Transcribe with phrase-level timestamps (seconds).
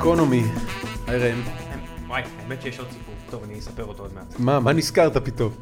[0.00, 0.42] גיקונומי.
[1.06, 1.40] היי ראם.
[2.06, 3.14] וואי, האמת שיש עוד סיפור.
[3.30, 4.34] טוב, אני אספר אותו עוד מעט.
[4.38, 5.52] מה, מה נזכרת פתאום?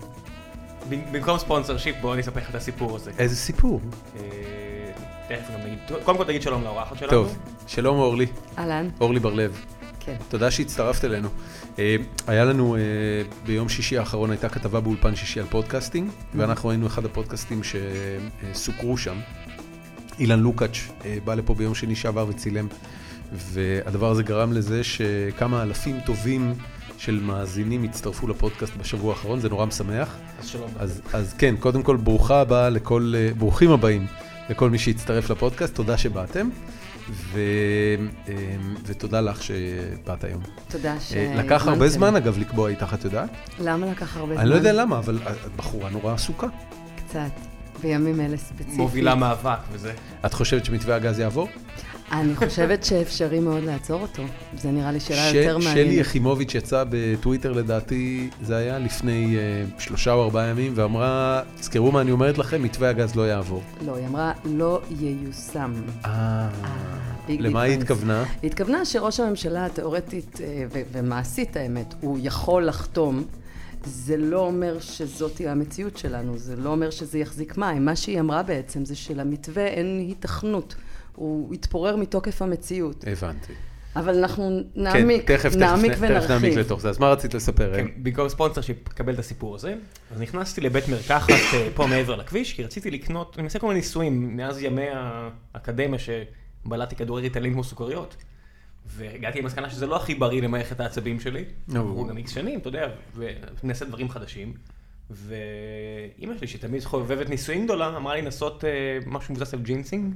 [0.88, 3.10] במקום sponsorship, בוא אני אספר לך את הסיפור הזה.
[3.18, 3.80] איזה סיפור.
[4.16, 4.22] אה,
[5.28, 7.10] תכף גם נגיד, קודם כל תגיד שלום לאורחת שלנו.
[7.10, 8.26] טוב, שלום אורלי,
[8.58, 9.64] אהלן, אורלי בר-לב.
[10.00, 10.16] כן.
[10.28, 11.28] תודה שהצטרפת אלינו.
[11.78, 12.80] אה, היה לנו אה,
[13.46, 17.60] ביום שישי האחרון הייתה כתבה באולפן שישי על podcasting, ואנחנו היינו אחד הפודקאסטים
[18.52, 19.16] שסוקרו שם.
[20.18, 20.78] אילן לוקאץ'
[21.24, 22.68] בא לפה ביום שני שעבר וצילם,
[23.32, 26.54] והדבר הזה גרם לזה שכמה אלפים טובים
[26.98, 30.16] של מאזינים הצטרפו לפודקאסט בשבוע האחרון, זה נורא משמח.
[30.40, 30.70] אז שלום.
[30.78, 34.06] אז, אז כן, קודם כל ברוכה הבאה לכל, אה, ברוכים הבאים
[34.50, 36.48] לכל מי שהצטרף לפודקאסט, תודה שבאתם,
[37.10, 37.40] ו,
[38.28, 38.34] אה,
[38.84, 40.42] ותודה לך שבאת היום.
[40.68, 41.46] תודה אה, שהזמנתם.
[41.46, 43.30] לקח הרבה זמן אגב לקבוע איתך, את יודעת?
[43.60, 44.42] למה לקח הרבה זמן?
[44.42, 46.46] אני לא יודע למה, אבל את בחורה נורא עסוקה.
[46.96, 47.20] קצת,
[47.82, 48.74] בימים אלה ספציפית.
[48.74, 49.92] מובילה מאבק וזה.
[50.26, 51.48] את חושבת שמתווה הגז יעבור?
[52.12, 54.22] אני חושבת שאפשרי מאוד לעצור אותו.
[54.56, 55.92] זה נראה לי שאלה יותר שלי מעניינת.
[55.92, 62.00] יחימוביץ' יצאה בטוויטר לדעתי, זה היה לפני uh, שלושה או ארבעה ימים, ואמרה, תזכרו מה
[62.00, 63.62] אני אומרת לכם, מתווה הגז לא יעבור.
[63.86, 65.72] לא, היא אמרה, לא ייושם.
[66.04, 66.48] אה,
[67.26, 67.78] ביג למה היא.
[67.78, 68.24] התכוונה?
[68.42, 73.24] היא התכוונה שראש הממשלה התיאורטית אה, ומעשית האמת, הוא יכול לחתום.
[73.84, 77.84] זה לא אומר שזאת תהיה המציאות שלנו, זה לא אומר שזה יחזיק מים.
[77.84, 80.74] מה שהיא אמרה בעצם זה שלמתווה אין היתכנות.
[81.18, 83.04] הוא יתפורר מתוקף המציאות.
[83.06, 83.52] הבנתי.
[83.96, 86.58] אבל אנחנו נעמיק, כן, תכף, נעמיק תכף, תכף נעמיק ונרחיב.
[86.58, 86.88] לתוך זה.
[86.88, 87.74] אז מה רצית לספר?
[87.74, 87.90] כן, ראם?
[88.02, 89.74] במקום ספונסר שיפ, קבל את הסיפור הזה.
[90.14, 93.80] אז נכנסתי לבית מרקחת אה, פה מעבר לכביש, כי רציתי לקנות, אני מנסה כל מיני
[93.80, 94.86] ניסויים מאז ימי
[95.54, 98.16] האקדמיה שבלעתי כדורי ריטלין כמו סוכריות.
[98.86, 101.44] והגעתי למסקנה שזה לא הכי בריא למערכת העצבים שלי.
[101.68, 101.80] נו.
[101.80, 102.88] עברו גם איקס שנים, אתה יודע,
[103.64, 104.52] ונעשה דברים חדשים.
[105.10, 110.14] ואימא שלי, שתמיד חובבת ניסויים גדולה, אמרה לי לנסות אה, משהו מבוסס על ג'ינסינג,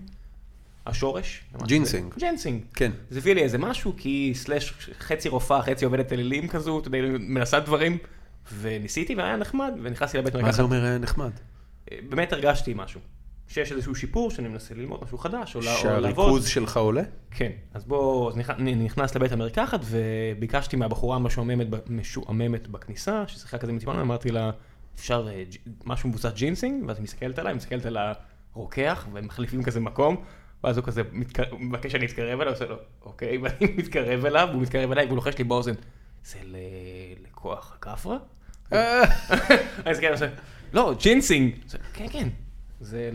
[0.86, 1.44] השורש.
[1.66, 2.14] ג'ינסינג.
[2.18, 2.62] ג'ינסינג.
[2.74, 2.92] כן.
[3.10, 6.88] זה הביא לי איזה משהו, כי היא slash חצי רופאה, חצי עובדת אלילים כזו, אתה
[6.88, 7.98] יודע, מנסה דברים,
[8.60, 10.46] וניסיתי והיה נחמד, ונכנסתי לבית מרקחת.
[10.46, 11.30] מה זה אומר היה נחמד?
[11.92, 13.00] אה, באמת הרגשתי משהו.
[13.48, 15.82] שיש איזשהו שיפור, שאני מנסה ללמוד משהו חדש, או לעבוד.
[15.82, 17.02] שהריכוז שלך עולה?
[17.30, 24.32] כן, אז בוא, אז נכנס לבית המרקחת וביקשתי מהבחורה המשועממת, בכניסה, ששיחקה כזה מטבעון, אמרתי
[24.32, 24.50] לה,
[24.94, 25.42] אפשר אה,
[25.84, 27.96] משהו מבוסס ג'ינסינג, ואז היא מסתכלת עליי, מסתכלת על
[28.54, 30.16] הרוקח, והם מחליפים כזה מקום,
[30.64, 31.02] ואז הוא כזה
[31.58, 35.38] מבקש שאני אתקרב אליו, עושה לו, אוקיי, ואני מתקרב אליו, והוא מתקרב אליי, והוא לוחש
[35.38, 35.72] לי באוזן,
[36.24, 36.56] זה ל-
[37.28, 38.16] לכוח הגברא?
[39.84, 40.26] אז כן, עושה,
[40.72, 41.52] לא, ג'ינסינג,
[41.92, 42.28] כן, כן.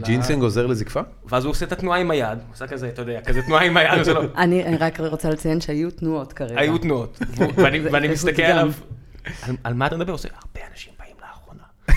[0.04, 1.02] ג'ינסינג עוזר לזקפה?
[1.26, 3.78] ואז הוא עושה את התנועה עם היד, הוא עושה כזה, אתה יודע, כזה תנועה עם
[3.78, 6.60] היד, הוא עושה לו, אני אני רק רוצה לציין שהיו תנועות כרגע.
[6.60, 7.20] היו תנועות,
[7.92, 8.42] ואני מסתכל.
[8.42, 8.72] עליו,
[9.42, 10.12] "על- על מה אתה מדבר?
[10.12, 11.64] הוא עושה, הרבה אנשים באים לאחרונה.
[11.90, 11.97] אני עושה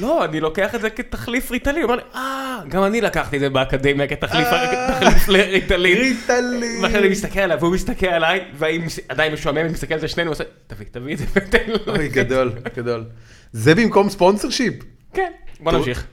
[0.00, 1.82] לא, אני לוקח את זה כתחליף ריטלין.
[1.82, 4.48] הוא אמר לי, אה, גם אני לקחתי את זה באקדמיה כתחליף
[4.88, 5.98] תחליף לריטלין.
[5.98, 6.78] ריטלין.
[6.82, 10.30] ואחרי זה אני מסתכל עליו, והוא מסתכל עליי, והיא עדיין משועממת, מסתכל על זה שנינו,
[10.30, 11.94] עושה, תביא, תביא את זה ותן לו.
[11.94, 13.04] אוי, גדול, גדול.
[13.52, 14.74] זה במקום ספונסר שיפ.
[15.12, 15.72] כן, בוא.
[15.72, 16.06] נמשיך.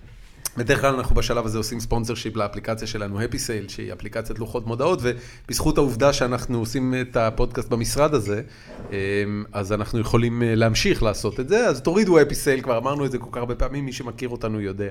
[0.57, 4.67] בדרך כלל אנחנו בשלב הזה עושים ספונסר שיפ לאפליקציה שלנו, Happy Sale, שהיא אפליקציית לוחות
[4.67, 8.41] מודעות, ובזכות העובדה שאנחנו עושים את הפודקאסט במשרד הזה,
[8.91, 8.95] אמ,
[9.53, 13.11] אז אנחנו יכולים אה, להמשיך לעשות את זה, אז תורידו Happy Sale, כבר אמרנו את
[13.11, 14.89] זה כל כך הרבה פעמים, מי שמכיר אותנו יודע.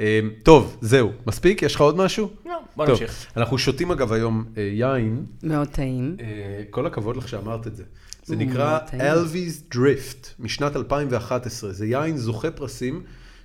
[0.00, 0.04] אמ,
[0.42, 1.62] טוב, זהו, מספיק?
[1.62, 2.30] יש לך עוד משהו?
[2.46, 3.26] לא, בוא טוב, נמשיך.
[3.36, 6.16] אנחנו שותים אגב היום אה, יין, מאוד טעים.
[6.20, 6.26] אה,
[6.70, 7.82] כל הכבוד לך שאמרת את זה.
[8.24, 8.78] זה Mm, נקרא.
[9.00, 11.72] אלוויז דריפט, משנת 2011.
[11.72, 13.02] זה יין זוכה פרסים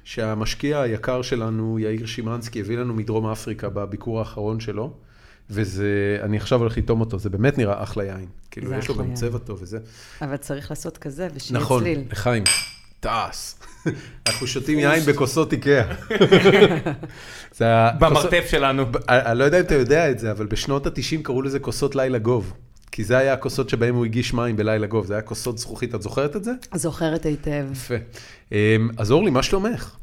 [0.07, 4.93] שהמשקיע היקר שלנו, יאיר שימנסקי, הביא לנו מדרום אפריקה בביקור האחרון שלו.
[5.49, 8.25] וזה, אני עכשיו הולך לטעום אותו, זה באמת נראה אחלה יין.
[8.51, 9.13] כאילו, זה יש לו גם.
[9.13, 9.77] צבע טוב וזה.
[10.21, 12.03] אבל צריך לעשות כזה, ושיהיה נכון, צליל.
[12.11, 12.43] לחיים.
[12.99, 13.53] תעש.
[14.27, 15.93] אנחנו שותים יין בכוסות איקאה.
[17.99, 18.85] במרתף שלנו.
[18.91, 21.95] ב- אני לא יודע אם אתה יודע את זה, אבל בשנות ה-90 קראו לזה כוסות
[21.95, 22.53] לילה גוב.
[22.91, 26.01] כי זה היה הכוסות שבהם הוא הגיש מים בלילה גוב, זה היה כוסות זכוכית, את
[26.01, 26.51] זוכרת את זה?
[26.75, 27.65] זוכרת היטב.
[27.71, 27.95] יפה.
[28.51, 28.57] אמ,
[28.97, 29.95] אז אורלי, מה שלומך?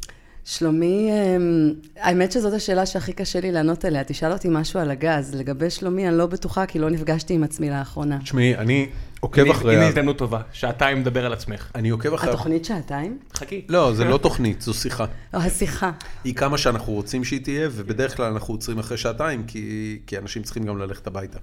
[0.44, 4.04] שלומי, אמ, האמת שזאת השאלה שהכי קשה לי לענות עליה.
[4.04, 5.34] תשאל אותי משהו על הגז.
[5.34, 8.18] לגבי שלומי, אני לא בטוחה, כי לא נפגשתי עם עצמי לאחרונה.
[8.18, 8.86] תשמעי, אני
[9.24, 9.76] עוקב הנה- אחרי...
[9.76, 11.70] הנה הזדמנות טובה, שעתיים לדבר על עצמך.
[11.74, 12.30] אני עוקב אחרי...
[12.30, 13.18] ה- התוכנית שעתיים?
[13.34, 13.64] חכי.
[13.68, 15.04] לא, זה לא תוכנית, זו שיחה.
[15.34, 15.90] או, השיחה.
[16.24, 20.42] היא כמה שאנחנו רוצים שהיא תהיה, ובדרך כלל אנחנו עוצרים אחרי שעתיים, כי, כי אנשים
[20.42, 21.38] צריכים גם ללכת הביתה.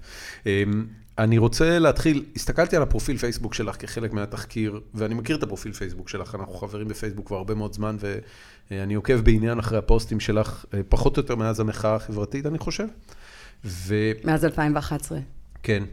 [0.45, 0.85] אמ,
[1.17, 6.09] אני רוצה להתחיל, הסתכלתי על הפרופיל פייסבוק שלך כחלק מהתחקיר, ואני מכיר את הפרופיל פייסבוק
[6.09, 7.97] שלך, אנחנו חברים בפייסבוק כבר הרבה מאוד זמן,
[8.71, 12.85] ואני עוקב בעניין אחרי הפוסטים שלך, אה, פחות או יותר מאז המחאה החברתית, אני חושב.
[13.65, 13.95] ו...
[14.23, 15.19] מאז 2011.
[15.63, 15.83] כן,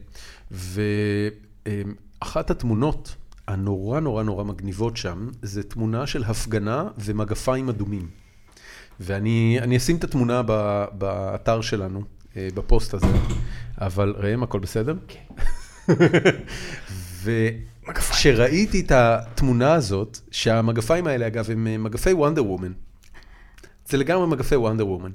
[1.68, 3.16] ואחת התמונות
[3.48, 8.08] הנורא נורא נורא מגניבות שם, זה תמונה של הפגנה ומגפיים אדומים.
[9.00, 12.02] ואני אני אשים את התמונה ב, באתר שלנו,
[12.36, 13.06] אה, בפוסט הזה,
[13.80, 14.94] אבל ראם, הכל בסדר?
[15.08, 15.34] כן.
[17.88, 22.72] וכשראיתי את התמונה הזאת, שהמגפיים האלה, אגב, הם אה, מגפי וונדר וומן.
[23.88, 25.10] זה לגמרי מגפי וונדר וומן.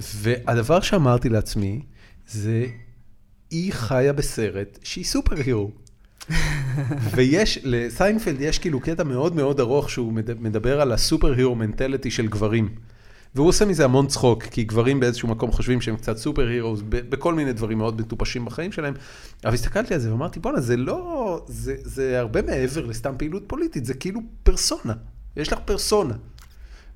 [0.00, 1.82] והדבר שאמרתי לעצמי,
[2.28, 2.66] זה,
[3.50, 5.70] היא חיה בסרט שהיא super hero.
[7.14, 12.10] ויש, לסיינפלד יש כאילו קטע מאוד מאוד ארוך שהוא מדבר על ה super hero mentality
[12.10, 12.68] של גברים.
[13.34, 17.34] והוא עושה מזה המון צחוק, כי גברים באיזשהו מקום חושבים שהם קצת סופר הירו, בכל
[17.34, 18.94] מיני דברים מאוד מטופשים בחיים שלהם.
[19.44, 23.84] אבל הסתכלתי על זה ואמרתי, בואנה, זה לא, זה, זה הרבה מעבר לסתם פעילות פוליטית,
[23.84, 24.94] זה כאילו פרסונה.
[25.36, 26.14] יש לך פרסונה.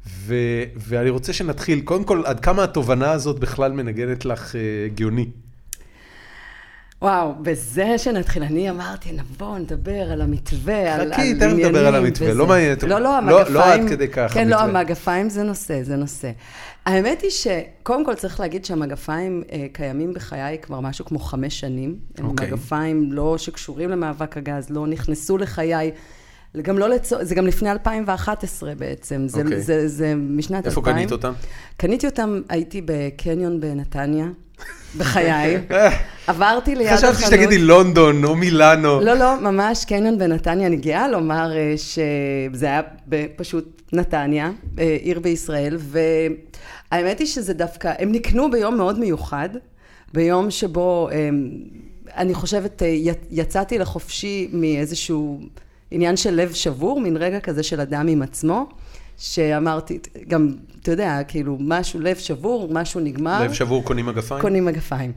[0.07, 0.35] ו,
[0.77, 4.59] ואני רוצה שנתחיל, קודם כל, עד כמה התובנה הזאת בכלל מנגנת לך uh,
[4.95, 5.31] גאוני.
[7.03, 11.15] וואו, בזה שנתחיל, אני אמרתי, נבוא, נדבר על המתווה, על עניינים.
[11.15, 12.77] חכי, תכף נדבר על המתווה, לא מעניין.
[12.89, 13.55] לא, לא, המגפיים.
[13.55, 16.31] לא עד כדי כך כן, לא, המגפיים זה נושא, זה נושא.
[16.87, 21.97] האמת היא שקודם כל צריך להגיד שהמגפיים אה, קיימים בחיי כבר משהו כמו חמש שנים.
[22.19, 22.47] הם אוקיי.
[22.47, 25.91] מגפיים לא שקשורים למאבק הגז, לא נכנסו לחיי.
[26.63, 29.61] גם לא לצורך, זה גם לפני 2011 בעצם, זה, אוקיי.
[29.61, 30.71] זה, זה משנת 2000.
[30.71, 31.33] איפה קנית אותם?
[31.77, 34.27] קניתי אותם, הייתי בקניון בנתניה,
[34.97, 35.59] בחיי.
[36.27, 37.15] עברתי ליד החנות.
[37.15, 39.01] חשבתי שתגידי לונדון או מילאנו.
[39.01, 40.67] לא, לא, ממש קניון בנתניה.
[40.67, 42.81] אני גאה לומר אה, שזה היה
[43.37, 45.79] פשוט נתניה, אה, עיר בישראל,
[46.91, 49.49] והאמת היא שזה דווקא, הם נקנו ביום מאוד מיוחד,
[50.13, 51.29] ביום שבו, אה,
[52.17, 52.83] אני חושבת,
[53.31, 55.41] יצאתי לחופשי מאיזשהו
[55.91, 58.69] עניין של לב שבור, מין רגע כזה של אדם עם עצמו.
[59.19, 59.99] שאמרתי,
[60.29, 60.49] גם,
[60.83, 63.45] אתה יודע, כאילו, משהו, לב שבור, משהו נגמר.
[63.45, 64.41] לב שבור קונים מגפיים?
[64.41, 65.13] קונים מגפיים.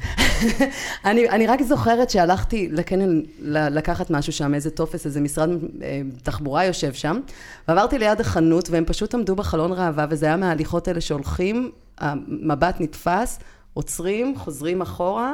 [1.06, 5.50] אני, אני רק זוכרת שהלכתי לקניון לקחת משהו שם, איזה טופס, איזה משרד
[5.82, 7.20] אה, תחבורה יושב שם,
[7.68, 13.40] ועברתי ליד החנות, והם פשוט עמדו בחלון ראווה, וזה היה מההליכות האלה שהולכים, המבט נתפס,
[13.74, 15.34] עוצרים, חוזרים אחורה,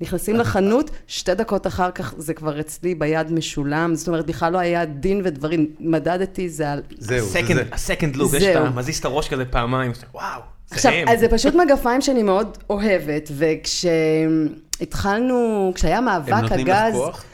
[0.00, 4.58] נכנסים לחנות, שתי דקות אחר כך זה כבר אצלי ביד משולם, זאת אומרת, בכלל לא
[4.58, 6.82] היה דין ודברים, מדדתי, זה על...
[6.98, 7.62] זהו, זה זה.
[7.72, 11.08] הסקנד לוק, יש את המזיז את הראש כזה פעמיים, וואו, זה עכשיו, הם.
[11.08, 13.30] אז זה פשוט מגפיים שאני מאוד אוהבת,
[14.80, 16.34] וכשהתחלנו, כשהיה מאבק הגז...
[16.34, 17.24] הם נותנים לך כוח?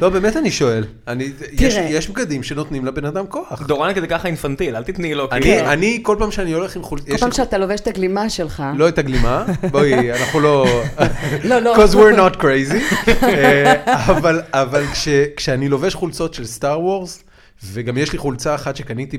[0.00, 0.84] לא, באמת אני שואל.
[1.08, 3.62] אני, יש, יש בגדים שנותנים לבן אדם כוח.
[3.62, 5.28] דורן כזה ככה אינפנטיל, אל תתני לו.
[5.32, 5.64] אני, כן.
[5.66, 7.10] אני כל פעם שאני הולך עם חולצה...
[7.10, 8.62] כל פעם שאתה לובש את הגלימה שלך.
[8.76, 10.66] לא את הגלימה, בואי, אנחנו לא...
[11.44, 11.76] לא, לא.
[11.76, 13.04] Because we're not crazy.
[13.22, 17.24] אה, אבל, אבל כש, כשאני לובש חולצות של סטאר וורס,
[17.72, 19.18] וגם יש לי חולצה אחת שקניתי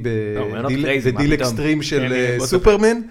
[1.04, 3.02] ב DealExtreme של אה, סופרמן.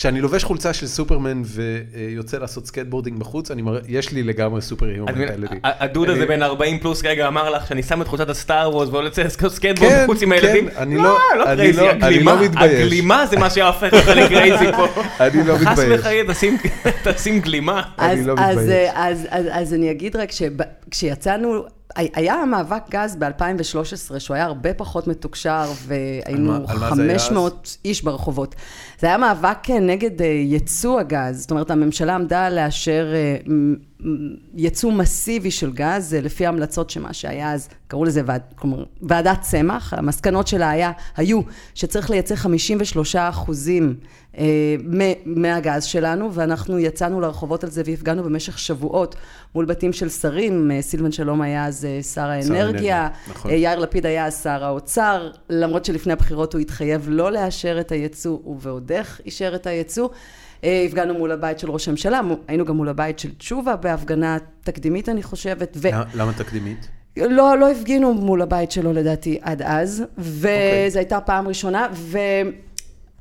[0.00, 5.06] כשאני לובש חולצה של סופרמן ויוצא לעשות skateboarding בחוץ, אני מראה, יש לי לגמרי superhero
[5.06, 5.54] mentality.
[5.62, 8.88] הדוד הזה בן 40 פלוס רגע אמר לך שאני שם את חולצת ה Star Wars
[8.88, 10.68] ועולה לעשות סקייטבורד בחוץ עם הילדים.
[10.70, 14.86] כן, כן, לא, לא crazy, הגלימה, הגלימה זה מה שהופך אותך ל crazy פה.
[15.26, 15.78] אני לא מתבייש.
[15.78, 16.34] חס וחלילה,
[17.04, 17.82] תשים גלימה.
[17.98, 18.90] אני לא מתבייש.
[19.50, 21.64] אז אני אגיד רק שכשיצאנו...
[21.96, 28.54] היה מאבק גז ב-2013, שהוא היה הרבה פחות מתוקשר, והיינו 500 איש ברחובות.
[29.00, 33.36] זה היה מאבק נגד אה, ייצוא הגז, זאת אומרת, הממשלה עמדה לאשר אה,
[34.54, 39.94] ייצוא מסיבי של גז, לפי ההמלצות שמה שהיה אז, קראו לזה ועד, כלומר, ועדת צמח,
[39.94, 41.40] המסקנות שלה היה, היו
[41.74, 43.94] שצריך לייצא 53 אחוזים
[44.38, 44.76] אה,
[45.26, 49.16] מהגז שלנו, ואנחנו יצאנו לרחובות על זה והפגענו במשך שבועות
[49.54, 53.50] מול בתים של שרים, אה, סילבן שלום היה אז אה, שר האנרגיה, נכון.
[53.50, 58.38] יאיר לפיד היה אז שר האוצר, למרות שלפני הבחירות הוא התחייב לא לאשר את הייצוא,
[58.60, 60.08] ועוד איך אישר את הייצוא.
[60.62, 65.22] הפגענו מול הבית של ראש הממשלה, היינו גם מול הבית של תשובה בהפגנה תקדימית, אני
[65.22, 65.76] חושבת.
[65.80, 65.88] ו...
[66.14, 66.88] למה תקדימית?
[67.16, 70.98] לא, לא הפגינו מול הבית שלו לדעתי עד אז, וזו okay.
[70.98, 71.88] הייתה פעם ראשונה,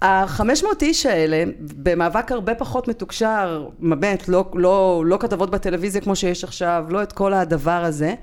[0.02, 6.44] וה-500 איש האלה, במאבק הרבה פחות מתוקשר, באמת, לא, לא, לא כתבות בטלוויזיה כמו שיש
[6.44, 8.14] עכשיו, לא את כל הדבר הזה.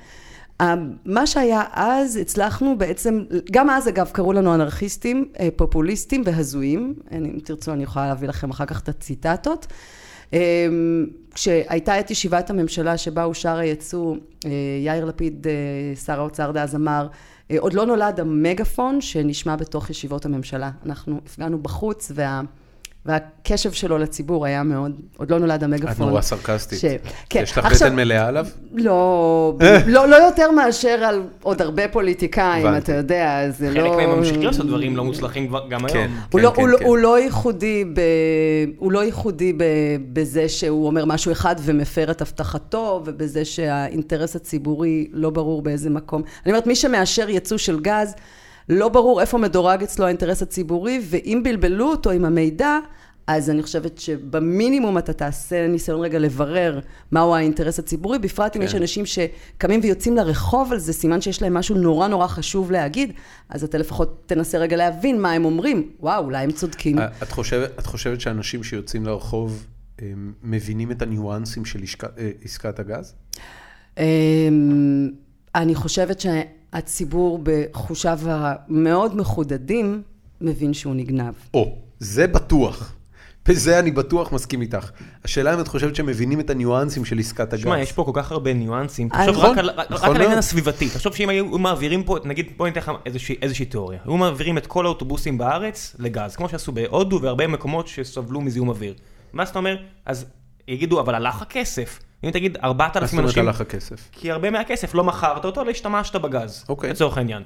[1.04, 7.38] מה שהיה אז, הצלחנו בעצם, גם אז אגב קראו לנו אנרכיסטים, אה, פופוליסטים והזויים, אם
[7.44, 9.66] תרצו אני יכולה להביא לכם אחר כך את הציטטות.
[10.34, 10.38] אה,
[11.34, 14.50] כשהייתה את ישיבת הממשלה שבה אושר היצוא, אה,
[14.84, 15.46] יאיר לפיד,
[16.04, 17.08] שר האוצר דאז, אמר,
[17.58, 20.70] עוד לא נולד המגפון שנשמע בתוך ישיבות הממשלה.
[20.86, 22.42] אנחנו הפגענו בחוץ וה...
[23.06, 25.90] והקשב שלו לציבור היה מאוד, עוד לא נולד המגפון.
[25.92, 26.78] את נורא סרקסטית.
[26.78, 26.84] ש...
[27.30, 27.42] כן.
[27.42, 28.46] יש לך עכשיו, בטן מלאה עליו?
[28.72, 33.90] לא, לא, לא יותר מאשר על עוד הרבה פוליטיקאים, אתה יודע, זה חלק לא...
[33.90, 36.08] חלק מהם ממשיכים לעשות דברים לא מוצלחים גם כן, היום.
[36.30, 36.84] כן, לא, כן, הוא, כן.
[36.84, 38.00] הוא לא ייחודי, ב...
[38.78, 39.64] הוא לא ייחודי ב...
[40.12, 46.22] בזה שהוא אומר משהו אחד ומפר את הבטחתו, ובזה שהאינטרס הציבורי לא ברור באיזה מקום.
[46.44, 48.14] אני אומרת, מי שמאשר יצוא של גז,
[48.68, 52.78] לא ברור איפה מדורג אצלו האינטרס הציבורי, ואם בלבלו אותו עם המידע,
[53.26, 56.80] אז אני חושבת שבמינימום אתה תעשה ניסיון רגע לברר
[57.12, 58.66] מהו האינטרס הציבורי, בפרט אם כן.
[58.66, 63.12] יש אנשים שקמים ויוצאים לרחוב על זה, סימן שיש להם משהו נורא נורא חשוב להגיד,
[63.49, 65.90] אז אתה לפחות תנסה רגע להבין מה הם אומרים.
[66.00, 66.99] וואו, אולי הם צודקים.
[66.99, 69.66] אה, את חושבת, את חושבת שאנשים שיוצאים לרחוב
[69.99, 73.14] הם מבינים את הניואנסים של עסקת, אה, עסקת הגז?
[73.99, 75.11] אמ,
[75.54, 76.20] אני חושבת
[76.76, 80.02] שהציבור בחושיו המאוד מחודדים,
[80.40, 81.35] מבין שהוא נגנב.
[81.54, 82.92] או, זה בטוח.
[83.49, 84.90] בזה אני בטוח מסכים איתך.
[85.25, 87.62] השאלה אם את חושבת שהם מבינים את הניואנסים של עסקת הגז.
[87.62, 89.09] שמע, יש פה כל כך הרבה ניואנסים.
[89.14, 90.38] אה, תחשוב נכון, רק על- רק נכון העניין.
[90.38, 90.88] הסביבתי.
[90.90, 93.99] תחשוב שאם היו מעבירים פה, נגיד, בוא ניתן לך איזושהי- איזושהי תיאוריה.
[94.04, 98.95] היו מעבירים את כל האוטובוסים בארץ לגז, כמו שעשו בהודו והרבה מקומות שסבלו מזיהום אוויר.
[99.33, 99.78] מה זאת אומרת?
[100.06, 100.26] אז
[100.68, 101.99] יגידו, אבל הלך הכסף.
[102.26, 103.47] אם תגיד מה 4,000 זאת אומרת אנשים...
[103.47, 104.09] הלך הכסף?
[104.12, 106.64] כי הרבה מהכסף לא מכרת אותו, אלא השתמשת בגז.
[106.68, 106.90] אוקיי.
[106.90, 107.42] לצורך העניין.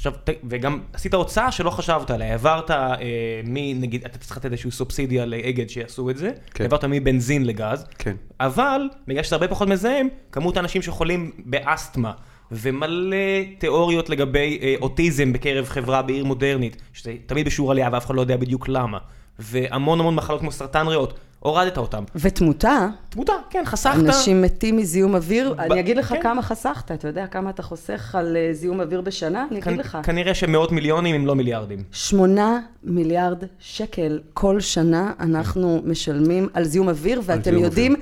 [0.00, 0.12] עכשיו,
[0.48, 2.96] וגם עשית הוצאה שלא חשבת עליה, העברת אה,
[3.44, 3.80] מ...
[3.80, 6.64] נגיד, אתה צריך לתת איזושהי סובסידיה לאגד שיעשו את זה, כן.
[6.64, 8.16] העברת מבנזין לגז, כן.
[8.40, 12.12] אבל בגלל שזה הרבה פחות מזהם, כמות האנשים שחולים באסתמה,
[12.52, 13.16] ומלא
[13.58, 18.20] תיאוריות לגבי אה, אוטיזם בקרב חברה בעיר מודרנית, שזה תמיד בשיעור עלייה ואף אחד לא
[18.20, 18.98] יודע בדיוק למה,
[19.38, 22.04] והמון המון מחלות כמו סרטן ריאות, הורדת אותם.
[22.16, 23.94] ותמותה, תמותה, כן, חסכת.
[24.00, 26.22] אנשים מתים מזיהום אוויר, ב- אני אגיד לך כן.
[26.22, 29.46] כמה חסכת, אתה יודע כמה אתה חוסך על אה, זיהום אוויר בשנה?
[29.50, 29.98] אני אגיד לך.
[30.02, 31.82] כנראה שמאות מיליונים אם לא מיליארדים.
[31.92, 37.94] שמונה מיליארד שקל כל שנה אנחנו משלמים על זיהום אוויר, ואתם זיהום יודעים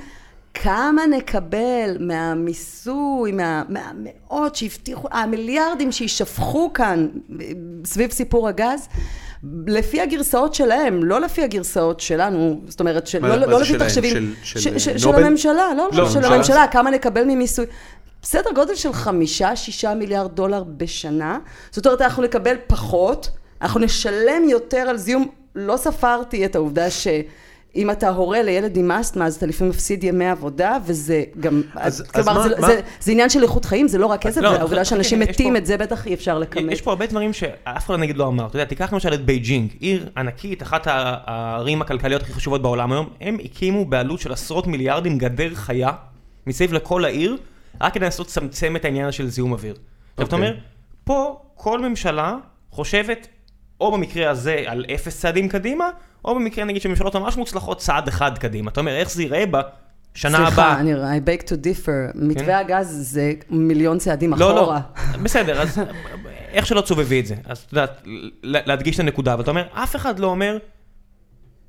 [0.54, 7.08] כמה נקבל מהמיסוי, מה- מהמאות שהבטיחו, המיליארדים שיישפכו כאן
[7.40, 7.46] אה,
[7.84, 8.88] סביב סיפור הגז,
[9.66, 13.78] לפי הגרסאות שלהם, לא לפי הגרסאות שלנו, זאת אומרת, של, מה- לא, מה לא לפי?
[13.78, 15.24] תחשבים, של- של, של, אה, של, של נובל?
[15.24, 16.66] הממשלה, לא, לא, של הממשלה.
[16.70, 17.66] כמה נקבל ממיסוי.
[18.22, 21.38] בסדר גודל של חמישה, שישה מיליארד דולר בשנה.
[21.70, 23.28] זאת אומרת, אנחנו נקבל פחות,
[23.62, 25.26] אנחנו נשלם יותר על זיהום.
[25.54, 26.90] לא ספרתי את העובדה
[27.74, 31.62] שאם אתה הורה לילד עם אסתמה, אז אתה לפעמים מפסיד ימי עבודה, וזה גם...
[31.74, 34.20] אז- כלומר, אז מה- זה, מה- זה, זה עניין של איכות חיים, זה לא רק
[34.22, 36.72] כסף, לא, זה העובדה שאנשים כן, יש מתים, פה- את זה בטח אי אפשר לכמת.
[36.72, 38.46] יש פה הרבה דברים שאף אחד נגיד לא אמר.
[38.46, 43.08] אתה יודע, תיקח למשל את בייג'ינג, עיר ענקית, אחת הערים הכלכליות הכי חשובות בעולם היום,
[43.20, 45.90] הם הקימו בעלות של עשרות מיליארדים גדר חיה
[46.46, 47.36] מסביב לכל העיר,
[47.80, 49.74] רק כדי לנסות לצמצם את העניין של זיהום אוויר.
[50.12, 50.48] עכשיו אתה אוקיי.
[50.48, 50.58] אומר,
[51.04, 52.36] פה כל ממשלה
[52.70, 53.28] חושבת,
[53.80, 55.90] או במקרה הזה על אפס צעדים קדימה,
[56.24, 58.70] או במקרה נגיד של ממשלות ממש מוצלחות צעד אחד קדימה.
[58.70, 60.50] אתה אומר, איך זה ייראה בשנה הבאה?
[60.50, 64.80] סליחה, אני, I beg to differ, מתווה הגז זה מיליון צעדים לא, לא, אחורה.
[65.24, 65.80] בסדר, אז
[66.52, 67.34] איך שלא תסובבי את זה.
[67.44, 67.92] אז אתה יודע,
[68.42, 70.58] להדגיש את הנקודה, אבל אתה אומר, אף אחד לא אומר,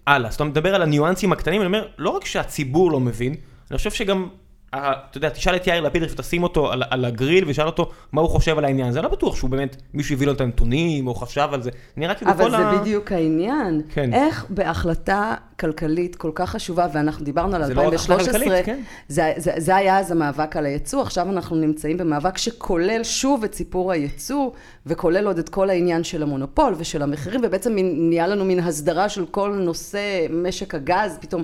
[0.07, 0.29] הלאה.
[0.29, 3.35] אז אתה מדבר על הניואנסים הקטנים, אני אומר, לא רק שהציבור לא מבין,
[3.71, 4.29] אני חושב שגם,
[4.75, 8.29] אתה יודע, תשאל את יאיר לפיד, תשים אותו על, על הגריל ושאל אותו מה הוא
[8.29, 11.49] חושב על העניין הזה, לא בטוח שהוא באמת, מישהו הביא לו את הנתונים, או חשב
[11.51, 11.69] על זה.
[11.97, 12.79] נראה כאילו אבל כל זה ה...
[12.79, 13.81] בדיוק העניין.
[13.93, 14.13] כן.
[14.13, 18.79] איך בהחלטה כלכלית כל כך חשובה, ואנחנו דיברנו על זה לא 2013, כן.
[19.07, 23.53] זה, זה, זה היה אז המאבק על היצוא, עכשיו אנחנו נמצאים במאבק שכולל שוב את
[23.53, 24.51] סיפור היצוא,
[24.85, 29.25] וכולל עוד את כל העניין של המונופול ושל המחירים, ובעצם נהיה לנו מין הסדרה של
[29.25, 31.43] כל נושא משק הגז, פתאום,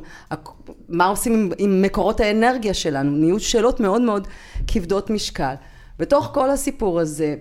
[0.90, 4.28] מה עושים עם, עם מקורות האנרגיה שלנו, נהיו שאלות מאוד מאוד
[4.68, 5.54] כבדות משקל.
[6.00, 7.36] בתוך כל הסיפור הזה,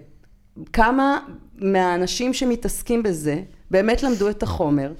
[0.72, 1.18] כמה
[1.58, 4.92] מהאנשים שמתעסקים בזה באמת למדו את החומר.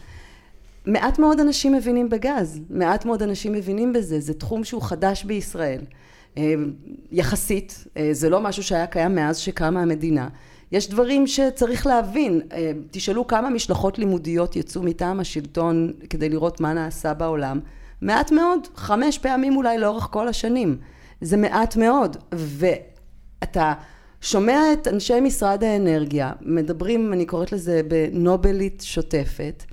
[0.87, 5.81] מעט מאוד אנשים מבינים בגז, מעט מאוד אנשים מבינים בזה, זה תחום שהוא חדש בישראל.
[6.39, 6.55] אה,
[7.13, 10.29] יחסית, אה, זה לא משהו שהיה קיים מאז שקמה המדינה.
[10.73, 16.73] יש דברים שצריך להבין, אה, תשאלו כמה משלחות לימודיות יצאו מטעם השלטון כדי לראות מה
[16.73, 17.61] נעשה בעולם.
[18.01, 20.77] מעט מאוד, חמש פעמים אולי לאורך כל השנים.
[21.21, 23.73] זה מעט מאוד, ואתה
[24.21, 29.65] שומע את אנשי משרד האנרגיה, מדברים, אני קוראת לזה בנובלית שוטפת.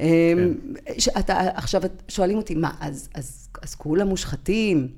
[0.00, 1.18] כן.
[1.18, 4.88] אתה, עכשיו שואלים אותי, מה, אז, אז, אז כולם מושחתים?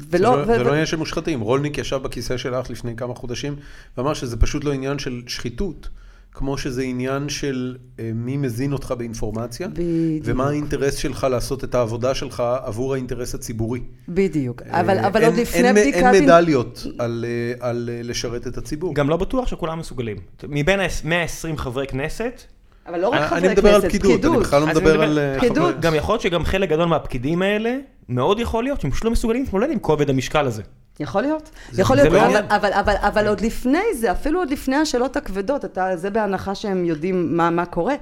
[0.00, 1.40] ולא, זה, לא, זה לא עניין של מושחתים.
[1.40, 3.56] רולניק ישב בכיסא שלך לפני כמה חודשים
[3.96, 5.88] ואמר שזה פשוט לא עניין של שחיתות,
[6.34, 10.24] כמו שזה עניין של אה, מי מזין אותך באינפורמציה, בדיוק.
[10.24, 13.80] ומה האינטרס שלך לעשות את העבודה שלך עבור האינטרס הציבורי.
[14.08, 16.12] בדיוק, אבל, אה, אבל אין, עוד לפני אין, בדיקה...
[16.12, 18.94] אין מדליות על, אה, על אה, לשרת את הציבור.
[18.94, 20.16] גם לא בטוח שכולם מסוגלים.
[20.48, 22.42] מבין ה-120 חברי כנסת,
[22.86, 25.18] אבל לא רק חברי אני מדבר על כנסת, פקידות, אני בכלל לא מדבר על...
[25.18, 25.80] אה, פקידות.
[25.80, 27.76] גם יכול להיות שגם חלק גדול מהפקידים האלה,
[28.08, 30.62] מאוד יכול להיות שהם פשוט לא מסוגלים להתמודד עם כובד המשקל הזה.
[31.00, 32.44] יכול להיות, זה- יכול להיות, לא אבל, עניין.
[32.44, 36.84] אבל, אבל, אבל עוד לפני זה, אפילו עוד לפני השאלות הכבדות, אתה, זה בהנחה שהם
[36.84, 37.94] יודעים מה, מה קורה.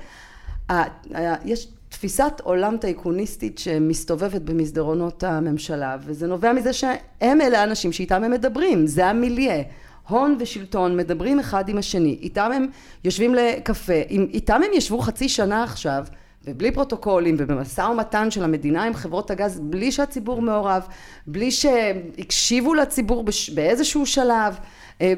[1.44, 8.30] יש תפיסת עולם טייקוניסטית שמסתובבת במסדרונות הממשלה, וזה נובע מזה שהם אלה האנשים שאיתם הם
[8.30, 9.62] מדברים, זה המיליה.
[10.11, 12.67] הון ושלטון מדברים אחד עם השני, איתם הם
[13.05, 16.05] יושבים לקפה, איתם הם ישבו חצי שנה עכשיו,
[16.45, 20.87] ובלי פרוטוקולים, ובמשא ומתן של המדינה עם חברות הגז, בלי שהציבור מעורב,
[21.26, 23.50] בלי שהקשיבו לציבור בש...
[23.50, 24.59] באיזשהו שלב.
[25.00, 25.12] אה,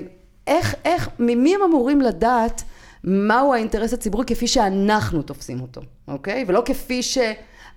[0.46, 2.62] איך, איך, ממי הם אמורים לדעת
[3.04, 6.44] מהו האינטרס הציבורי כפי שאנחנו תופסים אותו, אוקיי?
[6.48, 7.18] ולא כפי ש...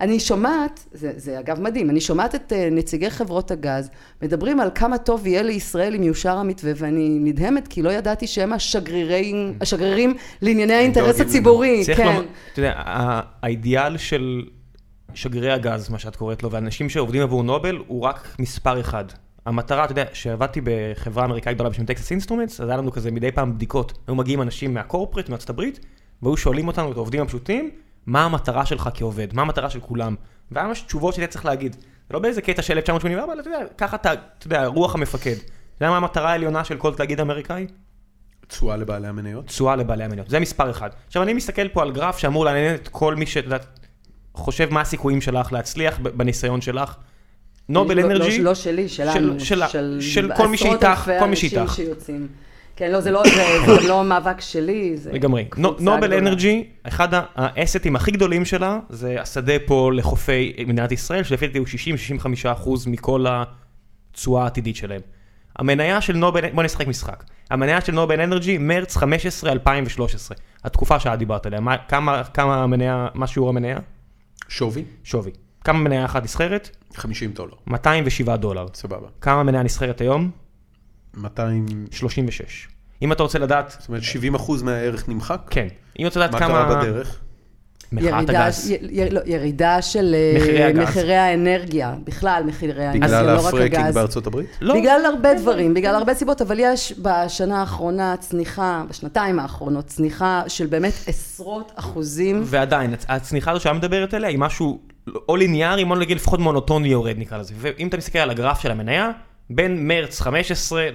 [0.02, 3.90] אני שומעת, זה, זה אגב מדהים, אני שומעת את אה, נציגי חברות הגז
[4.22, 8.54] מדברים על כמה טוב יהיה לישראל אם יאושר המתווה ואני נדהמת כי לא ידעתי שהם
[8.54, 12.06] השגרירים, השגרירים לענייני האינטרס הציבורי, כן.
[12.06, 12.24] לומר,
[12.54, 12.74] אתה יודע,
[13.42, 14.42] האידיאל של
[15.14, 19.06] שגרירי הגז, מה שאת קוראת לו, ואנשים שעובדים עבור נובל הוא רק מספר אחד.
[19.46, 23.32] המטרה, אתה יודע, כשעבדתי בחברה אמריקאית גדולה בשם Texas Instruments, אז היה לנו כזה מדי
[23.32, 23.98] פעם בדיקות.
[24.08, 25.80] היו מגיעים אנשים מה corporate, מארצות הברית,
[26.22, 27.70] והיו שואלים אותנו, את העובדים הפשוטים,
[28.08, 30.16] מה המטרה שלך כעובד, מה המטרה של כולם.
[30.52, 31.74] והיה ממש תשובות שאתה צריך להגיד.
[31.74, 35.32] זה לא באיזה קטע של 1984, אלא אתה יודע, ככה אתה, אתה יודע, רוח המפקד.
[35.32, 37.68] אתה יודע מה המטרה העליונה של כל תאגיד אמריקאי?
[38.48, 39.46] תשואה לבעלי המניות?
[39.46, 40.90] תשואה לבעלי המניות, זה מספר אחד.
[41.08, 43.58] עכשיו אני מסתכל פה על גרף שאמור לעניין את כל מי שאתה
[44.34, 46.96] חושב מה הסיכויים שלך להצליח בניסיון שלך.
[47.70, 48.38] נובל אנרגי.
[48.38, 49.40] לא, לא, לא שלי, שלנו.
[49.40, 51.74] של, של, של כל מי שאיתך, כל מי שאיתך.
[51.76, 52.28] שיוצאים.
[52.76, 53.24] כן, לא, זה לא,
[53.66, 55.12] זה, זה לא מאבק שלי, זה...
[55.12, 55.46] לגמרי.
[55.58, 61.58] נובל אנרגי, אחד האסטים הכי גדולים שלה, זה השדה פה לחופי מדינת ישראל, שלפי דעתי
[61.58, 61.68] הוא
[62.48, 65.02] 60-65 אחוז מכל התשואה העתידית שלהם.
[65.56, 67.24] המניה של נובל, בוא נשחק משחק.
[67.50, 70.38] המניה של נובל אנרגי, מרץ 15, 2013.
[70.64, 71.60] התקופה שאת דיברת עליה.
[71.60, 73.78] מה, כמה, כמה המניה, מה שיעור המניה?
[74.48, 74.86] שווי?
[75.04, 75.32] שווי.
[75.64, 76.70] כמה מניה אחת נסחרת?
[76.96, 77.54] 50 דולר.
[77.68, 78.66] 207 דולר.
[78.74, 79.08] סבבה.
[79.22, 80.32] כמה מניה נסחרת היום?
[81.18, 82.68] 236.
[83.02, 83.76] אם אתה רוצה לדעת...
[83.80, 85.42] זאת אומרת 70 אחוז מהערך נמחק?
[85.50, 85.68] כן.
[86.00, 86.48] אם אתה לדעת כמה...
[86.48, 87.20] מה קרה בדרך?
[87.92, 88.74] מחאת הגז.
[89.12, 93.54] לא, ירידה של אה, מחירי, האנרגיה, בכלל מחירי האנרגיה, לא רק הגז.
[93.54, 94.50] בגלל הפרקינג בארצות הברית?
[94.62, 94.76] לא.
[94.76, 100.66] בגלל הרבה דברים, בגלל הרבה סיבות, אבל יש בשנה האחרונה צניחה, בשנתיים האחרונות, צניחה של
[100.66, 102.42] באמת עשרות אחוזים.
[102.46, 104.80] ועדיין, הצניחה הזו שאת מדברת עליה היא משהו
[105.30, 107.54] או ליניארי, או נגיד לפחות מונוטוני יורד נקרא לזה.
[107.58, 109.12] ואם אתה מסתכל על הגרף של המניה,
[109.50, 110.88] בין מרץ 15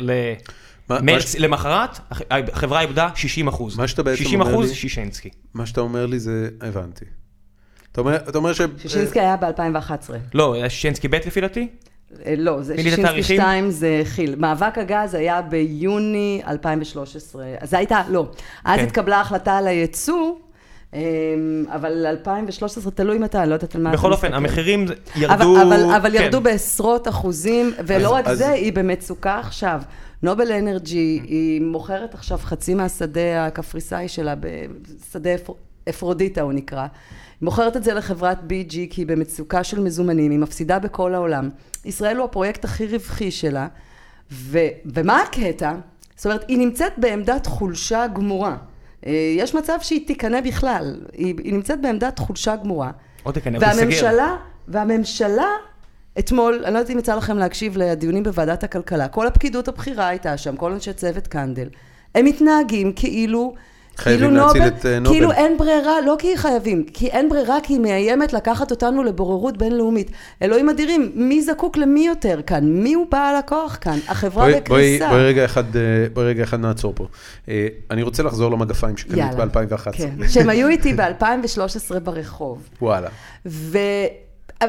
[0.90, 1.98] למרץ למחרת,
[2.30, 3.76] החברה איבדה 60 אחוז.
[3.76, 4.46] מה שאתה בעצם אומר לי...
[4.46, 5.30] 60 אחוז שישנסקי.
[5.54, 7.04] מה שאתה אומר לי זה, הבנתי.
[7.92, 8.60] אתה אומר, אתה אומר ש...
[8.78, 10.10] שישינסקי היה ב-2011.
[10.34, 11.68] לא, היה שישינסקי ב' לפי דעתי?
[12.26, 14.34] אה, לא, זה שישינסקי 2 זה כי"ל.
[14.34, 17.44] מאבק הגז היה ביוני 2013.
[17.60, 18.30] אז הייתה, לא.
[18.64, 18.86] אז כן.
[18.86, 20.34] התקבלה החלטה על הייצוא.
[20.94, 24.08] אמ, אבל 2013 תלוי מתי, לא יודעת על מה אתה מסתכל.
[24.08, 25.62] בכל אופן, המחירים ירדו...
[25.62, 26.24] אבל, אבל, אבל כן.
[26.24, 28.38] ירדו בעשרות אחוזים, ולא אז, רק אז...
[28.38, 29.82] זה, היא במצוקה עכשיו.
[30.22, 35.30] נובל אנרג'י, היא מוכרת עכשיו חצי מהשדה הקפריסאי שלה, בשדה
[35.88, 36.80] אפרודיטה הוא נקרא.
[36.80, 36.88] היא
[37.42, 41.48] מוכרת את זה לחברת BG כי היא במצוקה של מזומנים, היא מפסידה בכל העולם.
[41.84, 43.68] ישראל הוא הפרויקט הכי רווחי שלה,
[44.32, 45.72] ו, ומה הקטע?
[46.16, 48.56] זאת אומרת, היא נמצאת בעמדת חולשה גמורה.
[49.06, 52.90] אה, יש מצב שהיא תיכנע בכלל, היא, היא נמצאת בעמדת חולשה גמורה.
[53.26, 54.36] או תיכנע והממשלה,
[54.68, 55.48] והממשלה,
[56.18, 60.36] אתמול, אני לא יודעת אם יצא לכם להקשיב לדיונים בוועדת הכלכלה, כל הפקידות הבכירה הייתה
[60.36, 61.68] שם, כל אנשי צוות קנדל,
[62.14, 63.54] הם מתנהגים כאילו
[63.96, 65.10] חייבים כאילו להציל נובל, את uh, נובל.
[65.10, 69.56] כאילו אין ברירה, לא כי חייבים, כי אין ברירה, כי היא מאיימת לקחת אותנו לבוררות
[69.56, 70.10] בינלאומית.
[70.42, 72.64] אלוהים אדירים, מי זקוק למי יותר כאן?
[72.64, 73.98] מי הוא בעל הכוח כאן?
[74.08, 75.08] החברה בואי, בקריסה.
[75.08, 77.06] בואי, בואי, רגע אחד, אה, בואי רגע אחד נעצור פה.
[77.48, 79.92] אה, אני רוצה לחזור למגפיים שקנית ב-2011.
[79.92, 82.68] כן, שהם היו איתי ב-2013 ברחוב.
[82.82, 83.08] וואלה.
[83.46, 83.78] ו...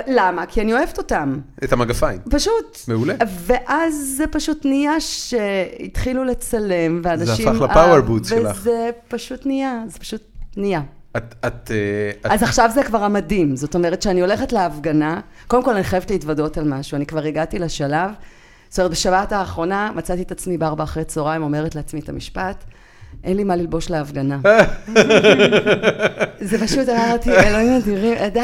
[0.07, 0.45] למה?
[0.45, 1.39] כי אני אוהבת אותם.
[1.63, 2.19] את המגפיים.
[2.29, 2.77] פשוט.
[2.87, 3.13] מעולה.
[3.27, 7.45] ואז זה פשוט נהיה שהתחילו לצלם, ואנשים...
[7.45, 8.57] זה הפך לפאוור בוטס שלך.
[8.59, 10.21] וזה פשוט נהיה, זה פשוט
[10.57, 10.81] נהיה.
[11.17, 12.47] את, את, אה, אז את...
[12.47, 16.63] עכשיו זה כבר המדהים, זאת אומרת שאני הולכת להפגנה, קודם כל אני חייבת להתוודות על
[16.67, 18.11] משהו, אני כבר הגעתי לשלב,
[18.69, 22.63] זאת אומרת בשבת האחרונה מצאתי את עצמי בארבע אחרי צהריים אומרת לעצמי את המשפט,
[23.23, 24.37] אין לי מה ללבוש להפגנה.
[26.41, 28.39] זה פשוט, אמרתי, אלוהים אדירים, די,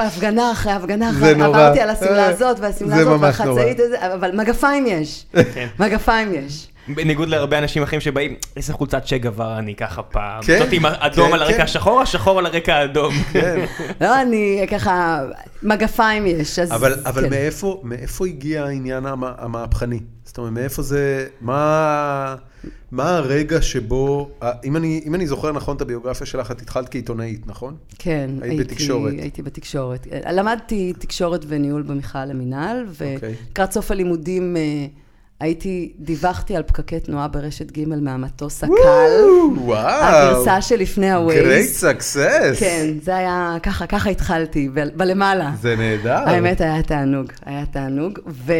[0.00, 5.66] הפגנה אחרי הפגנה אחרי, עברתי על השמלה הזאת והשמלה הזאת והחצאית, אבל מגפיים יש, כן.
[5.80, 6.69] מגפיים יש.
[6.94, 10.42] בניגוד להרבה אנשים אחרים שבאים, איזה חולצת צ'ה גווארה אני ככה פעם.
[10.42, 10.58] כן.
[10.58, 13.14] זאת עם אדום כן, על הרקע השחור, השחור על הרקע האדום.
[14.00, 15.22] לא, אני ככה,
[15.62, 16.72] מגפיים יש, אז...
[17.04, 17.28] אבל
[17.82, 20.00] מאיפה הגיע העניין המהפכני?
[20.24, 22.36] זאת אומרת, מאיפה זה, מה...
[22.90, 24.30] מה הרגע שבו,
[24.64, 27.76] אם אני, אם אני זוכר נכון את הביוגרפיה שלך, את התחלת כעיתונאית, נכון?
[27.98, 29.12] כן, היית הייתי, בתקשורת.
[29.12, 30.06] הייתי בתקשורת.
[30.32, 33.16] למדתי תקשורת וניהול במכלל אוקיי.
[33.22, 33.72] ולקראת okay.
[33.72, 34.86] סוף הלימודים אה,
[35.40, 38.72] הייתי, דיווחתי על פקקי תנועה ברשת ג' מהמטוס הקל.
[39.56, 39.78] וואו.
[39.78, 41.84] הגרסה שלפני הווייז.
[41.84, 42.60] Great success.
[42.60, 45.50] כן, זה היה, ככה, ככה התחלתי, בלמעלה.
[45.60, 46.28] זה נהדר.
[46.28, 48.52] האמת, היה תענוג, היה תענוג, ו...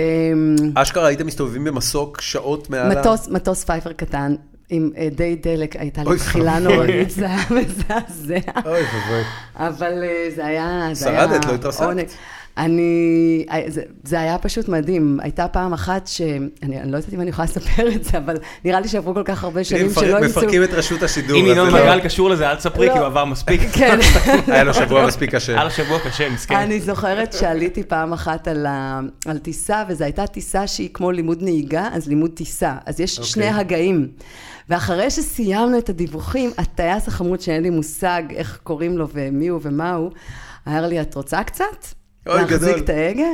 [0.75, 4.35] אשכרה הייתם מסתובבים במסוק שעות מעל מטוס, מטוס פייפר קטן.
[4.73, 6.59] עם אדי דלק, הייתה לי תחילה.
[6.59, 8.51] נוראית, זה היה מזעזע.
[8.66, 9.23] אוי ואבוי.
[9.57, 10.88] אבל אה, זה היה...
[10.93, 12.11] זה היה שרדת, לא התרסקת?
[12.58, 15.18] אני, אה, זה, זה היה פשוט מדהים.
[15.22, 16.20] הייתה פעם אחת ש...
[16.62, 19.22] אני, אני לא יודעת אם אני יכולה לספר את זה, אבל נראה לי שעברו כל
[19.24, 20.42] כך הרבה שנים שלא ימצאו...
[20.42, 21.40] מפרקים את רשות השידור.
[21.40, 22.92] אם ינון זה לא- מגל קשור לזה, אל תספרי, לא.
[22.92, 23.60] כי הוא עבר מספיק.
[23.78, 23.98] כן.
[24.52, 25.52] היה לו שבוע מספיק קשה.
[25.52, 26.54] היה לו שבוע קשה, מסכן.
[26.54, 29.00] אני זוכרת שעליתי פעם אחת על, ה...
[29.26, 32.74] על טיסה, וזו הייתה טיסה שהיא כמו לימוד נהיגה, אז לימוד טיסה.
[32.86, 33.18] אז יש okay.
[33.18, 33.32] אוקיי.
[33.32, 34.08] שני הגאים.
[34.68, 39.94] ואחרי שסיימנו את הדיווחים, הטייס החמוד שאין לי מושג איך קוראים לו ומי הוא ומה
[39.94, 40.10] הוא,
[40.68, 41.99] אמר לי, את רוצה קצת?
[42.26, 42.68] אוי, גדול.
[42.68, 43.26] להחזיק את ההגה?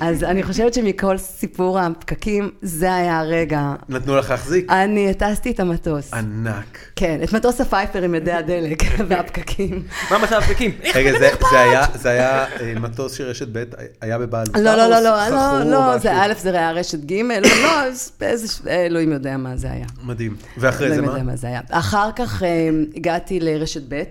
[0.00, 3.74] אז אני חושבת שמכל סיפור הפקקים, זה היה הרגע.
[3.88, 4.70] נתנו לך להחזיק?
[4.70, 6.14] אני הטסתי את המטוס.
[6.14, 6.78] ענק.
[6.96, 9.82] כן, את מטוס הפייפר עם ידי הדלק והפקקים.
[10.10, 10.70] מה מצב הפקקים?
[10.94, 13.64] רגע, זה- זה היה- זה היה אה, מטוס של רשת ב',
[14.00, 14.60] היה בבעלותה?
[14.60, 15.98] לא, לא, לא, לא, לא, לא?
[15.98, 19.86] זה א', זה היה רשת ג', לא, לא, אלוהים יודע מה זה היה.
[20.04, 20.36] מדהים.
[20.58, 21.12] ואחרי זה אלוהים מה?
[21.18, 21.60] יודע מה זה היה.
[21.70, 22.48] אחר כך אה,
[22.96, 24.02] הגעתי לרשת ב',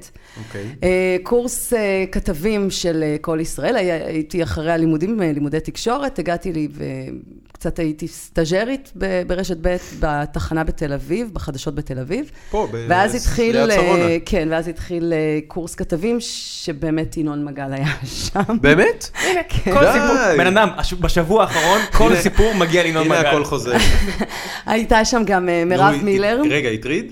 [0.48, 0.66] אוקיי.
[0.84, 0.90] אה,
[1.24, 1.74] קורס
[2.12, 6.68] כתבים של כל ישראל, היה- הייתי אחרי הלימודים, אה, לימודי תקשורת, הגעתי לי
[7.52, 8.92] וקצת הייתי סטאג'רית
[9.28, 12.32] ברשת ב' בתחנה בתל אביב, בחדשות בתל אביב.
[12.52, 14.04] פה, ב- ואז התחיל, ליד שרונה.
[14.04, 17.88] אה, כן, ואז התחיל אה, קורס כתבים, שבאמת ינון מגל היה
[18.34, 18.58] שם.
[18.62, 19.10] באמת?
[19.50, 19.74] כן.
[19.74, 19.92] כל די.
[19.94, 20.70] סיפור, בן אדם,
[21.00, 23.28] בשבוע האחרון, כל הנה- סיפור מגיע לינון הנה מגל.
[23.30, 23.74] הכל חוזר.
[24.66, 26.42] הייתה שם גם מירב מילר.
[26.50, 27.12] רגע, הטריד?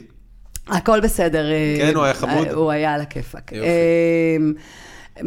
[0.67, 1.45] הכל בסדר.
[1.77, 2.47] כן, הוא היה חמוד?
[2.47, 3.51] הוא היה על הכיפאק.
[3.51, 3.67] יופי.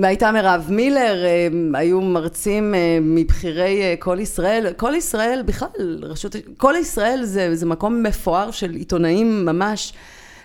[0.05, 4.73] אה, הייתה מירב מילר, אה, היו מרצים אה, מבכירי אה, כל ישראל.
[4.77, 5.69] כל ישראל בכלל,
[6.03, 9.93] רשות, כל ישראל זה, זה מקום מפואר של עיתונאים ממש.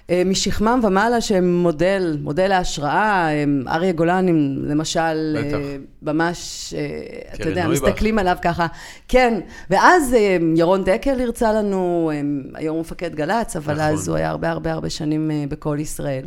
[0.10, 4.26] אה, משכמם ומעלה שהם מודל, מודל להשראה, אה, אריה גולן,
[4.64, 5.58] למשל, אה, בטח.
[6.02, 7.68] ממש, אה, אתה יודע.
[7.68, 8.68] מסתכלים עליו ככה.
[9.08, 12.22] כן, ואז אה, ירון דקל הרצה לנו, אה,
[12.60, 13.86] היום הוא מפקד גל"צ, אבל נכון.
[13.86, 16.26] אז הוא היה הרבה הרבה הרבה שנים אה, בכל ישראל.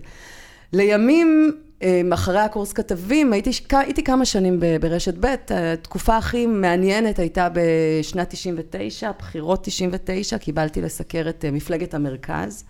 [0.72, 1.69] לימים, אה,
[2.14, 9.10] אחרי הקורס כתבים, הייתי, הייתי כמה שנים ברשת ב', התקופה הכי מעניינת הייתה בשנת 99,
[9.18, 12.64] בחירות 99, קיבלתי לסקר את אה, מפלגת המרכז.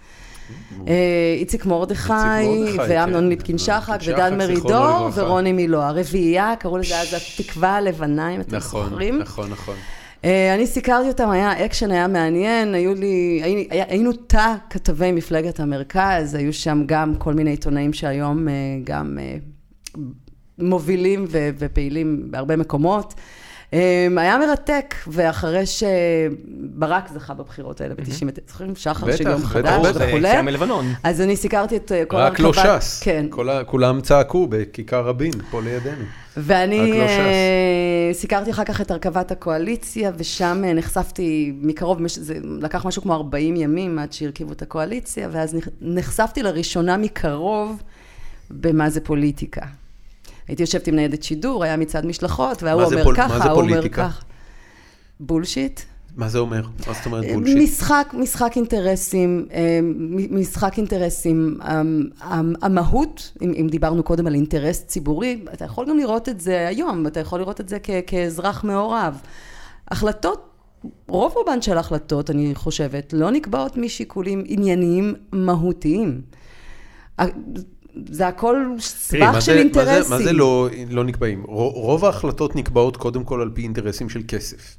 [0.88, 0.94] אה,
[1.38, 2.12] איציק מרדכי,
[2.88, 3.28] ואמנון כן.
[3.28, 5.10] ליפקין שחק, ליפקין ודן שחק, מרידור.
[5.14, 5.82] ורוני מילו.
[5.82, 9.18] הרביעייה, קראו לזה אז התקווה הלבנה, אם אתם נכון, זוכרים.
[9.18, 9.74] נכון, נכון.
[9.74, 15.60] אה, אני סיקרתי אותם, היה אקשן, היה מעניין, היו לי, היינו, היינו תא כתבי מפלגת
[15.60, 18.54] המרכז, היו שם גם כל מיני עיתונאים שהיום אה,
[18.84, 19.36] גם אה,
[20.58, 21.24] מובילים
[21.58, 23.14] ופעילים בהרבה מקומות.
[23.74, 23.78] אה,
[24.16, 28.76] היה מרתק, ואחרי שברק זכה בבחירות האלה ב-99, זוכרים?
[28.76, 30.00] שחר בטח, של יום בטח, חדש בטח.
[30.08, 30.28] וכולי.
[30.28, 30.84] יציאה מלבנון.
[31.02, 33.00] אז אני סיקרתי את אה, כל רק לא ש"ס.
[33.02, 36.04] כן, כל ה- כולם צעקו בכיכר רבין, פה לידינו.
[36.36, 37.10] ואני לא ש"ס.
[37.10, 43.14] אה, סיקרתי אחר כך את הרכבת הקואליציה, ושם אה, נחשפתי מקרוב, זה לקח משהו כמו
[43.14, 47.82] 40 ימים עד שהרכיבו את הקואליציה, ואז נחשפתי לראשונה מקרוב
[48.50, 49.62] במה זה פוליטיקה.
[50.50, 53.88] הייתי יושבת עם ניידת שידור, היה מצעד משלחות, וההוא אומר פול- ככה, ההוא אומר?
[53.88, 54.20] ככה.
[55.20, 55.80] bullshit.
[56.16, 56.62] מה זה אומר?
[56.86, 57.56] מה זאת אומרת bullshit?
[57.62, 59.80] משחק, משחק אינטרסים, אה,
[60.30, 65.96] משחק אינטרסים, המ- המ- המהות, אם, אם דיברנו קודם על אינטרס ציבורי, אתה יכול גם
[65.98, 69.20] לראות את זה היום, אתה יכול לראות את זה כ- כאזרח מעורב.
[69.90, 70.46] החלטות,
[71.08, 76.20] רוב רובן של ההחלטות, אני חושבת, לא נקבעות משיקולים ענייניים מהותיים.
[78.10, 80.02] זה הכל סבך מה של זה- מה אינטרסים.
[80.02, 81.42] זה- מה זה לא לא נקבעים?
[81.48, 84.76] רו- רוב ההחלטות נקבעות קודם כל על פי אינטרסים של כסף.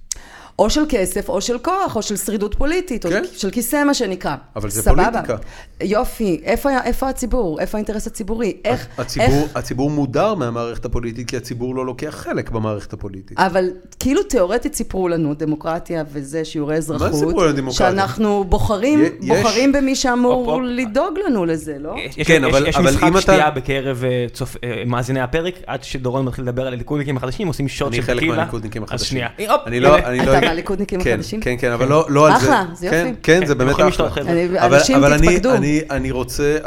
[0.60, 3.22] או של כסף, או של כוח, או של שרידות פוליטית, כן.
[3.24, 4.36] או של כיסא, מה שנקרא.
[4.56, 5.10] אבל זה סבבה.
[5.12, 5.36] פוליטיקה.
[5.84, 7.60] יופי, איפה, איפה הציבור?
[7.60, 8.54] איפה האינטרס הציבורי?
[8.66, 8.88] איך...
[8.98, 9.58] הציבור, איך...
[9.58, 13.40] הציבור מודר מהמערכת הפוליטית, כי הציבור לא לוקח חלק במערכת הפוליטית.
[13.40, 17.90] אבל כאילו תיאורטית סיפרו לנו, דמוקרטיה וזה, שיעורי אזרחות, סיפרו לנו דמוקרטיה?
[17.90, 20.62] שאנחנו בוחרים, יש- בוחרים במי שאמור הופ.
[20.66, 21.96] לדאוג לנו לזה, לא?
[22.18, 25.20] יש- כן, יש- אבל- יש אבל משחק אם אתה- שתייה בקרב אה, צופ- אה, מאזיני
[25.22, 28.36] הפרק, עד שדורון מתחיל לדבר על הליכודניקים החדשים, עושים שוט אני של חלק טקילה.
[28.36, 29.08] מהליכודניקים אז החדשים.
[29.08, 29.28] שנייה.
[29.52, 29.98] הופ, אני לא.
[29.98, 30.34] אני לא...
[30.41, 31.39] מהליכודניקים כן, החדשים?
[31.39, 32.45] כן, כן, אבל לא לא על זה.
[32.45, 33.21] אחלה, זה כן, יופי.
[33.23, 34.21] כן, זה כן, באמת אחלה.
[34.65, 35.54] אבל, אנשים אבל אני, תתפקדו.
[35.54, 36.58] אני, אני רוצה.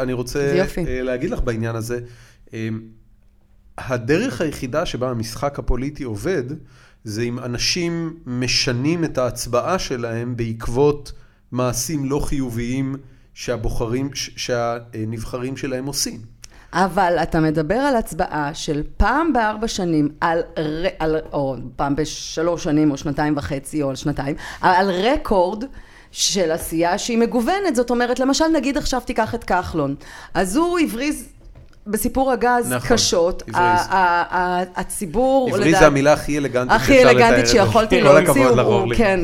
[0.89, 2.01] אה, להגיד לך בעניין הזה,
[2.55, 2.69] אה,
[3.79, 6.43] הדרך היחידה שבה המשחק הפוליטי עובד,
[7.05, 11.13] זה אם אנשים משנים את ההצבעה שלהם בעקבות
[11.53, 12.97] מעשים לא חיוביים
[13.35, 16.34] שהבוחרים, שהנבחרים שלהם עושים.
[16.75, 20.41] אבל אתה מדבר על הצבעה של פעם בארבע שנים, על,
[20.99, 25.65] על, או פעם בשלוש שנים, או שנתיים וחצי, או על שנתיים, על רקורד
[26.11, 27.75] של עשייה שהיא מגוונת.
[27.75, 29.95] זאת אומרת, למשל, נגיד עכשיו תיקח את כחלון.
[30.35, 31.29] אז הוא הבריז
[31.87, 33.43] בסיפור הגז נכון, קשות.
[34.77, 37.53] הציבור, עברי לדעת- זה המילה הכי אלגנטית הכי שאפשר לתאר אלגנטית את זה.
[37.53, 38.97] שיכולתי כל להוציא, הכבוד הוא- לך, הוא- אורלי.
[38.97, 39.21] כן,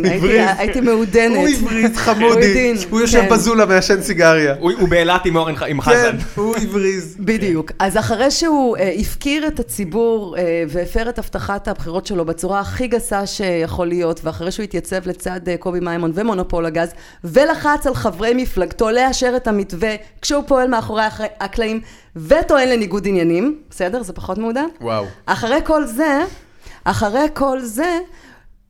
[0.59, 1.37] הייתי- מעודנת.
[1.37, 3.29] הוא הוא חמודי, הוא יושב כן.
[3.29, 4.55] בזולה מעשן סיגריה.
[4.61, 6.17] הוא הוא באילת עם אורן ח- עם כן, חזן.
[6.35, 7.17] הוא הבריז.
[7.21, 7.73] בדיוק.
[7.79, 12.87] אז אחרי שהוא אה, הפקיר את הציבור אה, והפר את הבטחת הבחירות שלו בצורה הכי
[12.87, 16.89] גסה שיכול להיות, ואחרי שהוא התייצב לצד אה, קובי מימון ומונופול הגז,
[17.25, 19.91] ולחץ על חברי מפלגתו לאשר את המתווה
[20.23, 21.03] כשהוא פועל מאחורי
[21.41, 21.81] הקלעים
[22.17, 24.03] וטוען לניגוד עניינים, בסדר?
[24.03, 24.67] זה פחות מעודן?
[24.81, 25.05] וואו.
[25.27, 26.21] אחרי כל זה,
[26.85, 27.99] אחרי כל זה,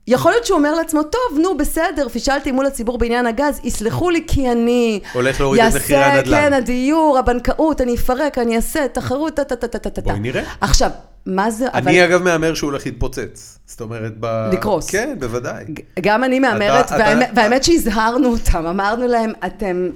[0.07, 4.25] יכול להיות שהוא אומר לעצמו, טוב, נו, בסדר, פישלתי מול הציבור בעניין הגז, יסלחו לי
[4.27, 5.01] כי אני...
[5.13, 10.01] הולך להוריד את מחירי הנדל"ן." יעשה, כן, הדיור, הבנקאות, אני אפרק, אני אעשה, תחרות, טה-טה-טה-טה-טה.
[10.01, 10.43] בואי נראה.
[10.61, 10.91] עכשיו,
[11.27, 11.89] מה זה, אבל...
[11.89, 13.59] אני אגב מהמר שהוא הולך להתפוצץ.
[13.67, 14.51] זאת אומרת, ב...
[14.53, 14.91] לקרוס.
[14.91, 15.65] כן, בוודאי.
[16.01, 19.89] גם אני מהמרת, אתה- והאמת- אתה- והאמת שהזהרנו אותם, אמרנו להם, אתם,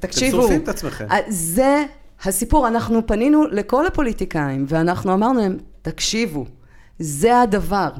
[0.00, 0.40] תקשיבו.
[0.40, 1.06] שורפים את עצמכם.
[1.28, 1.82] זה
[2.24, 6.44] הסיפור, אנחנו פנינו לכל הפוליטיקאים, ואנחנו אמרנו להם, תקשיבו,
[6.98, 7.90] זה הדבר,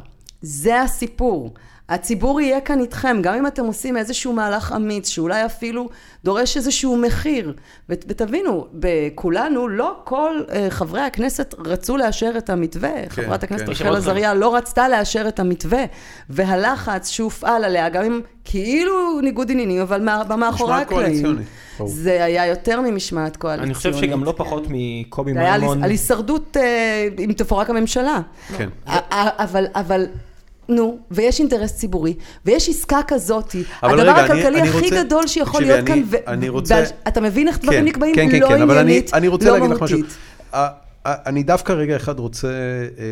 [0.43, 1.55] זה הסיפור.
[1.89, 5.89] הציבור יהיה כאן איתכם, גם אם אתם עושים איזשהו מהלך אמיץ, שאולי אפילו
[6.25, 7.55] דורש איזשהו מחיר.
[7.89, 12.91] ות- ותבינו, בכולנו, לא כל אה, חברי הכנסת רצו לאשר את המתווה.
[13.09, 13.71] חברת הכנסת כן.
[13.71, 15.85] רחל עזריה לא רצתה לאשר את המתווה,
[16.31, 21.39] והלחץ שהופעל עליה, גם אם כאילו ניגוד עניינים, אבל מה- במאחורי הקלעים.
[21.87, 23.67] זה היה יותר ממשמעת קואליציונית.
[23.67, 25.83] אני חושב שגם לא פחות מקובי זה היה על- מימון.
[25.85, 28.21] הישרדות אה, אם תפורק הממשלה.
[28.59, 28.69] כן.
[29.75, 30.07] אבל,
[30.69, 32.15] נו, ויש אינטרס ציבורי,
[32.47, 33.63] ויש עסקה כזאתי.
[33.83, 36.83] הדבר רגע, אני- הכלכלי אני הכי רוצה- גדול שיכול תקשיבי, להיות אני- כאן, אני רוצה-
[37.09, 38.15] אתה מבין איך דברים כן, נקבעים?
[38.15, 39.99] כן, כן, לא כן, אבל אני, עניינית, אני רוצה לא להגיד לך משהו.
[41.07, 42.55] אני דווקא רגע אחד רוצה אה,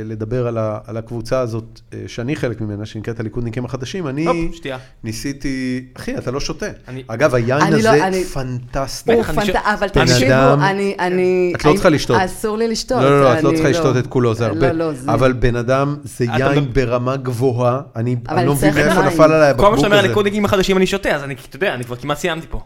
[0.05, 4.07] לדבר על ה- על הקבוצה הזאת, אה, שאני חלק ממנה, שנקראת הליכודניקים החדשים.
[4.09, 4.79] אני שתייה.
[5.05, 6.66] ניסיתי, אחי, אתה לא שותה.
[6.88, 9.12] אני- אגב, היין אני לא- הזה אני- פנטסטי.
[9.12, 9.46] הוא בטח, אני פנט...
[9.46, 11.53] ש- אבל תקשיבו, אדם- אני, אני...
[11.57, 12.16] את לא צריכה לשתות.
[12.24, 13.03] אסור לי לשתות.
[13.03, 14.72] לא, לא, לא, את לא צריכה לשתות את כולו, זה הרבה.
[14.72, 15.12] לא, לא, זה...
[15.12, 17.81] אבל בן אדם, זה יין מדבר- ברמה גבוהה.
[17.96, 19.03] אני לא מבין מאיפה.
[19.03, 19.98] נפל עליי כל מה הבקבוק שאתה אומר על הזה.
[20.07, 22.61] הליכודניקים החדשים אני שותה, אז אני, אתה יודע, אני כבר כמעט סיימתי פה.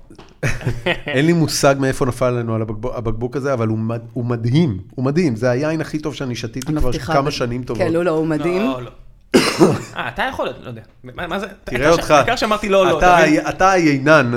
[1.17, 4.79] אין לי מושג מאיפה נפל עלינו על הבקבוק- הבקבוק הזה, אבל הוא מד- הוא מדהים.
[4.95, 5.37] הוא מדהים.
[5.37, 7.83] זה היין הכי טוב שאני שתיתי כבר כמה שנים טובות.
[7.83, 8.63] כן, לא, לא, הוא מדהים.
[8.63, 8.91] לא, לא.
[9.97, 10.83] אה, אתה יכול, לא יודע.
[11.05, 11.47] מה זה?
[11.65, 12.11] תראה אותך.
[12.11, 12.99] העיקר שאמרתי לא, לא.
[13.49, 14.33] אתה היינן.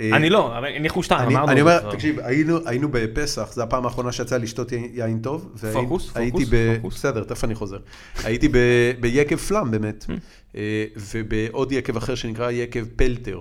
[0.00, 1.50] אה, אני לא, אבל הניחו שתיים, אני, אמרנו.
[1.52, 1.90] אני אומר.
[1.90, 2.20] תקשיב,
[2.64, 5.52] היינו, בפסח, זו הפעם האחרונה שיצא לשתות יין- טוב.
[5.72, 6.74] פוקוס, פוקוס, ב...
[6.76, 6.94] פוקוס.
[6.94, 7.76] בסדר, תכף אני חוזר.
[8.24, 8.56] הייתי ב-
[9.00, 10.06] ביקב פלאם באמת.
[10.56, 13.40] אה, ובעוד יקב אחר שנקרא יקב פלטר.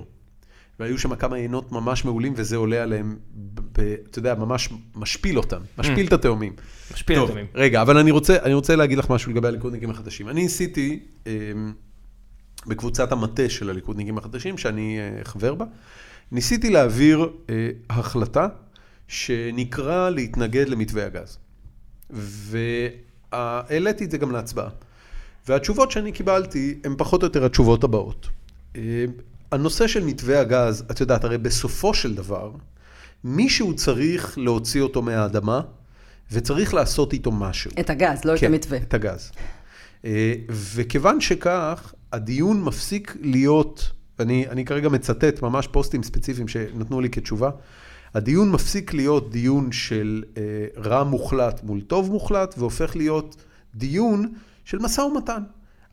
[0.79, 5.37] והיו שם כמה יינות ממש מעולים, וזה עולה עליהם, ב- ב- אתה יודע, ממש משפיל
[5.37, 6.53] אותם, משפיל את התאומים.
[6.93, 7.41] משפיל טוב, אותם.
[7.55, 10.29] רגע, אבל אני רוצה, אני רוצה להגיד לך משהו לגבי הליכודניקים החדשים.
[10.29, 11.31] אני ניסיתי אה,
[12.67, 15.65] בקבוצת המטה של הליכודניקים החדשים, שאני אה, חבר בה,
[16.31, 18.47] ניסיתי להעביר אה, החלטה
[19.07, 21.37] שנקרא להתנגד למתווה הגז.
[22.09, 24.69] והעליתי את זה גם להצבעה.
[25.47, 28.27] והתשובות שאני קיבלתי הן פחות או יותר התשובות הבאות.
[29.51, 32.51] הנושא של מתווה הגז, את יודעת, הרי בסופו של דבר,
[33.23, 35.61] מישהו צריך להוציא אותו מהאדמה,
[36.31, 37.71] וצריך לעשות איתו משהו.
[37.79, 38.77] את הגז, לא את כן, המתווה.
[38.77, 39.31] את הגז.
[40.05, 47.09] אה, וכיוון שכך, הדיון מפסיק להיות, אני, אני כרגע מצטט ממש פוסטים ספציפיים שנתנו לי
[47.09, 47.49] כתשובה,
[48.13, 50.41] הדיון מפסיק להיות דיון של אה,
[50.77, 53.35] רע מוחלט מול טוב מוחלט, והופך להיות
[53.75, 54.33] דיון
[54.65, 55.43] של משא ומתן.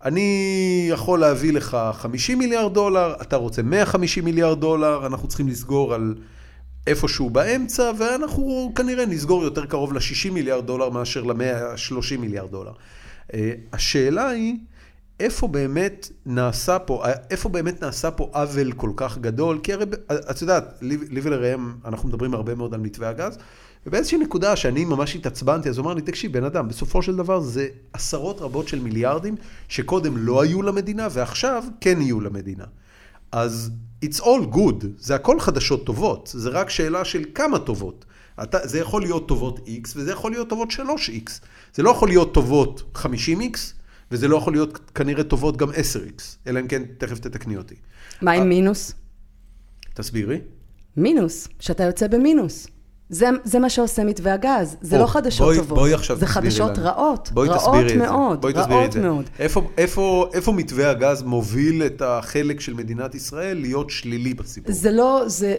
[0.05, 5.95] אני יכול להביא לך 50 מיליארד דולר, אתה רוצה 150 מיליארד דולר, אנחנו צריכים לסגור
[5.95, 6.15] על
[6.87, 12.73] איפשהו באמצע, ואנחנו כנראה נסגור יותר קרוב ל-60 מיליארד דולר מאשר ל-130 מיליארד דולר.
[13.35, 14.57] אה, השאלה היא,
[15.21, 19.61] איפה באמת נעשה פה, איפה באמת נעשה פה עוול כל כך גדול?
[19.63, 19.85] כי הרי,
[20.31, 23.39] את יודעת, לי ולראם, אנחנו מדברים הרבה מאוד על מתווה הגז,
[23.87, 27.41] ובאיזושהי נקודה שאני ממש התעצבנתי, אז הוא אמר לי, תקשיב, בן אדם, בסופו של דבר
[27.41, 29.37] זה עשרות רבות של מיליארדים,
[29.69, 32.65] שקודם לא היו למדינה, ועכשיו כן יהיו למדינה.
[33.33, 33.71] אז
[34.05, 38.05] it's all good, זה הכל חדשות טובות, זה רק שאלה של כמה טובות.
[38.43, 41.31] אתה, זה יכול להיות טובות X וזה יכול להיות טובות 3X.
[41.75, 43.59] זה לא יכול להיות טובות 50X,
[44.11, 47.75] וזה לא יכול להיות כנראה טובות גם 10X, אלא אם כן תכף תתקני אותי.
[48.23, 48.37] מה אה.
[48.37, 48.95] עם מינוס?
[49.95, 50.41] תסבירי.
[50.97, 52.67] מינוס, שאתה יוצא במינוס.
[53.15, 55.79] זה, זה מה שעושה מתווה הגז, זה בוא, לא חדשות בואי, טובות.
[55.79, 56.87] בואי עכשיו זה חדשות לנו.
[56.87, 57.97] רעות, בואי רעות תסבירי.
[57.97, 59.01] מאוד, בואי תסבירי רעות את זה.
[59.01, 59.25] מאוד.
[59.39, 64.73] איפה, איפה, איפה מתווה הגז מוביל את החלק של מדינת ישראל להיות שלילי בסיפור?
[64.75, 65.55] זה לא, זה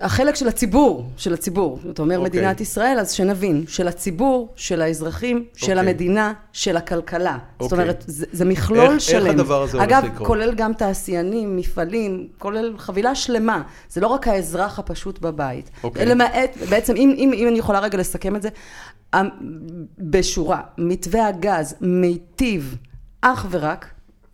[0.00, 1.78] החלק של הציבור, של הציבור.
[1.90, 2.28] אתה אומר אוקיי.
[2.30, 5.78] מדינת ישראל, אז שנבין, של הציבור, של האזרחים, של אוקיי.
[5.90, 7.38] המדינה, של הכלכלה.
[7.60, 7.78] זאת אוקיי.
[7.78, 9.30] אומרת, זה, זה מכלול איך- איך שלם.
[9.30, 10.26] הדבר הזה הולך אגב, לקרות?
[10.26, 13.62] כולל גם תעשיינים, מפעלים, כולל חבילה שלמה.
[13.90, 15.70] זה לא רק האזרח הפשוט בבית.
[15.84, 16.06] אוקיי.
[16.06, 18.48] למעט, בעצם, אם, אם, אם אני יכולה רגע לסכם את זה,
[19.12, 19.28] המ-
[19.98, 22.76] בשורה, מתווה הגז מיטיב
[23.20, 23.86] אך ורק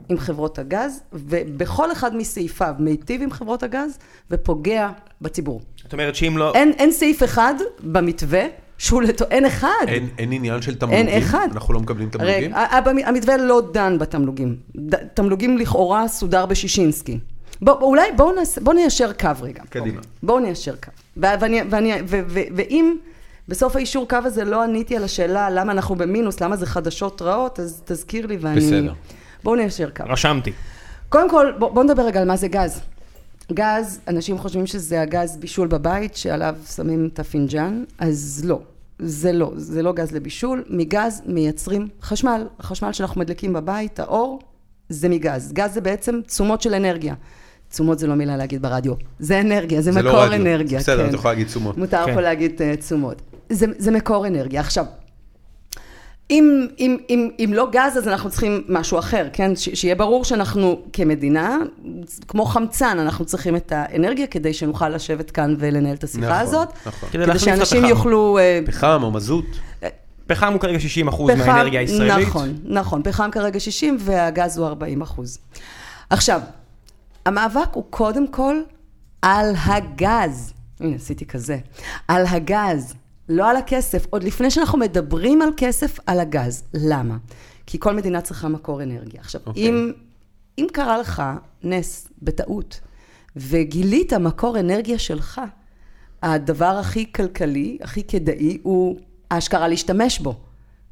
[0.08, 3.98] עם חברות הגז, ובכל אחד מסעיפיו מיטיב עם חברות הגז
[4.30, 4.88] ופוגע
[5.20, 5.60] בציבור.
[5.82, 6.52] זאת אומרת שאם לא...
[6.54, 8.42] אין, אין סעיף אחד במתווה
[8.78, 9.24] שהוא לטו...
[9.30, 9.68] אין אחד.
[9.88, 11.06] אין, אין עניין של תמלוגים?
[11.08, 11.48] אין אחד.
[11.52, 12.36] אנחנו לא מקבלים תמלוגים?
[12.36, 14.56] רגע, ה- ה- המתווה לא דן בתמלוגים.
[14.76, 17.18] ד- תמלוגים לכאורה סודר בשישינסקי.
[17.62, 19.62] בוא, בוא, אולי בואו נעשה- בואו ניישר קו רגע.
[19.70, 20.00] קדימה.
[20.22, 20.90] בואו ניישר קו.
[21.16, 22.96] ו- ואני, ואני, ו- ו- ואם
[23.48, 27.60] בסוף היישור קו הזה לא עניתי על השאלה למה אנחנו במינוס, למה זה חדשות רעות,
[27.60, 28.56] אז תזכיר לי ואני...
[28.60, 28.92] בסדר.
[29.44, 30.02] בואו ניישר קו.
[30.06, 30.52] רשמתי.
[31.08, 32.80] קודם כל, בוא, בוא נדבר רגע על מה זה גז.
[33.52, 38.60] גז, אנשים חושבים שזה הגז בישול בבית, שעליו שמים את הפינג'אן, אז לא.
[38.98, 40.64] זה לא, זה לא גז לבישול.
[40.68, 42.46] מגז מייצרים חשמל.
[42.60, 44.40] החשמל שאנחנו מדליקים בבית, האור,
[44.88, 45.52] זה מגז.
[45.52, 47.14] גז זה בעצם תשומות של אנרגיה.
[47.70, 48.92] תשומות זה לא מילה להגיד ברדיו.
[49.18, 50.40] זה אנרגיה, זה, זה מקור לא רדיו.
[50.40, 50.78] אנרגיה.
[50.78, 51.08] בסדר, כן.
[51.08, 51.78] את יכולה להגיד תשומות.
[51.78, 52.14] מותר כן.
[52.14, 53.22] פה להגיד uh, תשומות.
[53.50, 54.60] זה, זה מקור אנרגיה.
[54.60, 54.84] עכשיו,
[56.30, 59.56] אם, אם, אם, אם לא גז, אז אנחנו צריכים משהו אחר, כן?
[59.56, 61.56] ש, שיהיה ברור שאנחנו כמדינה,
[62.28, 66.68] כמו חמצן, אנחנו צריכים את האנרגיה כדי שנוכל לשבת כאן ולנהל את השיחה נכון, הזאת.
[66.86, 67.08] נכון.
[67.12, 67.90] כדי כדי שאנשים הפחם.
[67.90, 68.38] יוכלו...
[68.38, 69.46] אה, פחם או מזוט.
[70.26, 70.78] פחם הוא כרגע
[71.08, 72.28] 60% מהאנרגיה הישראלית.
[72.28, 73.02] נכון, נכון.
[73.02, 75.38] פחם כרגע 60 והגז הוא 40 אחוז.
[76.10, 76.40] עכשיו,
[77.26, 78.62] המאבק הוא קודם כל
[79.22, 80.52] על הגז.
[80.80, 81.58] הנה, עשיתי כזה.
[82.08, 82.94] על הגז,
[83.28, 84.06] לא על הכסף.
[84.10, 86.64] עוד לפני שאנחנו מדברים על כסף, על הגז.
[86.74, 87.16] למה?
[87.66, 89.20] כי כל מדינה צריכה מקור אנרגיה.
[89.20, 89.68] עכשיו, אוקיי.
[89.68, 89.92] אם,
[90.58, 91.22] אם קרה לך
[91.62, 92.80] נס בטעות,
[93.36, 95.40] וגילית מקור אנרגיה שלך,
[96.22, 98.96] הדבר הכי כלכלי, הכי כדאי, הוא
[99.28, 100.40] אשכרה להשתמש בו,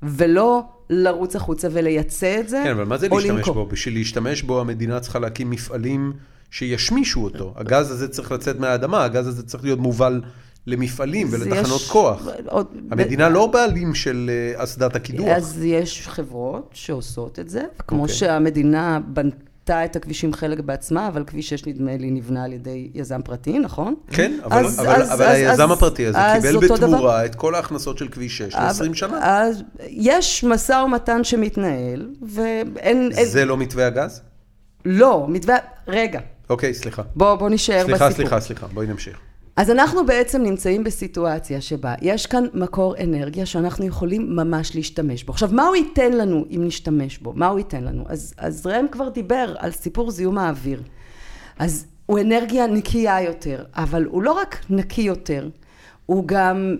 [0.03, 3.49] ולא לרוץ החוצה ולייצא את זה, כן, אבל מה זה להשתמש.
[3.49, 3.66] בו?
[3.66, 6.12] בשביל להשתמש בו המדינה צריכה להקים מפעלים
[6.51, 7.55] שישמישו אותו.
[7.57, 10.20] הגז הזה צריך לצאת מהאדמה, הגז הזה צריך להיות מובל
[10.66, 12.27] למפעלים ולתחנות יש כוח.
[12.46, 15.29] עוד- המדינה לא בעלים של אה, אסדת הקידוח.
[15.29, 18.14] אז יש חברות שעושות את זה, כמו אוקיי.
[18.14, 19.01] שהמדינה
[19.69, 23.59] בנתה את הכבישים חלק בעצמה, אבל כביש 6 נדמה לי נבנה על ידי יזם פרטי,
[23.59, 23.95] נכון?
[24.11, 26.87] כן, אבל, אז- אבל, אז- אבל אז- היזם אז- הפרטי הזה אז קיבל אותו דבר.
[26.87, 29.19] בתמורה את כל ההכנסות של כביש 6 ל-20 אבל- שנה.
[29.23, 32.75] אז יש משא ומתן שמתנהל, ואין...
[33.15, 34.23] אין- זה לא מתווה הגז?
[34.85, 35.57] לא, מתווה...
[35.89, 37.03] רגע, אוקיי, סליחה.
[37.17, 37.97] בוא, בוא נשאר בסיפור.
[37.97, 39.19] סליחה, סליחה, סליחה, בואי נמשיך.
[39.57, 45.33] אז אנחנו בעצם נמצאים בסיטואציה שבה יש כאן מקור אנרגיה שאנחנו יכולים ממש להשתמש בו.
[45.33, 47.33] עכשיו, מה הוא ייתן לנו אם נשתמש בו?
[47.33, 48.05] מה הוא ייתן לנו?
[48.09, 50.83] אז, אז ראם כבר דיבר על סיפור זיהום האוויר.
[51.59, 55.49] אז הוא אנרגיה נקייה יותר, אבל הוא לא רק נקי יותר,
[56.07, 56.77] הוא גם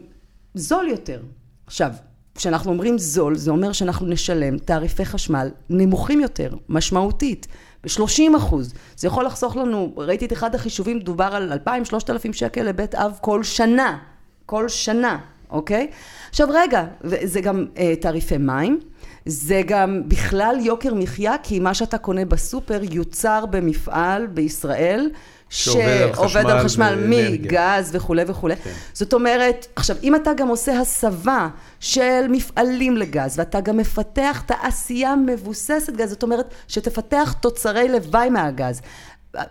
[0.55, 1.21] זול יותר.
[1.67, 1.91] עכשיו,
[2.35, 7.47] כשאנחנו אומרים זול, זה אומר שאנחנו נשלם תעריפי חשמל נמוכים יותר, משמעותית,
[7.87, 8.75] ב-30 אחוז.
[8.97, 13.43] זה יכול לחסוך לנו, ראיתי את אחד החישובים, דובר על 2,000-3,000 שקל לבית אב כל
[13.43, 13.99] שנה.
[14.47, 15.19] כל שנה,
[15.51, 15.91] אוקיי?
[16.31, 16.85] עכשיו רגע,
[17.25, 18.81] זה גם אה, תעריפי מים,
[19.27, 25.11] זה גם בכלל יוקר מחיה, כי מה שאתה קונה בסופר יוצר במפעל בישראל,
[25.51, 26.95] שעובד על חשמל.
[27.09, 28.57] מגז וכולי וכולי.
[28.57, 28.71] כן.
[28.93, 31.49] זאת אומרת, עכשיו, אם אתה גם עושה הסבה
[31.81, 38.81] של מפעלים לגז, ואתה גם מפתח תעשייה מבוססת גז, זאת אומרת, שתפתח תוצרי לוואי מהגז.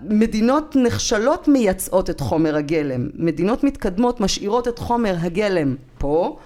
[0.02, 6.38] מדינות נחשלות מייצאות את חומר הגלם, מדינות מתקדמות משאירות את חומר הגלם פה,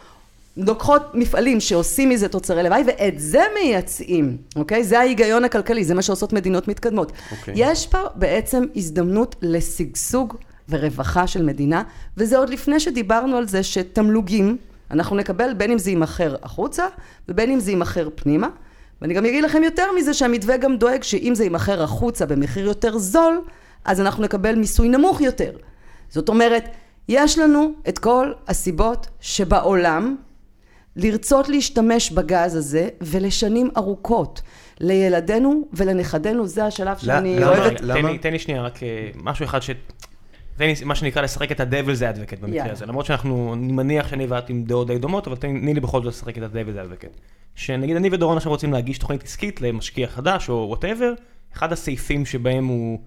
[0.67, 4.83] לוקחות מפעלים שעושים מזה תוצרי לוואי, ואת זה מייצאים, אוקיי?
[4.83, 7.11] זה ההיגיון הכלכלי, זה מה שעושות מדינות מתקדמות.
[7.31, 7.53] אוקיי.
[7.57, 10.35] יש פה בעצם הזדמנות לשגשוג
[10.69, 11.83] ורווחה של מדינה,
[12.17, 14.57] וזה עוד לפני שדיברנו על זה שתמלוגים,
[14.91, 16.85] אנחנו נקבל בין אם זה יימכר החוצה,
[17.29, 18.47] ובין אם זה יימכר פנימה.
[19.01, 22.97] ואני גם אגיד לכם יותר מזה, שהמתווה גם דואג שאם זה יימכר החוצה במחיר יותר
[22.97, 23.41] זול,
[23.85, 25.51] אז אנחנו נקבל מיסוי נמוך יותר.
[26.09, 26.69] זאת אומרת,
[27.09, 30.15] יש לנו את כל הסיבות שבעולם
[30.99, 34.41] לרצות להשתמש בגז הזה ולשנים ארוכות.
[34.79, 37.47] לילדינו ולנכדינו, זה השלב שאני למה?
[37.47, 37.81] אוהבת.
[37.81, 38.17] למה?
[38.17, 39.69] תן לי שנייה, רק אה, משהו אחד ש...
[40.57, 42.71] תן לי מה שנקרא לשחק את ה-Devil's Advocate במקרה יאללה.
[42.71, 42.85] הזה.
[42.85, 46.13] למרות שאנחנו, אני מניח שאני ואת עם דעות די דומות, אבל תני לי בכל זאת
[46.13, 47.19] לשחק את ה-Devil's Advocate.
[47.56, 51.13] שנגיד אני ודורון עכשיו רוצים להגיש תוכנית עסקית למשקיע חדש או whatever,
[51.54, 53.00] אחד הסעיפים שבהם הוא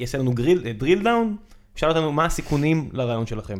[0.00, 1.36] יעשה לנו grill, drill down,
[1.74, 3.58] שאל אותנו מה הסיכונים לרעיון שלכם.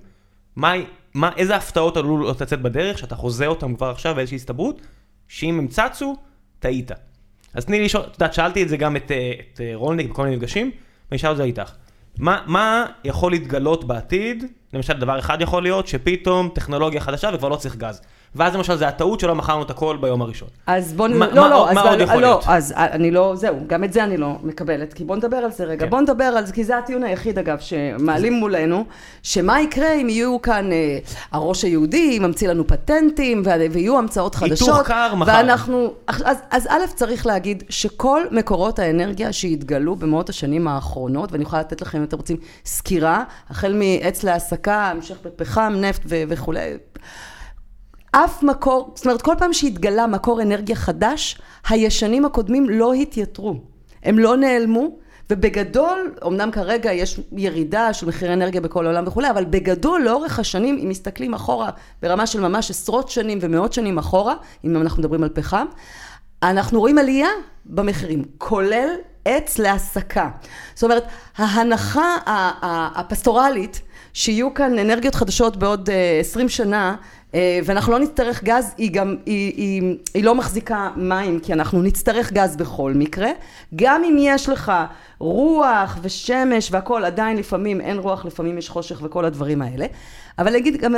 [0.56, 0.72] מה,
[1.14, 4.80] מה, איזה הפתעות עלולות לצאת בדרך, שאתה חוזה אותם כבר עכשיו באיזושהי הסתברות,
[5.28, 6.16] שאם הם צצו,
[6.58, 6.90] טעית.
[7.54, 10.10] אז תני לי לשאול, את יודעת, שאלתי את זה גם את, אה, את אה, רולניק
[10.10, 10.70] בכל מיני מפגשים,
[11.10, 11.72] ואני אשאל את זה איתך.
[12.18, 17.56] מה, מה יכול להתגלות בעתיד, למשל דבר אחד יכול להיות, שפתאום טכנולוגיה חדשה וכבר לא
[17.56, 18.02] צריך גז.
[18.36, 20.48] ואז למשל זה הטעות שלא מכרנו את הכל ביום הראשון.
[20.66, 21.16] אז בוא נ...
[21.18, 22.44] מה- לא, מה- לא, מה אז עוד לא, יכול לא, להיות?
[22.46, 25.64] אז אני לא, זהו, גם את זה אני לא מקבלת, כי בוא נדבר על זה
[25.64, 25.84] רגע.
[25.84, 25.90] כן.
[25.90, 28.84] בוא נדבר על זה, כי זה הטיעון היחיד, אגב, שמעלים מולנו,
[29.22, 30.98] שמה יקרה אם יהיו כאן אה,
[31.32, 34.86] הראש היהודי, ממציא לנו פטנטים, ו- ויהיו המצאות היתוך חדשות.
[34.86, 35.32] קר מחר.
[35.36, 41.60] ואנחנו, אז, אז א', צריך להגיד שכל מקורות האנרגיה שהתגלו במאות השנים האחרונות, ואני יכולה
[41.62, 46.60] לתת לכם, אם אתם רוצים, סקירה, החל מעץ להסקה, המשך בפחם, נפט ו- וכולי.
[48.16, 51.38] אף מקור, זאת אומרת, כל פעם שהתגלה מקור אנרגיה חדש,
[51.68, 53.54] הישנים הקודמים לא התייתרו.
[54.02, 54.88] הם לא נעלמו,
[55.30, 60.78] ובגדול, אמנם כרגע יש ירידה של מחירי אנרגיה בכל העולם וכולי, אבל בגדול, לאורך השנים,
[60.82, 61.70] אם מסתכלים אחורה,
[62.02, 64.34] ברמה של ממש עשרות שנים ומאות שנים אחורה,
[64.64, 65.66] אם אנחנו מדברים על פחם,
[66.42, 67.28] אנחנו רואים עלייה
[67.66, 68.88] במחירים, כולל
[69.24, 70.30] עץ להסקה.
[70.74, 71.04] זאת אומרת,
[71.36, 72.16] ההנחה
[72.96, 73.80] הפסטורלית,
[74.14, 76.96] שיהיו כאן אנרגיות חדשות בעוד אה, 20 שנה,
[77.34, 81.82] אה, ואנחנו לא נצטרך גז, היא גם, היא, היא, היא לא מחזיקה מים, כי אנחנו
[81.82, 83.30] נצטרך גז בכל מקרה.
[83.76, 84.72] גם אם יש לך
[85.18, 89.86] רוח ושמש והכול, עדיין לפעמים אין רוח, לפעמים יש חושך וכל הדברים האלה.
[90.38, 90.94] אבל אגיד, גם,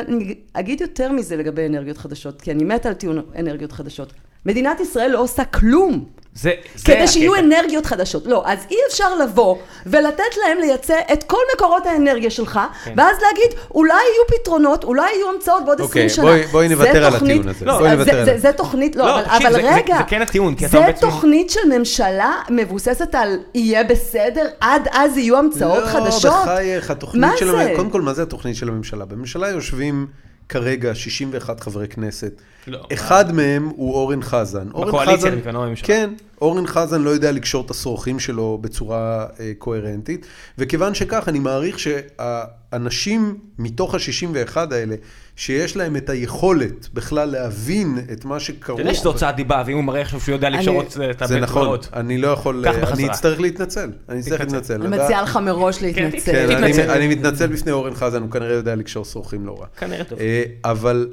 [0.52, 4.12] אגיד יותר מזה לגבי אנרגיות חדשות, כי אני מתה על טיעון אנרגיות חדשות.
[4.46, 6.04] מדינת ישראל לא עושה כלום.
[6.37, 7.47] זה, זה כדי שיהיו הקטע.
[7.47, 8.26] אנרגיות חדשות.
[8.26, 9.57] לא, אז אי אפשר לבוא
[9.87, 12.95] ולתת להם לייצא את כל מקורות האנרגיה שלך, כן.
[12.97, 16.24] ואז להגיד, אולי יהיו פתרונות, אולי יהיו המצאות בעוד אוקיי, 20 שנה.
[16.24, 17.64] בואי- בואי זה נוותר על תוכנית- הטיעון הזה.
[17.64, 18.32] לא, בואי נוותר זה-.
[18.32, 19.97] זה- זה תוכנית, לא, לא, אבל תקשיב, אבל זה- זה- רגע.
[19.99, 24.89] זה כן הטיעון, כי אתה זה בעצם- תוכנית של ממשלה מבוססת על יהיה בסדר, עד
[24.93, 26.24] אז יהיו המצאות חדשות.
[26.24, 27.51] לא, בחייך, התוכנית מה של...
[27.51, 27.61] זה?
[27.62, 29.05] המ- קודם כל, מה זה התוכנית של הממשלה?
[29.05, 30.07] בממשלה יושבים
[30.49, 32.42] כרגע 61 חברי כנסת.
[32.66, 32.86] לא.
[32.92, 34.68] אחד מהם הוא אורן חזן.
[34.68, 35.86] בקואליציה, אני מתכוון, בממשלה.
[35.86, 40.26] כן, אורן חזן לא יודע לקשור את השרוכים שלו בצורה אה, קוהרנטית,
[40.59, 44.97] וכיוון שכך, אני מעריך שהאנשים מתוך ה-61 האלה,
[45.37, 48.80] שיש להם את היכולת בכלל להבין את מה שכרוך...
[48.80, 50.91] אתה יודע שזו הוצאת דיבה, ואם הוא מראה עכשיו שהוא יודע לקשור את
[51.24, 51.78] זה נכון.
[51.93, 53.11] אני לא יכול, אני.
[53.11, 54.41] אצטרך להתנצל, אני אצטרך.
[54.41, 54.82] להתנצל.
[54.82, 56.32] אני מציעה לך מראש כן, להתנצל.
[56.32, 56.91] כן.
[56.91, 59.66] אני מתנצל בפני אורן חזן, הוא כנראה יודע לקשור שרוכים לא רע.
[59.78, 60.18] כנראה טוב.
[60.18, 61.09] אה, אבל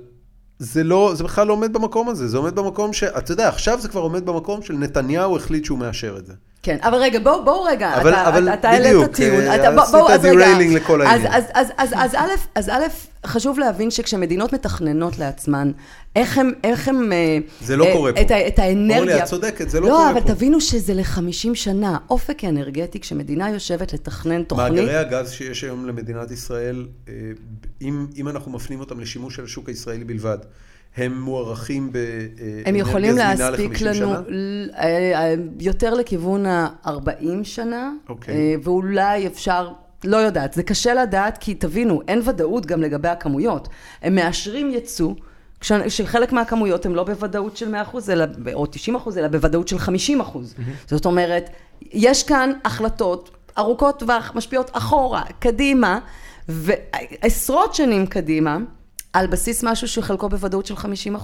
[0.60, 3.04] זה לא, זה בכלל לא עומד במקום הזה, זה עומד במקום ש...
[3.04, 6.34] אתה יודע, עכשיו זה כבר עומד במקום של נתניהו החליט שהוא מאשר את זה.
[6.64, 9.72] כן, אבל רגע, בואו בואו רגע, אבל- אתה, אבל אתה העלית בדיוק, טיעון, אה, אתה,
[9.72, 11.32] בוא- עשית אז derailing לכל אז, העניין.
[11.34, 12.84] אז, אז, אז, אז, א', אז א',
[13.26, 15.72] חשוב להבין שכשמדינות מתכננות לעצמן,
[16.16, 18.22] איך הם, איך הם, אה, זה לא אה, קורה פה.
[18.22, 20.28] את, את האנרגיה, אורלי, את צודקת, זה לא לא, קורה אבל פה.
[20.28, 21.22] תבינו שזה ל-50
[21.56, 26.88] שנה, אופק אנרגטי, כשמדינה יושבת לתכנן תוכנית, מאגרי הגז שיש היום למדינת ישראל,
[27.82, 30.38] אם, אם אנחנו מפנים אותם לשימוש של השוק הישראלי בלבד,
[30.98, 34.22] הם מוערכים באנרגיה הם יכולים זמינה להספיק ל-50 לנו שנה?
[34.78, 34.86] אה,
[35.16, 36.90] אה, יותר לכיוון ה-40
[37.44, 38.36] שנה, אוקיי.
[38.36, 39.72] אה, ואולי אפשר,
[40.04, 43.68] לא יודעת, זה קשה לדעת, כי תבינו, אין ודאות גם לגבי הכמויות.
[44.02, 45.14] הם מאשרים ייצוא.
[45.60, 50.56] כש- שחלק מהכמויות הן לא בוודאות של 100% אלא, או 90% אלא בוודאות של 50%.
[50.88, 51.50] זאת אומרת,
[51.92, 56.00] יש כאן החלטות ארוכות טווח, משפיעות אחורה, קדימה,
[56.50, 58.58] ועשרות שנים קדימה,
[59.14, 60.74] על בסיס משהו שחלקו בוודאות של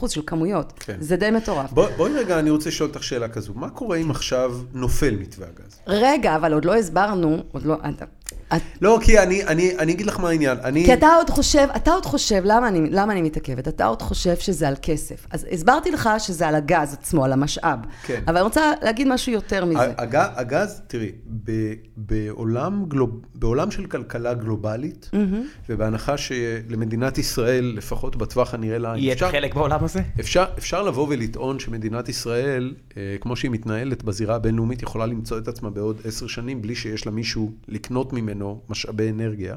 [0.01, 0.73] 50% של כמויות.
[0.79, 0.97] כן.
[0.99, 1.71] זה די מטורף.
[1.71, 3.53] בוא, בואי רגע, אני רוצה לשאול אותך שאלה כזו.
[3.55, 5.79] מה קורה אם עכשיו נופל מתווה הגז?
[5.87, 7.75] רגע, אבל עוד לא הסברנו, עוד לא...
[8.55, 10.57] את- לא, כי אני, אני, אני אגיד לך מה העניין.
[10.63, 10.85] אני...
[10.85, 13.67] כי אתה עוד חושב, אתה עוד חושב, למה אני, למה אני מתעכבת?
[13.67, 15.27] אתה עוד חושב שזה על כסף.
[15.31, 17.79] אז הסברתי לך שזה על הגז עצמו, על המשאב.
[18.03, 18.21] כן.
[18.27, 19.93] אבל אני רוצה להגיד משהו יותר מזה.
[19.97, 21.11] הג, הגז, תראי,
[21.43, 21.51] ב,
[21.97, 25.09] בעולם, גלוב, בעולם של כלכלה גלובלית,
[25.69, 30.01] ובהנחה שלמדינת ישראל, לפחות בטווח הנראה לעין, יהיה אפשר, החלק בעולם הזה?
[30.19, 35.47] אפשר, אפשר לבוא ולטעון שמדינת ישראל, אה, כמו שהיא מתנהלת בזירה הבינלאומית, יכולה למצוא את
[35.47, 39.55] עצמה בעוד עשר שנים בלי שיש לה מישהו לקנות ממנו משאבי אנרגיה.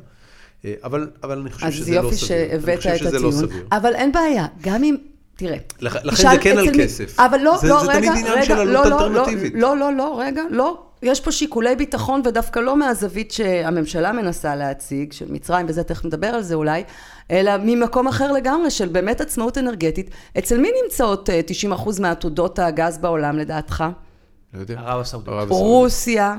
[0.64, 2.38] אה, אבל, אבל אני חושב אז שזה לא יופי סביר.
[2.38, 3.32] אני שהבאת חושב את לא הטיעון.
[3.32, 3.66] סביר.
[3.72, 4.96] אבל אין בעיה, גם אם...
[5.36, 5.56] תראה.
[5.80, 7.20] לכ- לכן זה כן על מי- כסף.
[7.20, 9.52] אבל לא, זה- לא, זה רגע, תמיד עניין רגע, של עלות לא, לא, אלטרנטיבית.
[9.56, 10.82] לא, לא, לא, רגע, לא.
[11.02, 16.26] יש פה שיקולי ביטחון, ודווקא לא מהזווית שהממשלה מנסה להציג, של מצרים, וזה תכף נדבר
[16.26, 16.84] על זה אולי,
[17.30, 20.10] אלא ממקום אחר לגמרי, של באמת עצמאות אנרגטית.
[20.38, 21.40] אצל מי נמצאות אה,
[21.78, 23.84] 90% מעתודות הגז בעולם, לדעתך?
[24.54, 24.80] לא יודע.
[24.80, 25.48] ערב הסעודית.
[25.48, 26.36] רוסיה,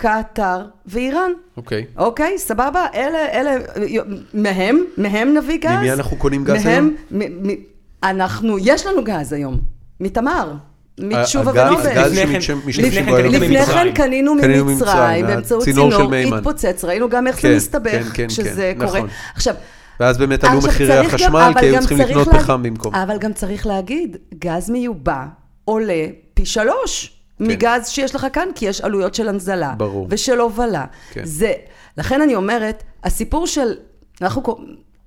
[0.00, 1.30] קטאר ואיראן.
[1.56, 1.84] אוקיי.
[1.96, 2.86] אוקיי, סבבה?
[2.94, 3.56] אלה, אלה,
[4.34, 5.70] מהם, מהם נביא גז.
[5.70, 7.22] ממי אנחנו קונים גז מהם, היום?
[7.22, 7.50] מ, מ,
[8.04, 9.60] אנחנו, יש לנו גז היום,
[10.00, 10.52] מתמר,
[11.00, 12.08] מתשובה ונובל.
[12.08, 13.64] לפני כן- כן.
[13.66, 15.90] כן קנינו ממצרים, ממצרים, באמצעות צינור.
[16.36, 18.86] התפוצץ, ראינו גם איך זה מסתבך כן, כן, כשזה קורה.
[18.98, 19.08] נכון.
[19.34, 19.54] עכשיו,
[20.00, 22.94] ואז באמת עלו מחירי החשמל, כי היו צריכים לקנות פחם במקום.
[22.94, 25.24] אבל גם צריך להגיד, גז מיובא
[25.64, 27.19] עולה פי שלוש.
[27.40, 29.74] מגז שיש לך כאן, כי יש עלויות של הנזלה.
[29.76, 30.06] ברור.
[30.10, 30.84] ושל הובלה.
[31.12, 31.24] כן.
[31.24, 31.52] זה,
[31.98, 33.74] לכן אני אומרת, הסיפור של,
[34.22, 34.42] אנחנו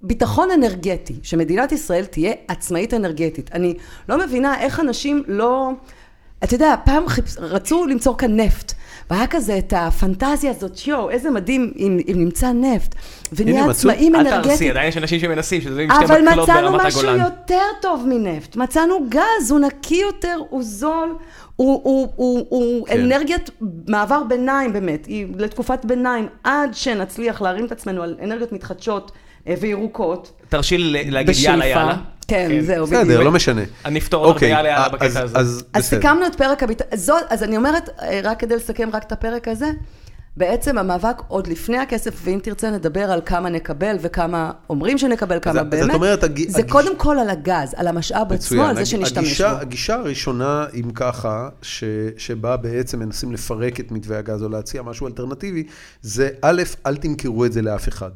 [0.02, 3.50] ביטחון אנרגטי, שמדינת ישראל תהיה עצמאית אנרגטית.
[3.54, 3.74] אני
[4.10, 5.72] לא מבינה איך אנשים לא...
[6.44, 7.26] אתה יודע, פעם חיפ...
[7.40, 8.74] רצו למצוא כאן נפט.
[9.10, 12.96] והיה כזה את הפנטזיה הזאת, יואו, איזה מדהים אם, אם נמצא נפט.
[13.34, 14.44] ונהיה עצמאים אנרגטיים.
[14.44, 17.26] אל תרסי, עדיין יש אנשים שמנסים, שזה עם שתי אבל מקלות מצאנו ברמת משהו הגולן.
[17.26, 18.56] יותר טוב מנפט.
[18.56, 21.16] מצאנו גז, הוא נקי יותר, הוא זול,
[21.56, 23.00] הוא, הוא, הוא, הוא כן.
[23.00, 23.50] אנרגיית
[23.88, 29.12] מעבר ביניים באמת, היא לתקופת ביניים, עד שנצליח להרים את עצמנו על אנרגיות מתחדשות
[29.48, 30.32] אה, וירוקות.
[30.50, 31.98] תרשי לי להגיד יאללה יאללה.
[32.28, 32.62] כן, כן.
[32.66, 33.24] זהו, בסדר, בדיוק.
[33.24, 33.62] לא משנה.
[33.86, 35.20] אני אפתור אותך אוקיי, ביאללה יאללה אז- בקטע הזה.
[35.22, 36.00] אז אז בסדר.
[36.00, 36.92] סיכמנו את פרק הביטחון,
[37.30, 39.72] אז אני אומרת, אה, רק כדי לסכם רק את הפרק הזה,
[40.38, 45.62] בעצם המאבק עוד לפני הכסף, ואם תרצה נדבר על כמה נקבל וכמה אומרים שנקבל, כמה
[45.62, 48.76] אז באמת, את אומרת, הג- זה הגיש- קודם כל על הגז, על המשאב עצמו, על
[48.76, 49.62] זה שנשתמש הגישה, בו.
[49.62, 51.84] הגישה הראשונה, אם ככה, ש,
[52.18, 55.64] שבה בעצם מנסים לפרק את מתווה הגז או להציע משהו אלטרנטיבי,
[56.02, 58.12] זה א', אל תמכרו את זה לאף אחד.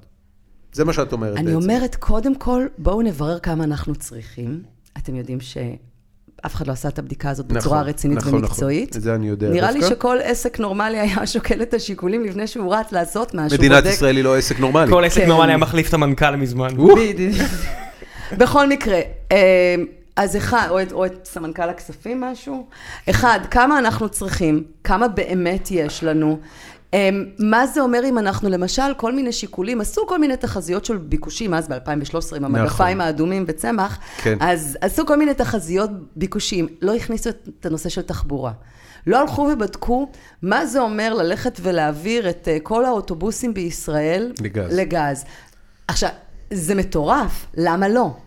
[0.78, 1.58] זה מה שאת אומרת אני בעצם.
[1.72, 4.62] אומרת, קודם כל, בואו נברר כמה אנחנו צריכים.
[4.98, 8.90] אתם יודעים שאף אחד לא עשה את הבדיקה הזאת בצורה נכון, רצינית נכון, ומקצועית.
[8.90, 8.98] נכון.
[8.98, 9.96] את זה אני יודע נראה לי דווקא.
[9.96, 13.58] שכל עסק נורמלי היה שוקל את השיקולים לפני שהוא רץ לעשות משהו.
[13.58, 14.92] מדינת בודק- ישראל היא לא עסק נורמלי.
[14.92, 15.28] כל עסק כן.
[15.28, 16.68] נורמלי היה מחליף את המנכ"ל מזמן.
[16.98, 17.36] בדיוק.
[18.40, 19.00] בכל מקרה,
[19.32, 19.76] אה,
[20.16, 22.68] אז אחד, או את, או את סמנכ"ל הכספים משהו,
[23.10, 26.40] אחד, כמה אנחנו צריכים, כמה באמת יש לנו,
[27.40, 31.54] מה זה אומר אם אנחנו למשל, כל מיני שיקולים, עשו כל מיני תחזיות של ביקושים,
[31.54, 34.38] אז ב-2013 עם המגפיים האדומים וצמח, כן.
[34.40, 38.52] אז עשו כל מיני תחזיות ביקושים, לא הכניסו את הנושא של תחבורה.
[39.08, 40.12] לא הלכו ובדקו
[40.42, 44.78] מה זה אומר ללכת ולהעביר את אה, כל האוטובוסים בישראל לגז.
[44.78, 45.26] לגז.
[45.88, 46.10] עכשיו,
[46.54, 48.18] זה מטורף, למה לא?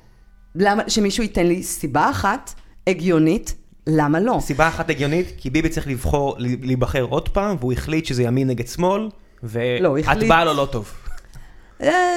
[0.54, 2.54] למה, שמישהו ייתן לי סיבה אחת
[2.86, 3.54] הגיונית,
[3.91, 4.38] למה לא?
[4.41, 8.66] סיבה אחת הגיונית, כי ביבי צריך לבחור, להיבחר עוד פעם, והוא החליט שזה ימין נגד
[8.66, 9.09] שמאל,
[9.80, 10.93] לא, ואת באה לו לא טוב.
[11.82, 12.16] אה,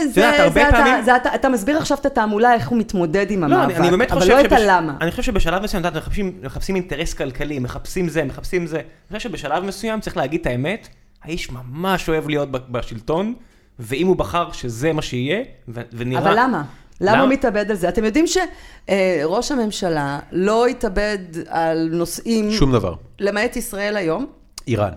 [1.35, 4.95] אתה, מסביר עכשיו את התעמולה, איך הוא מתמודד עם לא, המאבק, אבל לא את הלמה.
[5.01, 5.95] אני חושב שבשלב מסוים, את
[6.43, 8.77] מחפשים, אינטרס כלכלי, מחפשים זה, מחפשים זה.
[8.77, 10.87] אני חושב שבשלב מסוים צריך להגיד את האמת,
[11.23, 13.33] האיש ממש אוהב להיות בשלטון,
[13.79, 16.21] ואם הוא בחר שזה מה שיהיה, ונראה...
[16.21, 16.63] אבל למה?
[17.01, 17.21] למה?
[17.21, 17.89] הוא מתאבד על זה?
[17.89, 21.17] אתם יודעים שראש הממשלה לא התאבד
[21.47, 22.93] על נושאים, שום דבר.
[23.19, 24.25] למעט ישראל היום,
[24.67, 24.91] איראן.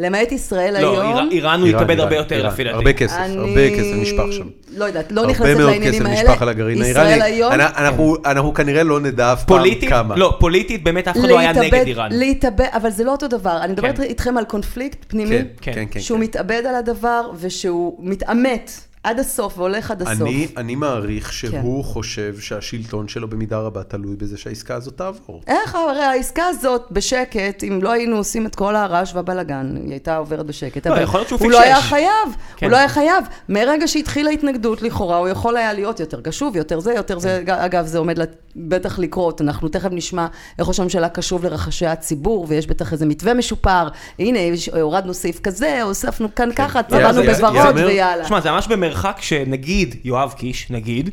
[0.00, 2.46] למעט ישראל לא, היום, איראן- איראן הוא התאבד הרבה יותר.
[2.48, 2.76] לפי דעתי.
[2.76, 4.46] הרבה כסף, אני- הרבה כסף נשפך שם.
[4.76, 6.22] לא יודעת, לא הרבה נכנסת מאוד לעניינים כסף האלה.
[6.30, 7.22] נשפך על הגרעין ישראל האיראני.
[7.24, 10.16] היום, אנ- אנחנו- אנחנו כנראה לא נדע אף פעם כמה.
[10.16, 12.12] לא, פוליטית באמת אף אחד לא היה נגד איראן.
[12.12, 13.58] להתאבד, אבל זה לא אותו דבר.
[13.64, 14.02] אני מדברת כן.
[14.02, 15.72] איתכם על קונפליקט פנימי, כן.
[15.74, 16.00] כן, כן.
[16.00, 16.24] שהוא כן.
[16.24, 18.70] מתאבד על הדבר, ושהוא מתעמת
[19.02, 20.20] עד הסוף והולך עד הסוף.
[20.20, 25.42] אני, אני מעריך שהוא חושב שהשלטון שלו במידה רבה תלוי בזה שהעסקה הזאת תעבור.
[25.46, 30.16] איך הרי העסקה הזאת בשקט, אם לא היינו עושים את כל הרעש והבלאגן, היא הייתה
[30.16, 30.86] עוברת בשקט.
[30.86, 31.72] לא, אבל יכול להיות שהוא הוא לא פיקשש.
[31.72, 32.08] היה חייב,
[32.56, 32.66] כן.
[32.66, 33.24] הוא לא היה חייב.
[33.48, 37.42] מרגע שהתחילה התנגדות, לכאורה, הוא יכול היה להיות יותר קשוב, יותר זה, יותר זה.
[37.46, 37.52] כן.
[37.52, 39.40] אגב, זה עומד לת- בטח לקרות.
[39.40, 40.26] אנחנו תכף נשמע
[40.58, 43.88] איך ראש הממשלה קשוב לרחשי הציבור, ויש בטח איזה מתווה משופר.
[44.18, 46.88] הנה, יש- הורדנו סעיף כזה, הוספנו כאן ככה, כן.
[46.88, 48.28] צבענו יאללה, בוורוד יאמר- ויאללה.
[48.28, 51.10] שמע, זה ממש במרחק שנגיד, יואב קיש, נגיד,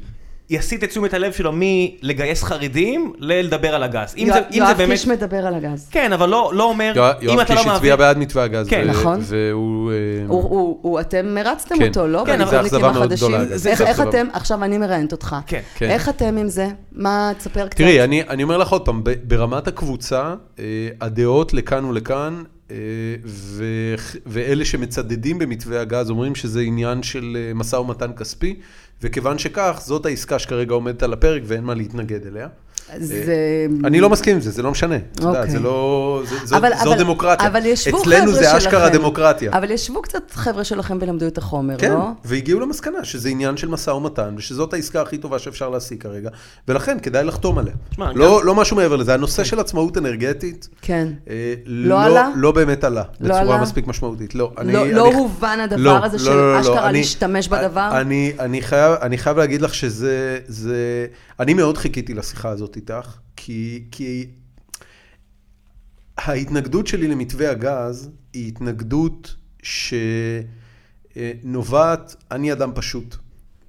[0.49, 4.13] יסיט את תשומת הלב שלו מלגייס חרדים ללדבר על הגז.
[4.17, 4.91] אם זה, זה יואב באמת...
[4.91, 5.87] קיש מדבר על הגז.
[5.91, 7.95] כן, אבל לא, לא אומר, יואב אם יואב אתה קיש לא הצביע מעביר...
[7.95, 8.67] בעד מתווה הגז.
[8.67, 9.19] כן, ו- נכון.
[9.21, 9.91] והוא...
[9.91, 9.95] אה,
[10.27, 11.87] הוא, הוא, הוא, אתם הרצתם כן.
[11.87, 12.23] אותו, לא?
[12.25, 13.13] כן, אבל זו אכזבה מאוד.
[13.13, 13.57] גדולה.
[13.57, 15.35] זה איך, אתם, עכשיו אני מראיינת אותך.
[15.47, 15.61] כן.
[15.75, 15.89] כן.
[15.89, 16.67] איך אתם עם זה?
[16.91, 17.77] מה, תספר קצת.
[17.77, 20.63] תראי, אני, אני אומר לך עוד פעם, ברמת הקבוצה, אה,
[21.01, 22.75] הדעות לכאן ולכאן, אה,
[23.25, 23.63] ו,
[24.25, 28.59] ואלה שמצדדים במתווה הגז אומרים שזה עניין של משא ומתן כספי,
[29.01, 32.47] וכיוון שכך, זאת העסקה שכרגע עומדת על הפרק ואין מה להתנגד אליה.
[32.99, 33.25] זה...
[33.83, 34.95] אני לא מסכים עם זה, זה לא משנה.
[35.23, 35.49] אוקיי.
[35.49, 36.21] זה לא...
[36.29, 37.47] זה, זו, אבל- דמוקרטיה.
[37.47, 38.97] אבל ישבו אצלנו חבר'ה זה אשכרה שלכם.
[38.97, 39.51] דמוקרטיה.
[39.53, 42.07] אבל ישבו קצת חבר'ה שלכם ולמדו את החומר, כן, לא?
[42.25, 46.29] והגיעו למסקנה שזה עניין של משא ומתן, ושזאת העסקה הכי טובה שאפשר להשיג כרגע,
[46.67, 47.73] ולכן כדאי לחתום עליה.
[47.95, 51.07] שמע, לא, לא משהו מעבר לזה, הנושא של עצמאות אנרגטית, כן.
[51.29, 52.29] אה, לא עלה?
[52.36, 53.61] לא באמת עלה, לא בצורה עלה?
[53.61, 54.36] מספיק משמעותית.
[54.36, 56.97] לא, אני, לא, אני, לא הובן הדבר לא, הזה לא, של לא, לא, אשכרה אני-
[56.97, 57.89] להשתמש בדבר?
[58.01, 61.05] אני, אני, חייב, אני חייב להגיד לך שזה, זה,
[61.39, 64.28] אני מאוד חיכיתי לשיחה הזאת איתך, כי, כי
[66.17, 69.36] ההתנגדות שלי למתווה הגז היא התנגדות
[71.23, 73.15] שנובעת, אני אדם פשוט,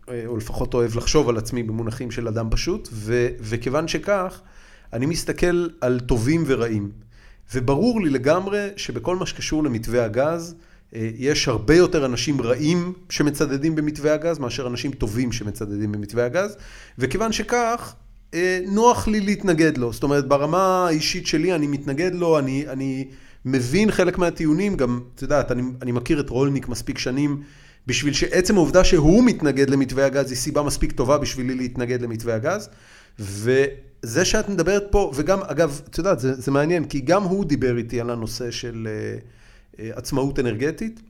[0.08, 4.40] אה, או לפחות אוהב לחשוב על עצמי במונחים של אדם פשוט, ו, וכיוון שכך,
[4.92, 6.90] אני מסתכל על טובים ורעים.
[7.54, 10.54] וברור לי לגמרי שבכל מה שקשור למתווה הגז,
[10.94, 16.56] אה, יש הרבה יותר אנשים רעים שמצדדים במתווה הגז, מאשר אנשים טובים שמצדדים במתווה הגז,
[16.98, 17.94] וכיוון שכך,
[18.66, 19.92] נוח לי להתנגד לו.
[19.92, 23.08] זאת אומרת, ברמה האישית שלי אני מתנגד לו, אני, אני
[23.44, 27.42] מבין חלק מהטיעונים, גם, את יודעת, אני, אני מכיר את רולניק מספיק שנים
[27.86, 32.68] בשביל שעצם העובדה שהוא מתנגד למתווה הגז היא סיבה מספיק טובה בשבילי להתנגד למתווה הגז.
[33.18, 37.76] וזה שאת מדברת פה, וגם, אגב, את יודעת, זה, זה מעניין, כי גם הוא דיבר
[37.76, 41.00] איתי על הנושא של uh, uh, עצמאות אנרגטית,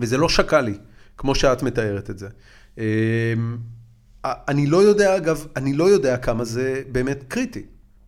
[0.00, 0.74] וזה לא שקע לי,
[1.18, 2.28] כמו שאת מתארת את זה.
[2.76, 2.80] Uh,
[4.24, 7.62] אני לא יודע, אגב, אני לא יודע כמה זה באמת קריטי.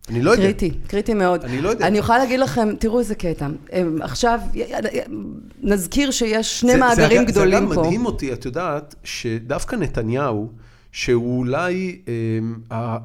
[0.08, 0.42] אני לא יודע.
[0.42, 1.44] קריטי, קריטי מאוד.
[1.44, 1.86] אני לא יודע.
[1.86, 3.46] אני יכולה להגיד לכם, תראו איזה קטע.
[4.00, 4.40] עכשיו,
[5.62, 7.68] נזכיר שיש שני זה, מאגרים זה, גדולים פה.
[7.68, 7.74] פה.
[7.74, 10.50] זה אגב מדהים אותי, את יודעת, שדווקא נתניהו,
[10.92, 12.14] שהוא אולי אה,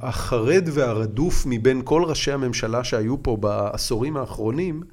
[0.02, 4.84] החרד והרדוף מבין כל ראשי הממשלה שהיו פה בעשורים האחרונים,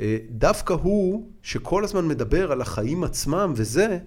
[0.00, 3.98] אה, דווקא הוא, שכל הזמן מדבר על החיים עצמם וזה,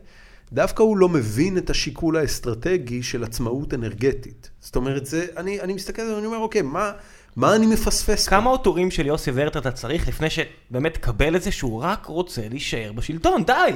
[0.56, 4.50] דווקא הוא לא מבין את השיקול האסטרטגי של עצמאות אנרגטית.
[4.60, 6.92] זאת אומרת, זה, אני, אני מסתכל על זה ואני אומר, אוקיי, מה,
[7.36, 11.52] מה אני מפספס כמה עוטורים של יוסי ורטר אתה צריך לפני שבאמת תקבל את זה
[11.52, 13.44] שהוא רק רוצה להישאר בשלטון?
[13.46, 13.72] די!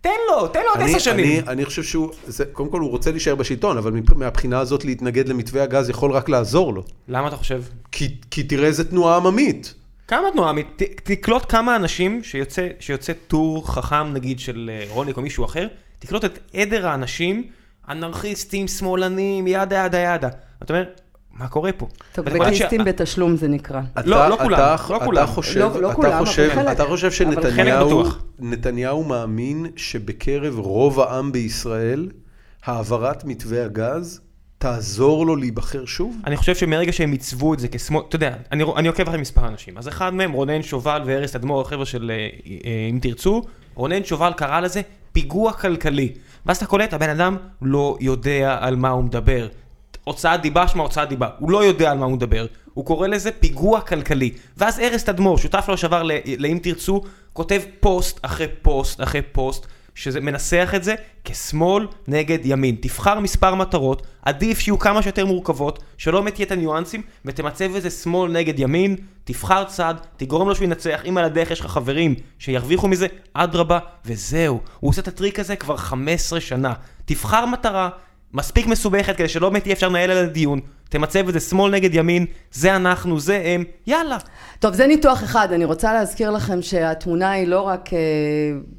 [0.00, 1.26] תן לו, תן לו עוד עשר שנים.
[1.26, 5.28] אני, אני חושב שהוא, זה, קודם כל הוא רוצה להישאר בשלטון, אבל מהבחינה הזאת להתנגד
[5.28, 6.82] למתווה הגז יכול רק לעזור לו.
[7.08, 7.62] למה אתה חושב?
[7.92, 9.74] כי, כי תראה איזה תנועה עממית.
[10.08, 10.66] כמה תנועה עממית?
[10.76, 15.66] ת, תקלוט כמה אנשים שיוצא, שיוצא טור חכם נגיד של אה, רוניק או מישהו אחר,
[16.04, 17.44] תקלוט את עדר האנשים,
[17.88, 20.28] אנרכיסטים, שמאלנים, ידה ידה ידה.
[20.62, 20.84] אתה אומר,
[21.32, 21.88] מה קורה פה?
[22.12, 22.88] טוקבקיסטים ש...
[22.88, 23.80] בתשלום זה נקרא.
[23.92, 25.26] אתה, לא, לא כולם, אתה, לא אתה כולם.
[25.26, 26.76] חושב, לא, לא אתה כולם, חושב, אבל חלק.
[26.76, 28.22] אתה חושב שנתניהו בטוח.
[28.38, 32.08] נתניהו מאמין שבקרב רוב העם בישראל,
[32.64, 34.20] העברת מתווה הגז
[34.58, 36.16] תעזור לו להיבחר שוב?
[36.26, 39.48] אני חושב שמרגע שהם עיצבו את זה כשמאל, אתה יודע, אני, אני עוקב אחרי מספר
[39.48, 42.28] אנשים, אז אחד מהם, רונן שובל וארז תדמור, החבר'ה של אה,
[42.64, 43.42] אה, אם תרצו,
[43.74, 44.82] רונן שובל קרא לזה
[45.14, 46.12] פיגוע כלכלי.
[46.46, 49.48] ואז אתה קולט, הבן אדם לא יודע על מה הוא מדבר.
[50.04, 51.28] הוצאת דיבה, שמה הוצאת דיבה.
[51.38, 52.46] הוא לא יודע על מה הוא מדבר.
[52.74, 54.30] הוא קורא לזה פיגוע כלכלי.
[54.56, 56.02] ואז ארז תדמור, שותף לו שעבר
[56.38, 57.02] לאם תרצו,
[57.32, 62.76] כותב פוסט אחרי פוסט אחרי פוסט, שזה מנסח את זה כשמאל נגד ימין.
[62.80, 68.32] תבחר מספר מטרות, עדיף שיהיו כמה שיותר מורכבות, שלא מתהיה את הניואנסים, ותמצב איזה שמאל
[68.32, 72.88] נגד ימין, תבחר צד, תגרום לו שהוא ינצח, אם על הדרך יש לך חברים שירוויחו
[72.88, 74.60] מזה, אדרבה, וזהו.
[74.80, 76.72] הוא עושה את הטריק הזה כבר 15 שנה.
[77.04, 77.88] תבחר מטרה,
[78.34, 81.94] מספיק מסובכת כדי שלא באמת יהיה אפשר לנהל על הדיון, תמצב את זה שמאל נגד
[81.94, 84.18] ימין, זה אנחנו, זה הם, יאללה.
[84.58, 85.52] טוב, זה ניתוח אחד.
[85.52, 87.98] אני רוצה להזכיר לכם שהתמונה היא לא רק אה,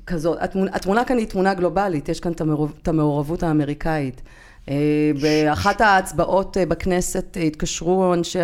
[0.08, 4.22] כזאת, התמונה, התמונה כאן היא תמונה גלובלית, יש כאן את המעורב, את המעורבות האמריקאית.
[4.70, 4.76] אה,
[5.22, 8.39] באחת ההצבעות אה, בכנסת התקשרו אנשי,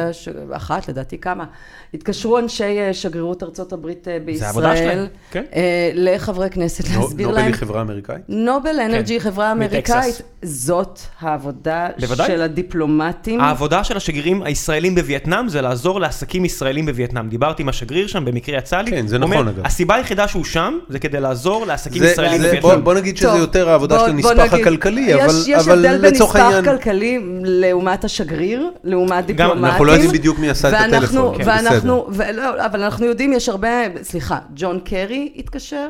[0.52, 1.46] אחת לדעתי כמה,
[1.94, 5.44] התקשרו אנשי אה, שגרירות ארצות הברית אה, בישראל, העבודה שלהם, כן.
[5.56, 5.62] אה,
[5.94, 7.48] לחברי כנסת נו- להסביר נובל להם.
[7.48, 8.22] היא חברה אמריקאית?
[8.30, 9.92] נובל אנרג'י, חברה מטקסס.
[9.94, 12.28] אמריקאית, זאת העבודה בוודאי.
[12.28, 13.42] של הדיפלומטים.
[13.42, 17.30] העבודה של השגרירים הישראלים בווייטנאם זה לעזור לעסקים ישראלים בווייטנאם.
[17.30, 18.92] דיברתי עם השגריר שם, במקרה יצא לי.
[18.92, 19.66] כן, זה נכון, אגב.
[19.66, 22.62] הסיבה היחידה שהוא שם, זה כדי לעזור לעסקים זה- ישראלים זה- בווייטנאם.
[22.76, 25.86] בוא- בוא נגיד שזה טוב, יותר העבודה בוא- של הנספח הכלכלי, יש- אבל יש אבל
[25.86, 26.64] הבדל בין לצורך נספח העניין...
[26.66, 29.66] כלכלי לעומת השגריר, לעומת דיפלומטים.
[29.66, 31.44] אנחנו לא יודעים בדיוק מי עשה את הטלפון, כן,
[31.86, 33.70] ואנחנו, ולא, אבל אנחנו יודעים, יש הרבה,
[34.02, 35.90] סליחה, ג'ון קרי התקשר?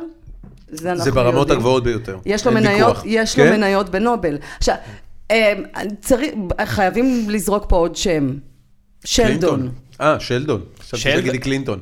[0.71, 1.57] זה אנחנו זה ברמות יודעים.
[1.57, 2.17] הגבוהות ביותר.
[2.25, 3.03] יש לו מניות, ויכוח.
[3.05, 3.53] יש לו כן?
[3.53, 4.37] מניות בנובל.
[4.57, 4.75] עכשיו,
[5.31, 5.53] אה,
[6.01, 6.29] צריך,
[6.65, 8.33] חייבים לזרוק פה עוד שם.
[9.05, 9.71] שלדון.
[10.01, 10.61] אה, שלדון.
[10.79, 11.19] חשבתי שלדון.
[11.19, 11.79] שתגידי קלינטון.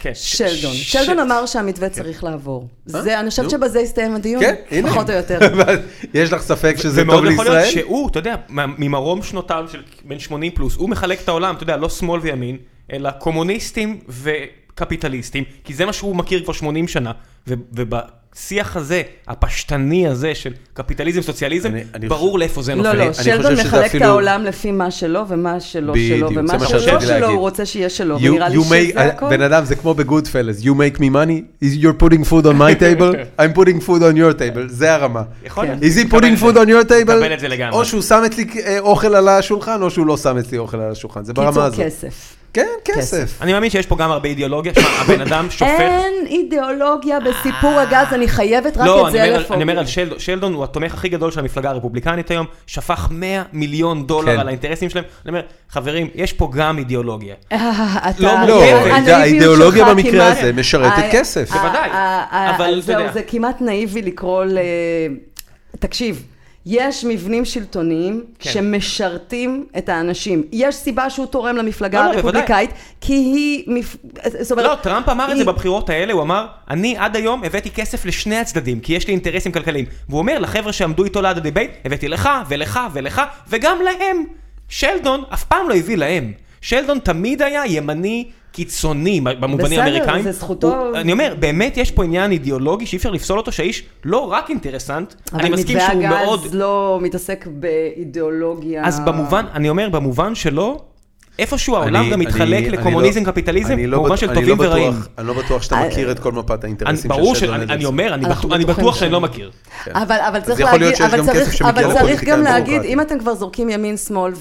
[0.00, 0.12] כן.
[0.14, 0.72] שלדון.
[0.74, 2.68] שלדון אמר שהמתווה צריך לעבור.
[2.86, 3.50] זה, אני חושבת.
[3.50, 4.90] שבזה יסתיים הדיון, כן, הנה.
[4.90, 5.38] פחות או יותר.
[6.14, 7.84] יש לך ספק שזה טוב ומאוד יכול להיות לישראל?
[7.84, 11.76] שהוא, אתה יודע, ממרום שנותיו של בן 80 פלוס, הוא מחלק את העולם, אתה יודע,
[11.76, 12.56] לא שמאל וימין,
[12.92, 17.12] אלא קומוניסטים וקפיטליסטים, כי זה מה שהוא מכיר כבר 80 שנה,
[17.46, 22.96] ובשיח הזה, הפשטני הזה של קפיטליזם, סוציאליזם, אני- אני ברור חושב- לאיפה זה לא, נופל.
[22.98, 26.42] לא, אני שלדון מחלק את אפילו- העולם לפי מה שלו ומה שלא שלו, זה ומה
[26.58, 27.24] מה שלא שרציתי שלו להגיד.
[27.28, 29.30] הוא רוצה שיהיה שלו, You- ונראה לי you make- שזה הכל.
[29.30, 32.80] בן אדם זה כמו ב-Goodfellas, you make me money, is you're putting food on my
[32.80, 35.22] table, I'm putting food on your table, זה הרמה.
[35.44, 35.78] יכול להיות.
[35.78, 37.12] Is he putting את food on your table?
[37.14, 37.78] מקבל את זה לגמרי.
[37.78, 40.90] או שהוא שם אצלי אה, אוכל על השולחן, או שהוא לא שם אצלי אוכל על
[40.92, 41.80] השולחן, זה ברמה קיצור הזאת.
[41.86, 42.36] כסף.
[42.54, 43.38] כן, כסף.
[43.42, 45.64] אני מאמין שיש פה גם הרבה אידיאולוגיה, שמע, הבן אדם שופך...
[45.80, 49.54] אין אידיאולוגיה בסיפור הגז, אני חייבת רק לא, את זה על- לפוגל.
[49.54, 53.42] אני אומר על שלדון, שלדון הוא התומך הכי גדול של המפלגה הרפובליקנית היום, שפך 100
[53.52, 54.40] מיליון דולר כן.
[54.40, 55.04] על האינטרסים שלהם.
[55.24, 57.34] אני אומר, חברים, יש פה גם אידיאולוגיה.
[57.52, 58.62] אה, לא, לא,
[59.12, 61.50] האידיאולוגיה במקרה הזה משרתת ה- כסף.
[61.52, 61.90] בוודאי,
[62.30, 63.12] אבל אתה זהו, יודע.
[63.12, 64.58] זה כמעט נאיבי לקרוא ל...
[65.78, 66.22] תקשיב,
[66.66, 68.50] יש מבנים שלטוניים כן.
[68.50, 70.42] שמשרתים את האנשים.
[70.52, 72.14] יש סיבה שהוא תורם למפלגה לא, לא.
[72.14, 73.64] הרפובליקאית, כי היא...
[73.66, 73.96] מפ-
[74.40, 74.66] זאת אומרת...
[74.66, 78.04] לא, טראמפ אמר את זה היא- בבחירות האלה, הוא אמר, אני עד היום הבאתי כסף
[78.04, 79.84] לשני הצדדים, כי יש לי אינטרסים כלכליים.
[80.08, 84.24] והוא אומר לחבר'ה שעמדו איתו ליד ה debate, הבאתי לך, ולך, ולך, וגם להם.
[84.68, 86.32] שלדון אף פעם לא הביא להם.
[86.60, 90.22] שלדון תמיד היה ימני קיצוני במובנים בסדר, האמריקאים.
[90.22, 90.74] זה זכותו.
[90.76, 94.50] הוא- אני אומר, באמת יש פה עניין אידיאולוגי שאי אפשר לפסול אותו, שהאיש לא רק
[94.50, 96.40] אינטרסנט, אני מסכים אבל שהוא מתווה מאוד...
[96.40, 98.84] הגז לא מתעסק באידיאולוגיה.
[98.86, 100.80] אז במובן, אני אומר, במובן שלו,
[101.38, 104.92] איפשהו העולם גם מתחלק לקומוניזם, לא- קפיטליזם, לא במובן של אני טובים לא ורעים.
[105.18, 107.84] אני לא בטוח שאתה אה, מכיר את כל מפת האינטרסים של ברור שאני.
[107.84, 109.12] אומר, אני בטוח- שאני.
[109.12, 109.50] לא מכיר.
[109.84, 109.96] כן.
[109.96, 112.82] אבל, צריך גם צריך, כסף שמגיע אבל צריך לפוליטיקאים גם להגיד.
[112.82, 114.32] אם אתם כבר זורקים ימין, שמאל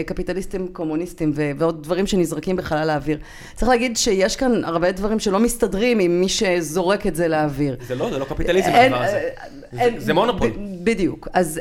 [0.00, 3.18] וקפיטליסטים, קומוניסטים ו- ועוד דברים שנזרקים בחלל האוויר,
[3.54, 7.76] צריך להגיד שיש כאן הרבה דברים שלא מסתדרים עם מי שזורק את זה לאוויר.
[7.88, 9.28] זה לא, זה לא קפיטליזם הדבר הזה.
[9.98, 10.50] זה מונופול.
[10.84, 11.28] בדיוק.
[11.32, 11.60] אז.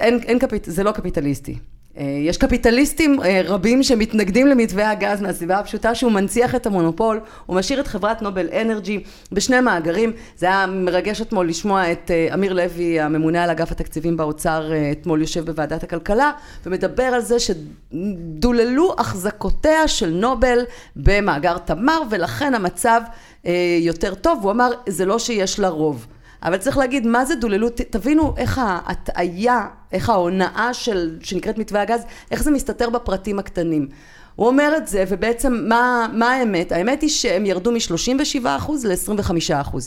[0.65, 1.55] זה לא קפיטליסטי.
[1.97, 7.55] אה, יש קפיטליסטים אה, רבים שמתנגדים למתווה הגז מהסיבה הפשוטה שהוא מנציח את המונופול, הוא
[7.55, 10.11] משאיר את חברת נובל אנרג'י בשני מאגרים.
[10.37, 15.21] זה היה מרגש אתמול לשמוע את אה, אמיר לוי, הממונה על אגף התקציבים באוצר, אתמול
[15.21, 16.31] יושב בוועדת הכלכלה,
[16.65, 20.59] ומדבר על זה שדוללו החזקותיה של נובל
[20.95, 23.01] במאגר תמר, ולכן המצב
[23.79, 24.39] יותר טוב.
[24.43, 26.07] הוא אמר, זה לא שיש לה רוב.
[26.43, 27.81] אבל צריך להגיד, מה זה דוללות?
[27.89, 33.87] תבינו איך ההטעיה, איך ההונאה של, שנקראת מתווה הגז, איך זה מסתתר בפרטים הקטנים.
[34.35, 36.71] הוא אומר את זה, ובעצם מה, מה האמת?
[36.71, 38.45] האמת היא שהם ירדו מ-37%
[38.83, 39.77] ל-25%.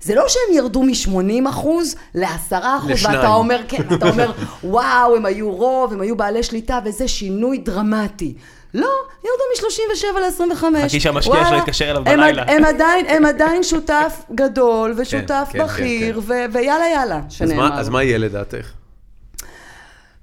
[0.00, 1.66] זה לא שהם ירדו מ-80%
[2.14, 2.54] ל-10%,
[2.88, 3.18] לשניים.
[3.18, 4.32] ואתה אומר, כן, אתה אומר,
[4.64, 8.34] וואו, הם היו רוב, הם היו בעלי שליטה, וזה שינוי דרמטי.
[8.74, 8.88] לא,
[9.24, 10.86] ירדו מ-37 ל-25.
[10.88, 12.42] חכי שהמשקיע שלו יתקשר אליו הם, בלילה.
[12.48, 17.68] הם עדיין, הם עדיין שותף גדול ושותף כן, כן, בכיר, ו- ויאללה יאללה, אז שנאמר.
[17.68, 18.66] מה- אז מה יהיה לדעתך?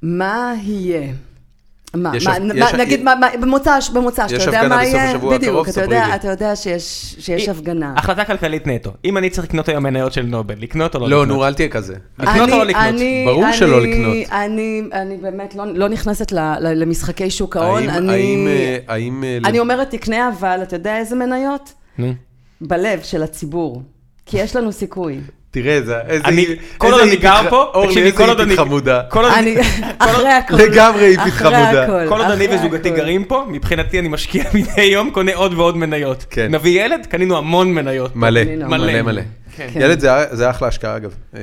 [0.05, 1.13] מה יהיה?
[1.95, 4.75] מה, יש מה, הפ- מה, יש- נגיד, מה, מה, במוצ"ש, במוצ"ש, יש אתה יודע הפגנה
[4.75, 5.09] מה בסוף יהיה?
[5.09, 6.15] השבוע בדיוק, הקרוב, אתה ספרי יודע, לי.
[6.15, 7.93] אתה יודע שיש, שיש הפגנה.
[7.97, 8.91] החלטה כלכלית נטו.
[9.05, 11.37] אם אני צריך לקנות היום מניות של נובל, לקנות או לא לא, לקנות?
[11.37, 11.95] נו, אל תהיה כזה.
[12.19, 12.83] לקנות או לא לקנות?
[12.85, 14.15] אני- ברור אני- שלא לקנות.
[14.31, 17.77] אני, אני באמת לא, לא נכנסת ל, ל, למשחקי שוק ההון.
[17.89, 19.23] האם- אני, האם, אה, האם...
[19.23, 21.73] אה, אני אומרת, תקנה אבל, אתה יודע איזה מניות?
[21.97, 22.13] נו.
[22.61, 23.81] בלב של הציבור.
[24.25, 25.19] כי יש לנו סיכוי.
[25.55, 26.23] תראה, זה- איזה...
[26.25, 28.55] אני, איזה כל עוד אני גר פה, אורלי, תקשיבי, איזה כל עוד אני...
[28.57, 29.01] חמודה.
[29.09, 29.61] כל עוד אני, אני...
[29.99, 30.55] אחרי הכל.
[30.55, 31.87] לגמרי אחרי חמודה.
[32.09, 32.89] כל עוד אני וזוגתי.
[32.89, 36.25] גרים פה, מבחינתי אני משקיע מדי יום, קונה עוד ועוד מניות.
[36.29, 36.47] כן.
[36.55, 38.15] נביא ילד, קנינו המון מניות.
[38.15, 38.41] מלא.
[38.67, 39.21] מלא מלא.
[39.59, 39.67] מלא.
[39.73, 39.81] כן.
[39.81, 41.13] ילד זה- זה אחלה השקעה אגב.
[41.35, 41.39] אה,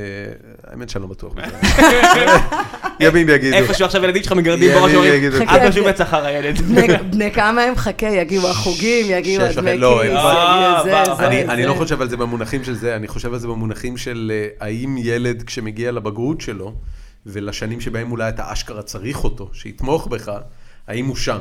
[0.71, 1.57] האמת שאני לא בטוח בזה.
[3.01, 3.57] ימים יגידו.
[3.57, 5.37] איפשהו עכשיו הילדים שלך מגרדים בראש, אומרים, יגידו.
[5.43, 6.59] אבא שוב את שכר הילד.
[7.11, 7.77] בני, כמה הם?
[7.77, 10.83] חכה, יגיעו החוגים, יגיעו הדמי לא, כיס, הם- אה.
[11.17, 14.33] זה, אני, לא חושב על זה במונחים של זה, אני חושב על זה במונחים של
[14.35, 16.75] אה, האם ילד כשמגיע לבגרות שלו,
[17.27, 20.33] ולשנים שבהם אולי אתה אשכרה צריך אותו, שיתמוך בך,
[20.89, 21.39] האם הוא שם.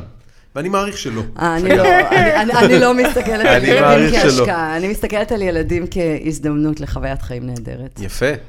[0.55, 1.21] ואני מעריך שלא.
[1.39, 1.83] אה, אני לא,
[2.59, 4.21] אני, לא מסתכלת על ילדים.
[4.21, 7.99] כהשקעה, אני מסתכלת על ילדים כהזדמנות לחוויית חיים נהדרת.
[7.99, 8.41] יפה, כן.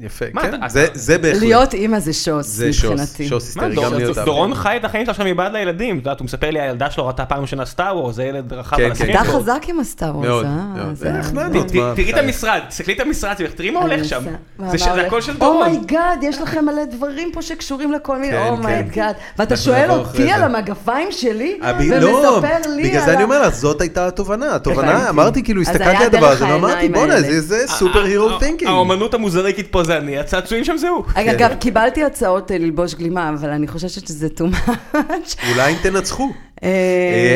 [0.00, 1.40] יפה, מה, כן, אתה- זה- זה בהחלט.
[1.42, 3.28] להיות אימא זה שוס, זה שוס, מבחינתי.
[3.28, 4.24] שוס מה, היסטרי, גם להיות אבא.
[4.26, 5.94] דורון חי את החיים שלו עכשיו מבעד לילדים.
[5.98, 8.76] את יודעת, הוא מספר לי, הילדה שלו ראתה פעם ראשונה Star Wars, זה ילד רחב
[8.76, 8.94] כן, על כן.
[8.94, 9.42] אתה הסקייטבורד.
[9.42, 10.94] חזק עם ה Star Wars, אה?
[10.94, 11.48] זה- מה,
[11.94, 12.18] תראי את.
[12.18, 14.22] המשרד, תסתכלי את המשרד, תראי מה הולך שם.
[14.70, 15.06] זה זה?
[15.06, 15.66] הכל של דורון.
[15.66, 18.90] oh my god, יש לכם מלא דברים פה שקשורים לכל מיני, כן, oh my god.
[18.92, 19.12] כן.
[19.38, 20.44] ואתה שואל אותי על זה.
[20.44, 24.54] המגפיים שלי, הבי- לא, ומספר לי בגלל על זה אני אומר לך, זאת הייתה התובנה.
[24.54, 25.08] התובנה.
[25.08, 28.30] אמרתי, כאילו, הסתכלתי על הדבר דרך הזה, ואמרתי, העיניים בואנה, האלה." זה- זה סופר הירו
[28.30, 28.70] ה- תינקינג.
[28.70, 31.04] האומנות המוזריקית פה זה אני, הצעצועים שם זה הוא.
[31.14, 31.56] אגב, כן.
[31.60, 35.50] קיבלתי הצעות אה, ללבוש גלימה, אבל אני חוששת שזה too much.
[35.52, 36.28] אולי אם תנצחו.
[36.62, 36.68] אה,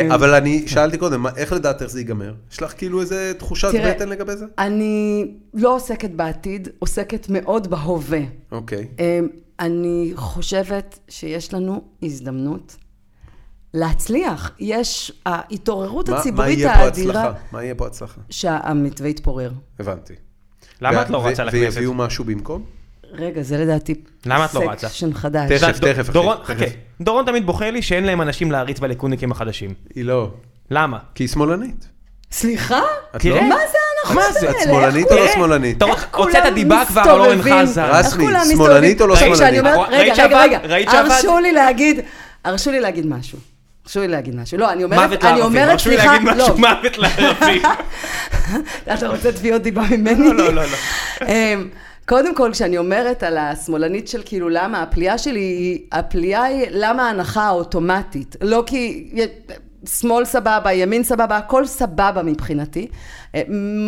[0.09, 2.33] אה, אבל אני שאלתי קודם, מה- איך לדעתך זה ייגמר?
[2.51, 4.45] יש לך כאילו איזה תחושת בטן לגבי זה?
[4.57, 8.19] אני לא עוסקת בעתיד, עוסקת מאוד בהווה.
[8.51, 8.87] אוקיי.
[9.59, 12.75] אני חושבת שיש לנו הזדמנות
[13.73, 14.51] להצליח.
[14.59, 17.39] יש, ההתעוררות מה- מה הציבורית יהיה פה האדירה, הצלחה?
[17.51, 18.21] מה יהיה פה הצלחה?
[18.29, 19.51] שהמתווה יתפורר.
[19.79, 20.13] הבנתי.
[20.81, 21.77] למה את לא רצה לכנסת?
[21.77, 22.63] ויביאו משהו במקום?
[23.13, 23.95] רגע, זה לדעתי
[24.25, 24.89] למה את לא רצה?
[24.89, 25.51] סקשן חדש.
[25.51, 26.53] תכף, תכף, אחי, דורון, תכף.
[26.53, 26.65] חכה,
[27.01, 29.73] דורון תמיד בוכה לי שאין להם אנשים להריץ בליכודניקים החדשים.
[29.95, 30.31] היא לא.
[30.71, 30.97] למה?
[31.15, 31.87] כי היא שמאלנית.
[32.31, 32.81] סליחה?
[33.15, 33.41] את תראה.
[33.41, 33.49] לא?
[33.49, 34.49] מה זה ההנחות מה זה?
[34.49, 34.61] האלה?
[34.61, 35.77] את שמאלנית או לא שמאלנית?
[35.77, 37.65] אתה איך רוצה את כולם הדיבה כבר אורן מסתובבים?
[37.65, 37.83] חזן.
[37.83, 39.63] איך רסמי, שמאלנית או לא שמאלנית?
[39.89, 40.59] רגע, רגע?
[40.63, 40.91] רגע?
[40.91, 41.99] הרשו לי להגיד,
[42.43, 43.37] הרשו לי להגיד משהו.
[43.85, 44.57] הרשו לי להגיד משהו.
[44.57, 46.55] לא, אני אומרת, מוות אני לערבים, אומרת, הרשו לי להגיד משהו, לא.
[46.57, 47.61] מוות לערבים.
[48.93, 50.29] אתה רוצה תביעות דיבה ממני?
[50.29, 50.77] לא, לא, לא, לא.
[51.27, 51.69] אמ,
[52.07, 57.07] קודם כל, כשאני אומרת על השמאלנית של כאילו למה, הפליאה שלי היא, הפליאה היא למה
[57.07, 58.35] ההנחה האוטומטית.
[58.41, 59.09] לא כי
[59.89, 62.87] שמאל סבבה, ימין סבבה, הכל סבבה מבחינתי.
[63.35, 63.41] אה,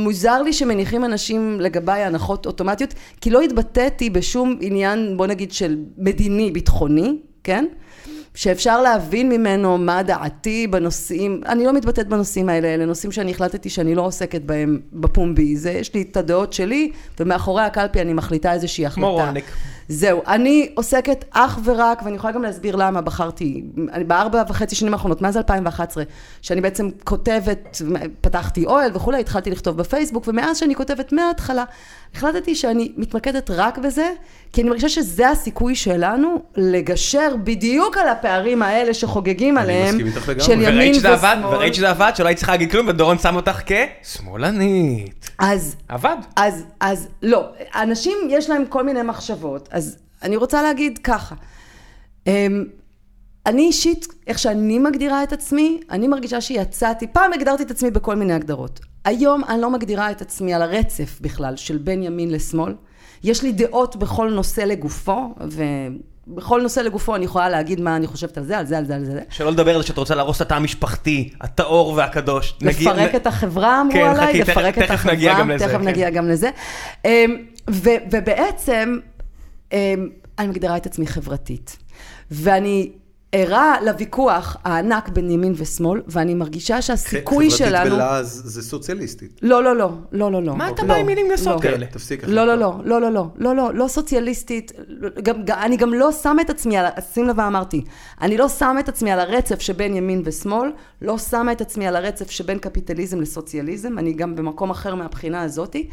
[0.03, 5.77] מוזר לי שמניחים אנשים לגביי הנחות אוטומטיות, כי לא התבטאתי בשום עניין, בוא נגיד, של
[5.97, 7.65] מדיני, ביטחוני, כן?
[8.35, 13.69] שאפשר להבין ממנו מה דעתי בנושאים, אני לא מתבטאת בנושאים האלה, אלה נושאים שאני החלטתי
[13.69, 18.53] שאני לא עוסקת בהם בפומבי, זה, יש לי את הדעות שלי, ומאחורי הקלפי אני מחליטה
[18.53, 19.01] איזושהי החלטה.
[19.01, 19.45] כמו רולניק.
[19.89, 23.63] זהו, אני עוסקת אך ורק, ואני יכולה גם להסביר למה בחרתי,
[23.93, 26.03] אני בארבע וחצי שנים האחרונות, מאז 2011,
[26.41, 27.81] שאני בעצם כותבת,
[28.21, 31.63] פתחתי אוהל וכולי, התחלתי לכתוב בפייסבוק, ומאז שאני כותבת מההתחלה,
[32.15, 34.09] החלטתי שאני מתמקדת רק בזה,
[34.53, 39.97] כי אני מרגישה שזה הסיכוי שלנו לגשר בדיוק על הפערים האלה שחוגגים עליהם,
[40.39, 41.45] של ימין ושמאל.
[41.45, 45.29] וראית שזה עבד, שלא היית צריכה להגיד כלום, ודורון שם אותך כשמאלנית.
[45.39, 45.75] אז...
[45.89, 46.15] עבד.
[46.35, 51.35] אז, אז לא, אנשים יש להם כל מיני מחשבות, אז אני רוצה להגיד ככה,
[52.27, 52.65] אמ,
[53.45, 58.15] אני אישית, איך שאני מגדירה את עצמי, אני מרגישה שיצאתי, פעם הגדרתי את עצמי בכל
[58.15, 58.79] מיני הגדרות.
[59.05, 62.73] היום אני לא מגדירה את עצמי על הרצף בכלל, של בין ימין לשמאל.
[63.23, 65.35] יש לי דעות בכל נושא לגופו,
[66.27, 68.95] ובכל נושא לגופו אני יכולה להגיד מה אני חושבת על זה, על זה, על זה,
[68.95, 69.21] על זה.
[69.29, 72.57] שלא לדבר על זה שאת רוצה להרוס את התא המשפחתי, הטהור והקדוש.
[72.61, 73.15] לפרק נגיד...
[73.15, 75.87] את החברה אמרו כן, עליי, חכי, לפרק תכף, את החברה, נגיע גם לזה, תכף כן.
[75.87, 76.49] נגיע גם לזה.
[77.05, 77.37] אמ,
[77.69, 78.99] ו- ובעצם,
[79.71, 81.77] אני מגדירה את עצמי חברתית.
[82.31, 82.91] ואני
[83.31, 87.75] ערה לוויכוח הענק בין ימין ושמאל, ואני מרגישה שהסיכוי שלנו...
[87.75, 89.39] חברתית בלעז זה סוציאליסטית.
[89.41, 90.55] לא, לא, לא, לא, לא, לא.
[90.55, 91.59] מה אתה לא, בא עם מילים גסות לא.
[91.61, 91.85] כאלה?
[91.85, 92.23] תפסיק.
[92.23, 94.71] לא, לא, לא, לא, לא, לא, לא, לא, לא סוציאליסטית,
[95.49, 97.81] אני גם לא שמה את עצמי, על, שים לב מה אמרתי,
[98.21, 100.69] אני לא שמה את עצמי על הרצף שבין ימין ושמאל,
[101.01, 105.89] לא שמה את עצמי על הרצף שבין קפיטליזם לסוציאליזם, אני גם במקום אחר מהבחינה הזאתי.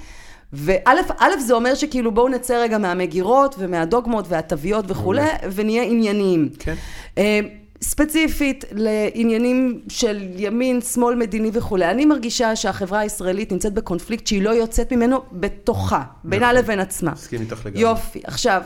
[0.52, 6.48] וא', זה אומר שכאילו בואו נצא רגע מהמגירות ומהדוגמות והתוויות וכולי, ונהיה ענייניים.
[6.58, 6.74] כן.
[7.18, 7.40] אה,
[7.82, 11.90] ספציפית לעניינים של ימין, שמאל, מדיני וכולי.
[11.90, 16.58] אני מרגישה שהחברה הישראלית נמצאת בקונפליקט שהיא לא יוצאת ממנו בתוכה, בינה נכון.
[16.58, 17.10] לבין עצמה.
[17.10, 17.82] מסכים איתך לגמרי.
[17.82, 18.20] יופי.
[18.24, 18.62] עכשיו,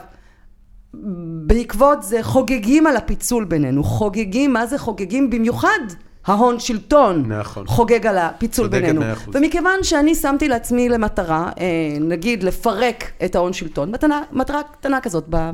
[1.47, 3.85] בעקבות זה חוגגים על הפיצול בינינו.
[3.85, 5.31] חוגגים, מה זה חוגגים?
[5.31, 5.79] במיוחד
[6.27, 7.67] ההון שלטון נכון.
[7.67, 9.01] חוגג על הפיצול בינינו.
[9.01, 9.37] מאה אחוז.
[9.37, 11.65] ומכיוון שאני שמתי לעצמי למטרה, אה,
[12.01, 15.51] נגיד, לפרק את ההון שלטון, מטרה, מטרה קטנה כזאת, ב...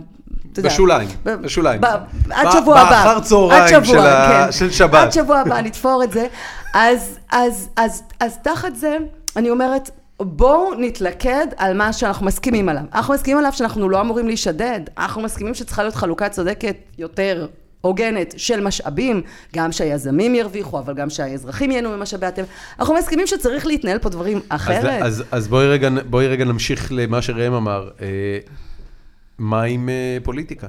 [0.62, 1.80] בשוליים, ב- בשוליים.
[1.80, 1.86] ב-
[2.30, 2.90] עד שבוע הבא.
[2.90, 4.52] באחר צהריים של ה- כן.
[4.52, 4.94] של שבת.
[5.02, 6.26] עד שבוע הבא נתפור את זה.
[6.74, 8.96] אז, אז, אז, אז תחת זה,
[9.36, 12.82] אני אומרת, בואו נתלכד על מה שאנחנו מסכימים עליו.
[12.94, 17.46] אנחנו מסכימים עליו שאנחנו לא אמורים להישדד, אנחנו מסכימים שצריכה להיות חלוקה צודקת יותר.
[17.82, 19.22] הוגנת של משאבים,
[19.56, 22.46] גם שהיזמים ירוויחו, אבל גם שהאזרחים ייהנו ממשאבי הטבע.
[22.78, 25.02] אנחנו מסכימים שצריך להתנהל פה דברים אחרת.
[25.02, 27.90] אז, אז, אז בואי, רגע, בואי רגע נמשיך למה שראם אמר.
[28.00, 28.38] אה,
[29.38, 30.66] מה עם אה, פוליטיקה?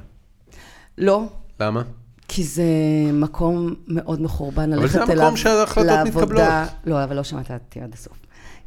[0.98, 1.26] לא,
[1.60, 1.82] למה?
[2.28, 2.64] כי זה
[3.12, 5.24] מקום מאוד מחורבן אבל ללכת זה אליו.
[5.24, 6.24] המקום שההחלטות לעבודה.
[6.24, 6.68] מתקבלות.
[6.86, 8.23] לא, אבל לא שמעת אותי עד הסוף.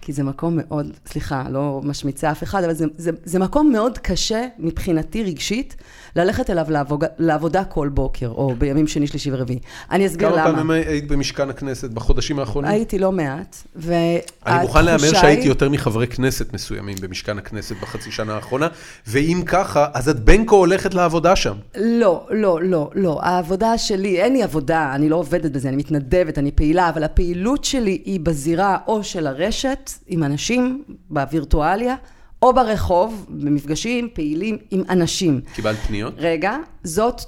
[0.07, 3.97] כי זה מקום מאוד, סליחה, לא משמיצה אף אחד, אבל זה, זה, זה מקום מאוד
[3.97, 5.75] קשה מבחינתי רגשית,
[6.15, 9.59] ללכת אליו לעבוד, לעבודה כל בוקר, או בימים שני, שלישי ורביעי.
[9.91, 10.51] אני אסביר כמה למה.
[10.57, 12.71] פעמים היית במשכן הכנסת בחודשים האחרונים?
[12.71, 17.75] הייתי לא מעט, והתחושה אני מוכן להמר היא- שהייתי יותר מחברי כנסת מסוימים במשכן הכנסת
[17.81, 18.67] בחצי שנה האחרונה,
[19.07, 21.55] ואם ככה, אז את בין כה הולכת לעבודה שם.
[21.77, 23.19] לא, לא, לא, לא.
[23.23, 27.63] העבודה שלי, אין לי עבודה, אני לא עובדת בזה, אני מתנדבת, אני פעילה, אבל הפעילות
[27.63, 31.95] שלי היא בזירה או של הרשת, עם אנשים, בווירטואליה,
[32.41, 35.41] או ברחוב, במפגשים פעילים עם אנשים.
[35.53, 36.13] קיבלת פניות?
[36.17, 37.21] רגע, זאת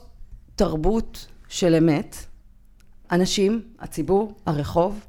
[0.55, 2.15] תרבות של אמת.
[3.11, 4.99] אנשים, הציבור, הרחוב.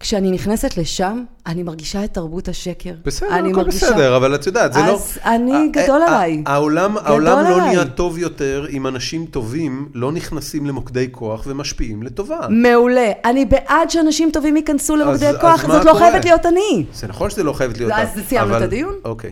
[0.00, 2.90] כשאני נכנסת לשם, אני מרגישה את תרבות השקר.
[3.04, 4.94] בסדר, אני הכל מרגישה- בסדר, אבל את יודעת, זה לא...
[4.94, 6.42] אז אני, ה- גדול ה- עליי.
[6.46, 7.60] העולם, גדול העולם לא עליי.
[7.68, 12.38] נהיה טוב יותר אם אנשים טובים לא נכנסים למוקדי כוח ומשפיעים לטובה.
[12.50, 13.10] מעולה.
[13.24, 16.10] אני בעד שאנשים טובים ייכנסו למוקדי אז כוח, מה זאת לא קורה?
[16.10, 16.84] חייבת להיות אני.
[16.94, 17.92] זה נכון שזה לא חייבת להיות...
[17.94, 18.94] אז את, סיימנו אבל- את הדיון?
[19.04, 19.30] אוקיי.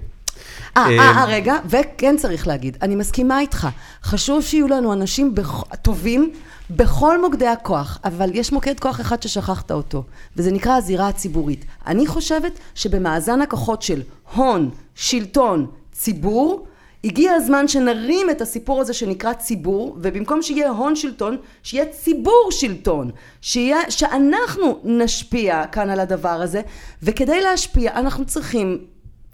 [0.78, 3.68] אה, אמ, אה, אה, רגע, וכן צריך להגיד, אני מסכימה איתך.
[4.02, 6.30] חשוב שיהיו לנו אנשים בכ- טובים
[6.70, 10.02] בכל מוקדי הכוח, אבל יש מוקד כוח אחד ששכחת אותו,
[10.36, 11.64] וזה נקרא הזירה הציבורית.
[11.86, 14.02] אני חושבת שבמאזן הכוחות של
[14.34, 16.66] הון, שלטון, ציבור,
[17.04, 23.10] הגיע הזמן שנרים את הסיפור הזה שנקרא ציבור, ובמקום שיהיה הון שלטון, שיהיה ציבור שלטון.
[23.40, 26.60] שיהיה, שאנחנו נשפיע כאן על הדבר הזה,
[27.02, 28.78] וכדי להשפיע אנחנו צריכים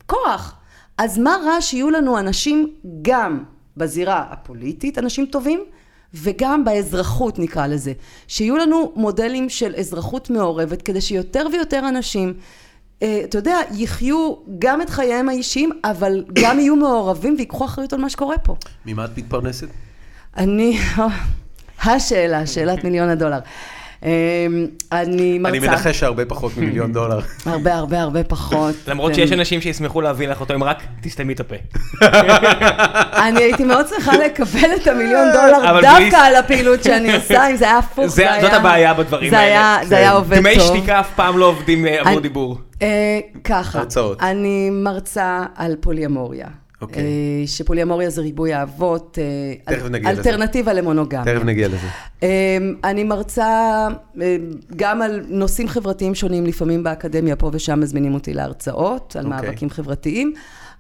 [0.07, 0.55] כוח.
[0.99, 3.45] אז מה רע שיהיו לנו אנשים גם
[3.77, 5.65] בזירה הפוליטית, אנשים טובים,
[6.15, 7.93] וגם באזרחות נקרא לזה.
[8.29, 12.35] שיהיו לנו מודלים של אזרחות מעורבת, כדי שיותר ויותר אנשים,
[13.03, 18.01] אה, אתה יודע, יחיו גם את חייהם האישיים, אבל גם יהיו מעורבים ויקחו אחריות על
[18.01, 18.57] מה שקורה פה.
[18.87, 19.69] ממה את מתפרנסת?
[20.37, 20.79] אני,
[21.85, 23.39] השאלה, שאלת מיליון הדולר.
[24.05, 24.11] אה,
[24.93, 25.57] אני מרצה.
[25.57, 27.19] אני מנחש שהרבה פחות ממיליון דולר.
[27.47, 28.75] הרבה הרבה הרבה פחות.
[28.89, 31.55] למרות שיש אנשים שישמחו להביא לך אותו, אם רק תסתמי את הפה.
[33.29, 37.65] אני הייתי מאוד שמחה לקבל את המיליון דולר דווקא על הפעילות שאני עושה, אם זה
[37.65, 38.41] היה הפוך, זה- זה היה...
[38.43, 39.87] זאת הבעיה בדברים זה היה- האלה.
[39.87, 40.17] זה היה כן.
[40.17, 40.77] עובד דמי טוב.
[40.77, 42.59] שתיקה אף פעם לא עובדים אה, עבור דיבור.
[42.83, 42.89] אה,
[43.45, 44.23] ככה, הרצאות.
[44.23, 46.47] אני מרצה על פוליומוריה.
[46.85, 47.03] אוקיי.
[47.03, 50.21] אה, שפוליאמוריה זה ריבוי אהבות, אה, תכף נגיע לזה.
[50.21, 51.35] אלטרנטיבה למונוגמיה.
[51.35, 51.87] תכף נגיע לזה.
[52.23, 52.29] אמ,
[52.85, 53.89] אני מרצה
[54.23, 54.37] אה,
[54.77, 59.41] גם על נושאים חברתיים שונים, לפעמים באקדמיה, פה ושם מזמינים אותי להרצאות, על אוקיי.
[59.41, 60.33] מאבקים חברתיים.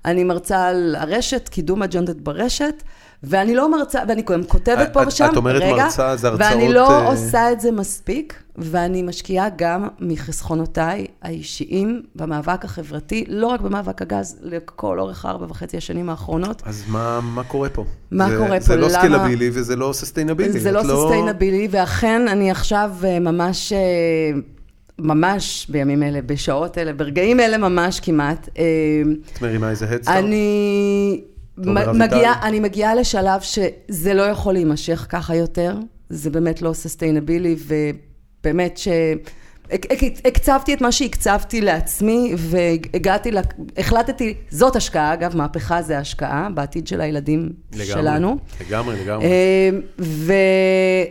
[0.04, 2.82] אני מרצה על הרשת, קידום אג'נדות ברשת,
[3.26, 6.72] ואני לא מרצה, ואני גם כותבת פה ושם, את אומרת רגע, מרצה, אז הרצאות, ואני
[6.72, 13.60] לא אה, עושה את זה מספיק, ואני משקיעה גם מחסכונותיי האישיים במאבק החברתי, לא רק
[13.60, 16.62] במאבק הגז, לכל אורך ארבע וחצי השנים האחרונות.
[16.64, 17.84] אז מה, מה קורה פה?
[18.10, 18.74] מה זה, קורה זה פה?
[18.74, 20.60] לא למה- scalable וזה לא sustainable.
[20.60, 23.78] זה לא sustainable, ואכן אני עכשיו אה, ממש, אה,
[24.98, 28.48] ממש בימים אלה, בשעות אלה, ברגעים אלה ממש כמעט,
[29.32, 30.16] את מרימה איזה Headstart?
[30.24, 31.20] אני
[31.58, 35.76] מגיעה, אני מגיעה לשלב שזה לא יכול להימשך ככה יותר,
[36.08, 38.88] זה באמת לא sustainable, ובאמת ש...
[39.70, 43.38] הק- הק- הקצבתי את מה שהקצבתי לעצמי, והגעתי, ל...
[43.76, 48.36] החלטתי, זאת השקעה, אגב, מהפכה זה השקעה, בעתיד של הילדים לגמרי, שלנו.
[48.60, 49.26] לגמרי, לגמרי.
[49.26, 50.32] אה, ו...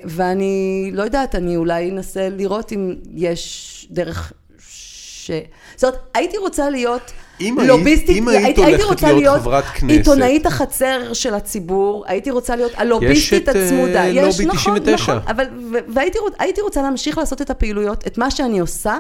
[0.06, 5.32] ואני לא יודעת, אני אולי אנסה לראות אם יש דרך ש...
[5.76, 7.12] זאת אומרת, הייתי רוצה להיות
[7.42, 12.04] אם היית- לוביסטית, אם היית הולכת רוצה להיות להיות חברת כנסת- עיתונאית החצר של הציבור,
[12.08, 14.08] הייתי רוצה להיות הלוביסטית יש את, אה, הצמודה.
[14.10, 14.94] לובי נכון, 99.
[14.94, 18.98] נכון, אבל, ו- והייתי רוצ- הייתי רוצה להמשיך לעשות את הפעילויות, את מה שאני עושה,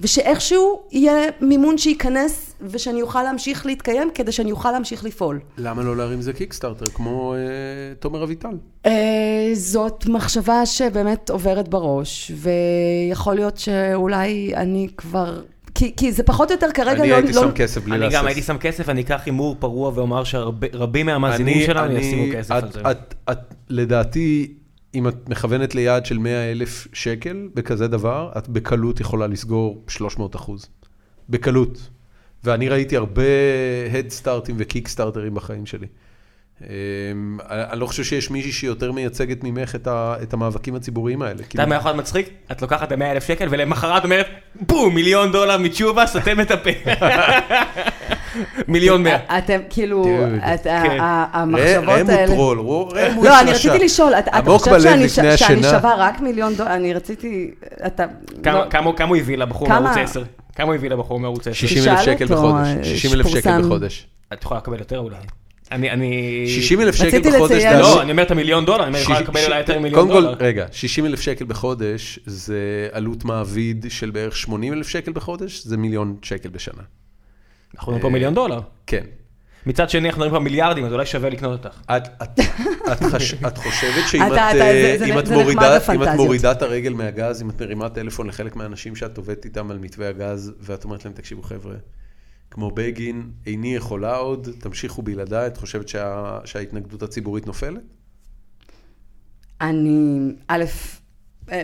[0.00, 5.40] ושאיכשהו יהיה מימון שייכנס, ושאני אוכל להמשיך להתקיים, כדי שאני אוכל להמשיך לפעול.
[5.58, 7.38] למה לא להרים זה קיקסטארטר, כמו אה,
[8.00, 8.48] תומר אביטל?
[8.86, 8.92] אה,
[9.54, 15.40] זאת מחשבה שבאמת עוברת בראש, ויכול להיות שאולי אני כבר...
[15.78, 17.14] כי, כי זה פחות או יותר כרגע אני לא...
[17.14, 17.40] הייתי לא...
[17.42, 18.14] שם כסף בלי אני להסס.
[18.16, 22.24] גם הייתי שם כסף, אני אקח הימור פרוע ואומר שרבים מהמאזינים אני- שלנו אני- ישימו
[22.32, 22.80] כסף את- על זה.
[22.90, 24.52] את- את- לדעתי,
[24.94, 30.36] אם את מכוונת ליעד של 100 אלף שקל בכזה דבר, את בקלות יכולה לסגור 300
[30.36, 30.66] אחוז.
[31.28, 31.88] בקלות.
[32.44, 33.22] ואני ראיתי הרבה
[33.92, 35.86] הדסטארטים וקיקסטארטרים בחיים שלי.
[36.62, 39.76] אמ, אני לא חושב שיש מישהי שיותר מייצגת ממך
[40.22, 41.34] את המאבקים הציבוריים האלה.
[41.34, 42.30] אתה כאילו, יודע מה יכול להיות מצחיק?
[42.52, 44.26] את לוקחת את ה-100 אלף שקל ולמחרת אומרת,
[44.60, 46.70] בום, מיליון דולר מתשובה, סותם את הפה.
[48.68, 49.38] מיליון מאה.
[49.38, 50.96] אתם כאילו, כן.
[51.00, 52.26] המחשבות ראם הוא האלה...
[52.34, 53.50] טרול, ראם הוא לא, איש אני.
[53.52, 54.80] רציתי לשאול, אתה אתה חושב
[55.36, 55.62] שאני.
[55.62, 56.74] שווה רק מיליון דולר?
[56.74, 57.50] אני רציתי...
[57.86, 58.04] אתה...
[58.42, 58.92] כמה- לא.
[58.96, 59.80] כמה הוא הביא לבחור כמה?
[59.80, 60.22] מערוץ 10?
[60.56, 61.52] כמה הוא הביא לבחור מערוץ 10?
[61.52, 62.66] 60 אלף שקל בחודש.
[62.78, 63.62] אה, 60 אלף שקל.
[63.62, 64.06] בחודש.
[64.32, 65.16] את יכולה לקבל יותר אולי.
[65.72, 66.44] אני, אני...
[66.48, 67.52] 60 אלף שקל רציתי בחודש.
[67.56, 69.44] לציין- זה לא, עלות- אני אומר את המיליון דולר, אני אומר, יכולה ש- לקבל ש-
[69.44, 70.38] אולי יותר מיליון קודם דולר.
[70.38, 72.58] כל, רגע, 60 אלף שקל בחודש זה
[72.92, 76.82] עלות מעביד של בערך 80 אלף שקל בחודש, זה מיליון שקל בשנה.
[77.76, 78.60] אנחנו מדברים פה מיליון דולר.
[78.86, 79.04] כן.
[79.66, 81.76] מצד שני, אנחנו מדברים פה מיליארדים, אז אולי שווה לקנות אותך.
[81.96, 82.40] את, את,
[82.92, 85.82] את, חש, את חושבת שאם את, אה, זה- אם זה את נחמד מורידה, אם את
[85.82, 86.16] בפנטזיות.
[86.16, 90.08] מורידה את הרגל מהגז, אם את מרימה טלפון לחלק מהאנשים שאת עובדת איתם על מתווה
[90.08, 91.74] הגז, ואת אומרת להם, תקשיבו חבר'ה,
[92.50, 97.82] כמו בגין, איני יכולה עוד, תמשיכו בלעדיי, את חושבת שה, שההתנגדות הציבורית נופלת?
[99.60, 100.18] אני,
[100.48, 100.64] א',
[101.50, 101.62] אה,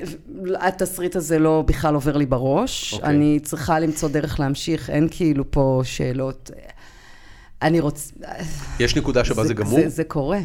[0.61, 2.95] התסריט הזה לא בכלל עובר לי בראש.
[2.95, 3.09] אוקיי.
[3.09, 6.51] אני צריכה למצוא דרך להמשיך, אין כאילו פה שאלות.
[7.63, 8.13] אני רוצה...
[8.81, 9.81] יש נקודה שבה זה, גמור?
[9.81, 10.41] זה, זה קורה.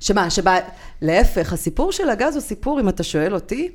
[0.00, 0.56] שמה, שבה,
[1.02, 3.70] להפך, הסיפור של הגז הוא סיפור, אם אתה שואל אותי,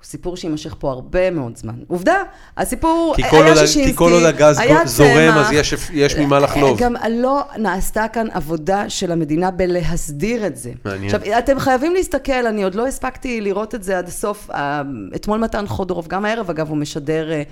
[0.00, 1.74] הוא סיפור שיימשך פה הרבה מאוד זמן.
[1.88, 2.22] עובדה,
[2.56, 5.08] הסיפור, היה עוד- שישינסקי, כי כל עוד הגז זורם.
[5.34, 6.78] אז יש- יש ממה לחלוב.
[6.82, 10.70] גם לא נעשתה כאן עבודה של המדינה בלהסדיר את זה.
[10.84, 11.14] מעניין.
[11.14, 14.50] עכשיו, אתם חייבים להסתכל, אני עוד לא הספקתי לראות את זה עד הסוף.
[14.50, 14.82] אה,
[15.16, 17.42] אתמול מתן חודורוב, גם הערב אגב, הוא משדר, אה,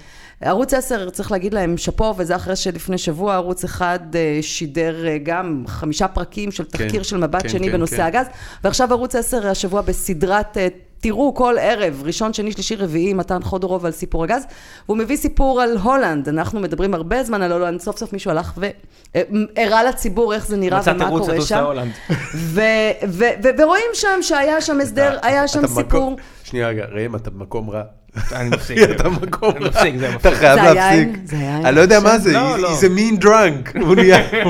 [0.41, 5.17] ערוץ 10, צריך להגיד להם שאפו, וזה אחרי שלפני שבוע ערוץ אחד אה, שידר אה,
[5.23, 8.03] גם חמישה פרקים של תחקיר של מבט כן, שני כן, בנושא כן.
[8.03, 8.27] הגז,
[8.65, 10.57] ועכשיו ערוץ 10 השבוע בסדרת...
[10.99, 14.47] אה, תראו כל ערב, ראשון, שני, שלישי, רביעי, מתן חודורוב על סיפור הגז,
[14.87, 16.29] והוא מביא סיפור על הולנד.
[16.29, 20.81] אנחנו מדברים הרבה זמן על הולנד, סוף סוף מישהו הלך והראה לציבור איך זה נראה
[20.95, 21.57] ומה קורה שם.
[22.55, 22.61] ו-
[23.09, 26.17] ו- ו- ורואים שם שהיה שם הסדר, היה שם סיפור.
[26.45, 27.83] שנייה רגע, ראם, אתה במקום רע.
[28.33, 28.79] אני מפסיק.
[28.91, 29.65] אתה במקום אני.
[29.69, 30.33] מפסיק, אתה מפסיק.
[30.35, 31.09] חייב זה היה להפסיק.
[31.25, 32.19] זה היה אני לא יודע מה?
[32.19, 32.69] זה, לא, לא.
[32.69, 33.79] he's a mean drunk.
[33.85, 33.97] הוא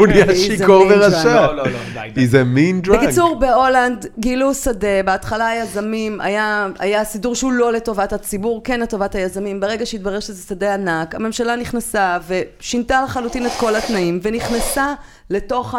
[0.07, 1.25] נהיה- שיכור mean ורשע.
[1.47, 2.27] לא, לא, לא, די, די.
[2.27, 2.97] he's a mean drunk.
[2.97, 9.61] בקיצור, בהולנד גילו שדה, בהתחלה היזמים, היה, סידור שהוא לא לטובת הציבור, כן לטובת היזמים.
[9.61, 14.95] ברגע שהתברר שזה שדה ענק, הממשלה נכנסה ושינתה לחלוטין את כל התנאים, ונכנסה
[15.31, 15.75] לתוך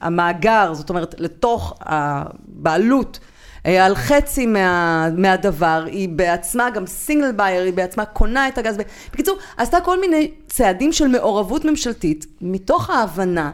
[0.00, 3.18] המאגר, זאת אומרת, לתוך הבעלות.
[3.66, 8.76] אה, על חצי מה, מהדבר, היא בעצמה גם סינגל בייר, היא בעצמה קונה את הגז.
[9.12, 13.50] בקיצור, עשתה כל מיני צעדים של מעורבות ממשלתית, מתוך ההבנה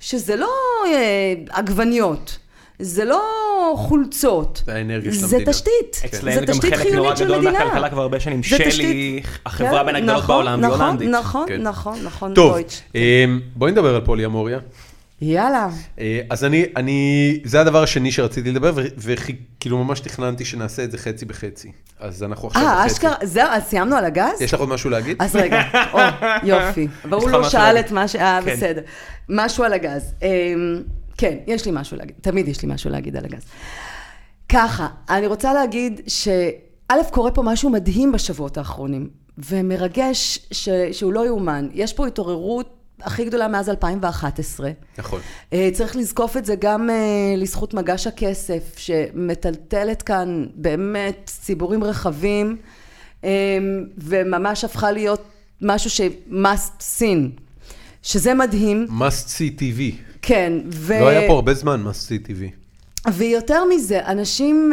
[0.00, 0.50] שזה לא
[0.86, 2.38] אה, עגבניות,
[2.78, 3.20] זה לא
[3.76, 4.62] חולצות.
[4.66, 5.38] זה האנרגיה של זה.
[5.46, 6.02] תשתית.
[6.04, 7.64] אצלם זה זה גם תשתית חלק נורא חיונית של גדול מדינה.
[7.64, 8.42] מהכלכלה כבר הרבה שנים.
[8.42, 9.26] שלי, תשתית.
[9.46, 11.08] החברה כן, בין הגדולות נכון, בעולם, היא נכון, הולנדית.
[11.08, 11.62] נכון, כן.
[11.62, 12.80] נכון, נכון, טוב, דויטש.
[12.96, 13.24] אה,
[13.56, 14.58] בואי נדבר על פוליאמוריה.
[15.20, 15.68] יאללה.
[15.98, 20.98] אה, אז אני, אני, זה הדבר השני שרציתי לדבר, וכאילו ממש תכננתי שנעשה את זה
[20.98, 21.72] חצי בחצי.
[22.00, 22.92] אז אנחנו עכשיו אה, בחצי.
[22.92, 24.40] אשכרה, זהו, אז סיימנו על הגז?
[24.40, 25.16] יש לך עוד משהו להגיד?
[25.20, 25.62] אז רגע,
[25.92, 25.98] או,
[26.42, 26.88] יופי.
[27.10, 27.76] והוא לא שאל.
[27.80, 28.16] את מה ש...
[28.16, 28.56] אה, כן.
[28.56, 28.80] בסדר.
[29.28, 30.14] משהו על הגז.
[30.22, 30.82] אמ,
[31.16, 32.16] כן, יש לי משהו להגיד.
[32.20, 33.42] תמיד יש לי משהו להגיד על הגז.
[34.48, 39.08] ככה, אני רוצה להגיד שא', קורה פה משהו מדהים בשבועות האחרונים,
[39.38, 40.68] ומרגש ש...
[40.92, 41.68] שהוא לא יאומן.
[41.72, 44.70] יש פה התעוררות הכי גדולה מאז 2011.
[44.98, 45.20] נכון.
[45.52, 52.56] אה, צריך לזקוף את זה גם אה, לזכות מגש הכסף, שמטלטלת כאן באמת ציבורים רחבים,
[53.24, 53.30] אה,
[53.98, 55.24] וממש הפכה להיות
[55.60, 56.00] משהו ש-
[56.30, 57.40] must seen,
[58.02, 59.80] שזה מדהים, must see TV.
[60.22, 60.52] כן.
[60.72, 61.00] ו...
[61.00, 62.42] לא היה פה הרבה זמן must see TV.
[63.12, 64.72] ויותר מזה, אנשים...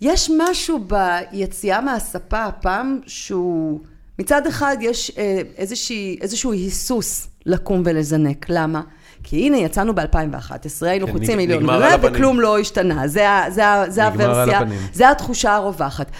[0.00, 0.84] יש משהו
[1.32, 3.80] ביציאה מהספה הפעם שהוא...
[4.18, 8.46] מצד אחד יש אה, איזושהי, איזשהו היסוס לקום ולזנק.
[8.48, 8.82] למה?
[9.22, 12.12] כי הנה, יצאנו ב-2011, היינו כן, חוצים מיליון, הפנים.
[12.14, 13.08] וכלום לא השתנה.
[13.08, 14.60] זה, זה, זה הוורסיה.
[14.92, 16.10] זה התחושה הרווחת.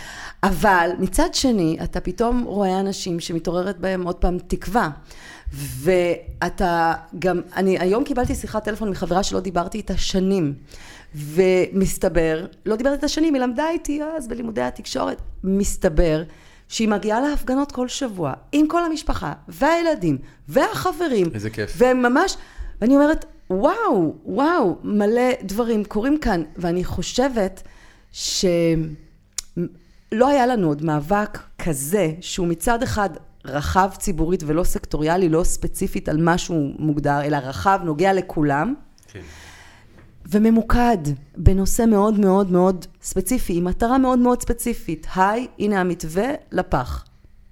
[0.43, 4.90] אבל מצד שני, אתה פתאום רואה אנשים שמתעוררת בהם עוד פעם תקווה.
[5.53, 10.55] ואתה גם, אני היום קיבלתי שיחת טלפון מחברה שלא דיברתי איתה שנים.
[11.14, 16.22] ומסתבר, לא דיברתי איתה שנים, היא למדה איתי אז בלימודי התקשורת, מסתבר
[16.73, 20.18] שהיא מגיעה להפגנות כל שבוע, עם כל המשפחה, והילדים,
[20.49, 21.27] והחברים.
[21.35, 21.75] איזה כיף.
[21.79, 22.37] וממש,
[22.81, 27.62] ואני אומרת, וואו, וואו, מלא דברים קורים כאן, ואני חושבת
[28.12, 28.59] שלא
[30.12, 33.11] היה לנו עוד מאבק כזה, שהוא מצד אחד
[33.45, 38.75] רחב ציבורית ולא סקטוריאלי, לא ספציפית על משהו מוגדר, אלא רחב, נוגע לכולם.
[39.09, 39.20] כן.
[40.31, 40.99] וממוקד
[41.37, 45.07] בנושא מאוד מאוד מאוד ספציפי, עם מטרה מאוד מאוד ספציפית.
[45.16, 47.05] היי, הנה המתווה לפח.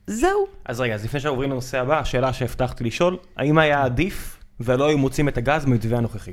[0.06, 0.46] זהו.
[0.64, 4.98] אז רגע, אז לפני שעוברים לנושא הבא, השאלה שהבטחתי לשאול, האם היה עדיף ולא היו
[4.98, 6.32] מוצאים את הגז במתווה הנוכחי?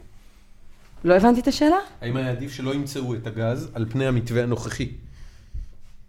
[1.04, 1.78] לא הבנתי את השאלה?
[2.02, 4.90] האם היה עדיף שלא ימצאו את הגז על פני המתווה הנוכחי?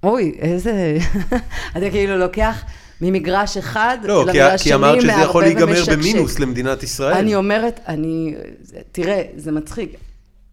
[0.03, 0.99] אוי, איזה...
[1.77, 2.63] אתה כאילו לוקח
[3.01, 5.93] ממגרש אחד לא, כי, למגרש כי שני, אמרת שזה יכול להיגמר ומשקשק.
[5.93, 7.17] במינוס למדינת ישראל.
[7.17, 8.35] אני אומרת, אני...
[8.93, 9.97] תראה, זה מצחיק.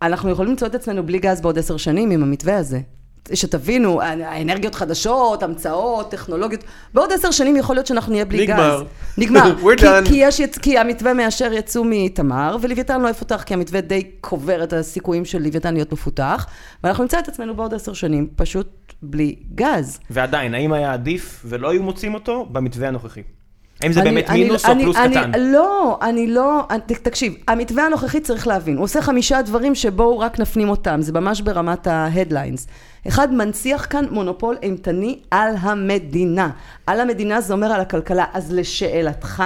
[0.02, 2.80] אנחנו יכולים למצוא את עצמנו בלי גז בעוד עשר שנים עם המתווה הזה.
[3.34, 8.82] שתבינו, האנרגיות חדשות, המצאות, טכנולוגיות, בעוד עשר שנים יכול להיות שאנחנו נהיה בלי נגמר.
[8.82, 8.88] גז.
[9.18, 9.56] נגמר.
[9.64, 10.08] We're כי, done.
[10.08, 14.74] כי, יש, כי המתווה מאשר יצוא מתמר, ולוויתן לא יפותח, כי המתווה די קובר את
[14.74, 16.48] הסיכויים של לוויתן להיות מפותח,
[16.84, 20.00] ואנחנו נמצא את עצמנו בעוד עשר שנים פשוט בלי גז.
[20.10, 23.22] ועדיין, האם היה עדיף ולא היו מוצאים אותו במתווה הנוכחי?
[23.82, 25.32] האם זה אני- באמת אני- מינוס או אני- פלוס אני- קטן?
[25.40, 30.40] לא, אני לא, אני- תקשיב, המתווה הנוכחי צריך להבין, הוא עושה חמישה דברים שבואו רק
[30.40, 32.68] נפנים אותם, זה ממש ברמת ההדליינס.
[33.08, 36.50] אחד, מנציח כאן מונופול אימתני על המדינה.
[36.88, 38.26] על המדינה זה אומר על הכלכלה.
[38.34, 39.44] אז לשאלתך,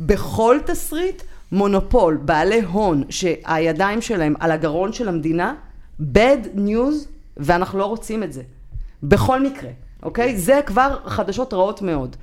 [0.00, 1.22] בכל תסריט,
[1.52, 5.54] מונופול, בעלי הון, שהידיים שלהם על הגרון של המדינה,
[6.00, 6.94] bad news,
[7.36, 8.42] ואנחנו לא רוצים את זה.
[9.02, 9.70] בכל מקרה,
[10.02, 10.36] אוקיי?
[10.38, 12.16] זה כבר חדשות רעות מאוד.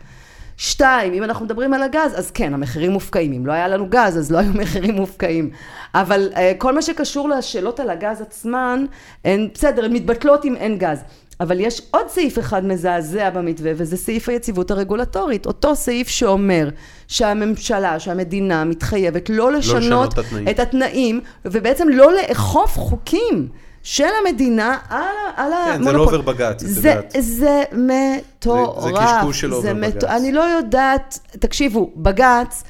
[0.57, 3.33] שתיים, אם אנחנו מדברים על הגז, אז כן, המחירים מופקעים.
[3.33, 5.49] אם לא היה לנו גז, אז לא היו מחירים מופקעים.
[5.95, 8.85] אבל uh, כל מה שקשור לשאלות על הגז עצמן,
[9.25, 11.03] הן בסדר, הן מתבטלות אם אין גז.
[11.39, 15.45] אבל יש עוד סעיף אחד מזעזע במתווה, וזה סעיף היציבות הרגולטורית.
[15.45, 16.69] אותו סעיף שאומר
[17.07, 20.47] שהממשלה, שהמדינה מתחייבת לא לשנות, לשנות את התנאים.
[20.49, 23.47] את התנאים, ובעצם לא לאכוף חוקים.
[23.89, 25.03] של המדינה על,
[25.35, 25.93] על כן, זה המונופול.
[25.95, 27.15] לא עובר בג"ץ, את זה, יודעת.
[27.19, 28.83] זה מטורף.
[28.83, 30.03] זה קשקוש שלא זה עובר בג"ץ.
[30.03, 32.63] אני לא יודעת, תקשיבו, בג"ץ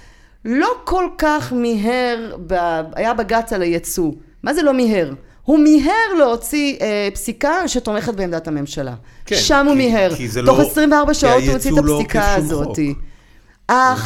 [0.46, 2.54] לא כל כך מיהר, ב,
[2.96, 4.12] היה בג"ץ על הייצוא.
[4.44, 5.14] מה זה לא מיהר?
[5.44, 8.94] הוא מיהר להוציא אה, פסיקה שתומכת בעמדת הממשלה.
[9.26, 10.16] כן, שם הוא כי- מיהר.
[10.16, 12.66] כי זה תוך לא- 24 כי שעות הוא הוציא את לא הפסיקה עוקף שום הזאת.
[12.68, 12.78] חוק.
[12.78, 12.94] לא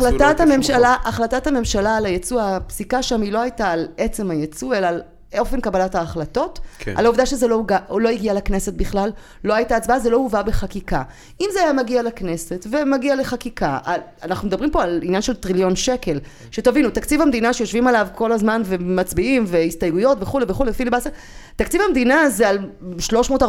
[0.10, 4.76] עוקף שום הממשלה, החלטת הממשלה על הייצוא, הפסיקה שם היא לא הייתה על עצם הייצוא,
[4.76, 5.02] אלא על
[5.40, 6.94] אופן קבלת ההחלטות, כן.
[6.98, 9.10] על העובדה שזה לא, הוגע- לא הגיע לכנסת בכלל,
[9.44, 11.04] לא הייתה הצבעה, זה לא הובא בחקיקה.
[11.42, 13.78] אם זה היה מגיע לכנסת ומגיע לחקיקה,
[14.24, 16.20] אנחנו מדברים פה על עניין של טריליון שקל,
[16.52, 21.10] שתבינו, תקציב המדינה שיושבים עליו כל הזמן ומצביעים והסתייגויות וכולי וכולי, פיליבסטר,
[21.56, 22.60] תקציב המדינה זה על
[23.00, 23.44] 300-400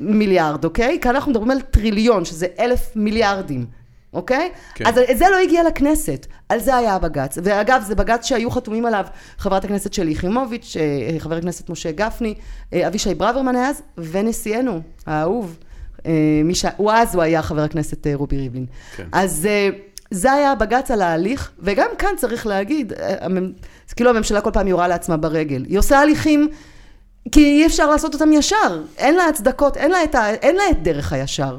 [0.00, 0.98] מיליארד, אוקיי?
[1.00, 3.66] כאן אנחנו מדברים על טריליון, שזה אלף מיליארדים.
[4.14, 4.50] אוקיי?
[4.74, 4.86] כן.
[4.86, 7.38] אז זה לא הגיע לכנסת, על זה היה הבג"ץ.
[7.42, 9.04] ואגב, זה בג"ץ שהיו חתומים עליו
[9.38, 12.34] חברת הכנסת שלי יחימוביץ', אה, חבר הכנסת משה גפני,
[12.72, 15.58] אה, אבישי ברוורמן היה אז, ונשיאנו, האהוב,
[16.06, 16.12] אה,
[16.44, 16.64] מי ש...
[16.76, 18.66] הוא אז הוא היה חבר הכנסת אה, רובי ריבלין.
[18.96, 19.06] כן.
[19.12, 19.68] אז אה,
[20.10, 23.26] זה היה הבג"ץ על ההליך, וגם כאן צריך להגיד, אה,
[23.96, 25.64] כאילו הממשלה כל פעם יורה לעצמה ברגל.
[25.68, 26.48] היא עושה הליכים
[27.32, 28.82] כי אי אפשר לעשות אותם ישר.
[28.98, 31.58] אין לה הצדקות, אין לה את, ה, אין לה את דרך הישר.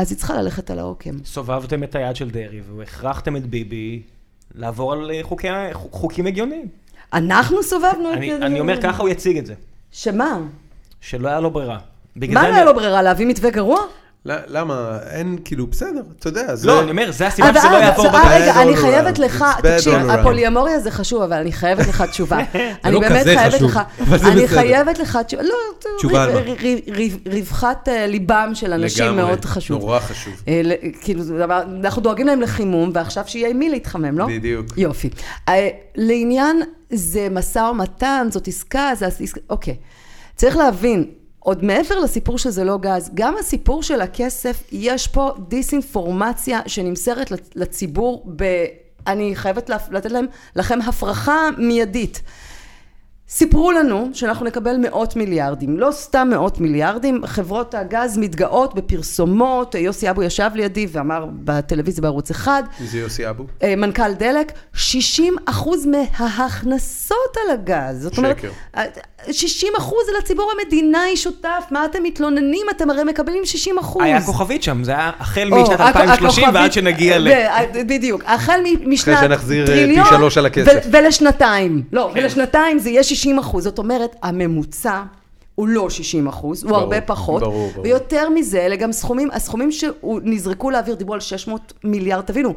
[0.00, 1.24] אז היא צריכה ללכת על העוקם.
[1.24, 4.02] סובבתם את היד של דרעי והכרחתם את ביבי
[4.54, 6.68] לעבור על אה, חוקי, חוק- חוקים הגיוניים.
[7.12, 8.46] אנחנו סובבנו את אני, זה.
[8.46, 9.54] אני אומר, ככה הוא יציג את זה.
[9.92, 10.38] שמה?
[11.00, 11.78] שלא היה לו ברירה.
[12.16, 13.02] מה לא היה לו ברירה?
[13.02, 13.80] להביא מתווה גרוע?
[14.24, 14.98] למה?
[15.10, 16.66] אין, כאילו, בסדר, אתה יודע, זה...
[16.66, 18.42] לא, אני אומר, זה הסיבה שזה לא אה, יעבור אה, בגלל.
[18.42, 18.76] רגע, אני.
[18.76, 20.12] חייבת לך, It's bad תקשיב, all around.
[20.12, 22.38] הפוליומוריה זה חשוב, אבל אני חייבת לך תשובה.
[22.84, 23.80] אני לא באמת כזה חייבת חשוב, לך,
[24.26, 24.48] אני.
[24.48, 25.54] חייבת לך תשובה, לא,
[25.98, 26.40] תשובה על מה?
[27.26, 29.80] רווחת אה, ליבם של אנשים מאוד חשוב.
[29.80, 30.42] נורא חשוב.
[31.00, 31.22] כאילו,
[31.80, 34.26] אנחנו דואגים להם לחימום, ועכשיו שיהיה עם מי להתחמם, לא?
[34.26, 34.66] בדיוק.
[34.76, 35.10] יופי.
[35.96, 39.76] לעניין זה משא ומתן, זאת עסקה, זה עסקה, אוקיי.
[40.36, 41.04] צריך להבין,
[41.40, 47.50] עוד מעבר לסיפור שזה לא גז, גם הסיפור של הכסף, יש פה דיסאינפורמציה שנמסרת לצ-
[47.54, 48.44] לציבור ב...
[49.06, 50.26] אני חייבת לתת להם,
[50.56, 52.22] לכם הפרחה מיידית.
[53.28, 60.10] סיפרו לנו שאנחנו נקבל מאות מיליארדים, לא סתם מאות מיליארדים, חברות הגז מתגאות בפרסומות, יוסי
[60.10, 63.46] אבו ישב לידי ואמר בטלוויזיה בערוץ אחד, מי זה יוסי אבו?
[63.62, 68.02] אה, מנכ"ל דלק, 60 אחוז מההכנסות על הגז.
[68.02, 68.50] זאת אומרת, שקר.
[68.76, 68.84] אה,
[69.32, 72.66] 60 אחוז על הציבור המדינה היא שותף, מה אתם מתלוננים?
[72.70, 74.02] אתם הרי מקבלים 60 אחוז.
[74.04, 77.28] היה כוכבית שם, זה היה החל משנת הכ- 2030 ועד שנגיע ל...
[77.30, 80.86] ב- בדיוק, החל משנת שנחזיר, אה, פי טריליון, שלוש על הכסף.
[80.92, 81.82] ולשנתיים.
[81.92, 82.20] לא, כן.
[82.20, 83.64] ולשנתיים זה יהיה 60 אחוז.
[83.64, 85.02] זאת אומרת, הממוצע...
[85.54, 87.40] הוא לא 60 אחוז, הוא הרבה פחות.
[87.42, 87.84] ברור, ברור.
[87.86, 92.54] ויותר מזה, אלה גם סכומים, הסכומים שנזרקו לאוויר, דיברו על 600 מיליארד, תבינו.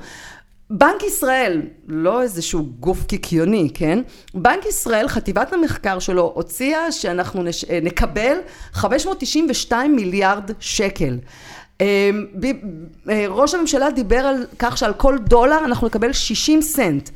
[0.70, 4.00] בנק ישראל, לא איזשהו גוף קיקיוני, כן?
[4.34, 7.66] בנק ישראל, חטיבת המחקר שלו הוציאה שאנחנו נש...
[7.66, 8.38] אה, נקבל
[8.74, 11.18] 592 מיליארד שקל.
[11.82, 12.10] אה.
[13.10, 17.10] אה, ראש הממשלה דיבר על כך שעל כל דולר אנחנו נקבל 60 סנט.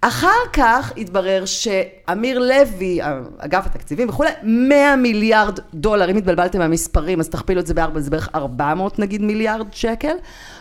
[0.00, 2.98] אחר כך התברר שאמיר לוי,
[3.38, 8.10] אגף התקציבים וכולי, 100 מיליארד דולר, אם התבלבלתם מהמספרים אז תכפילו את זה בארבע, זה
[8.10, 10.16] בערך 400 נגיד מיליארד שקל.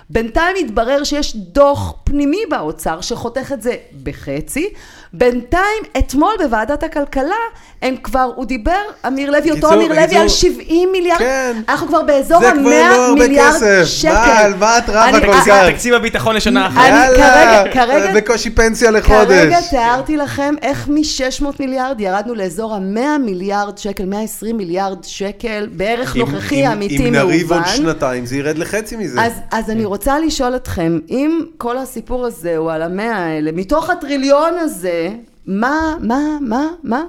[0.09, 4.69] בינתיים התברר שיש דוח פנימי באוצר שחותך את זה בחצי.
[5.17, 5.63] בינתיים,
[5.97, 7.35] אתמול בוועדת הכלכלה,
[7.81, 8.71] הם כבר, הוא דיבר,
[9.07, 11.53] אמיר לוי, אותו אמיר לוי, על 70 מיליארד, כן.
[11.69, 13.83] אנחנו כבר באזור זה כבר לא ה-100 הרבה מיליארד כסף.
[13.85, 14.11] שקל.
[14.13, 15.69] מה, על מה את רבה אני- כל אה, כך?
[15.73, 16.77] תקציב הביטחון לשנה אחת.
[16.77, 19.69] אני יאללה, כרגע- כרגע- בקושי פנסיה כרגע לחודש.
[19.69, 26.21] תיארתי לכם איך מ-600 מיליארד ירדנו לאזור ה-100 מיליארד שקל, 120 מיליארד שקל, בערך אם-
[26.21, 27.61] נוכחי אם- אמיתי אם נריב עוד.
[27.65, 29.21] שנתיים, זה ירד לחצי מזה.
[29.21, 33.89] אז, אז אני רוצה לשאול אתכם, אם כל הסיפור הזה הוא על המאה האלה, מתוך
[33.89, 35.04] הטריליון הזה,
[35.45, 37.03] מה, מה, מה, מה?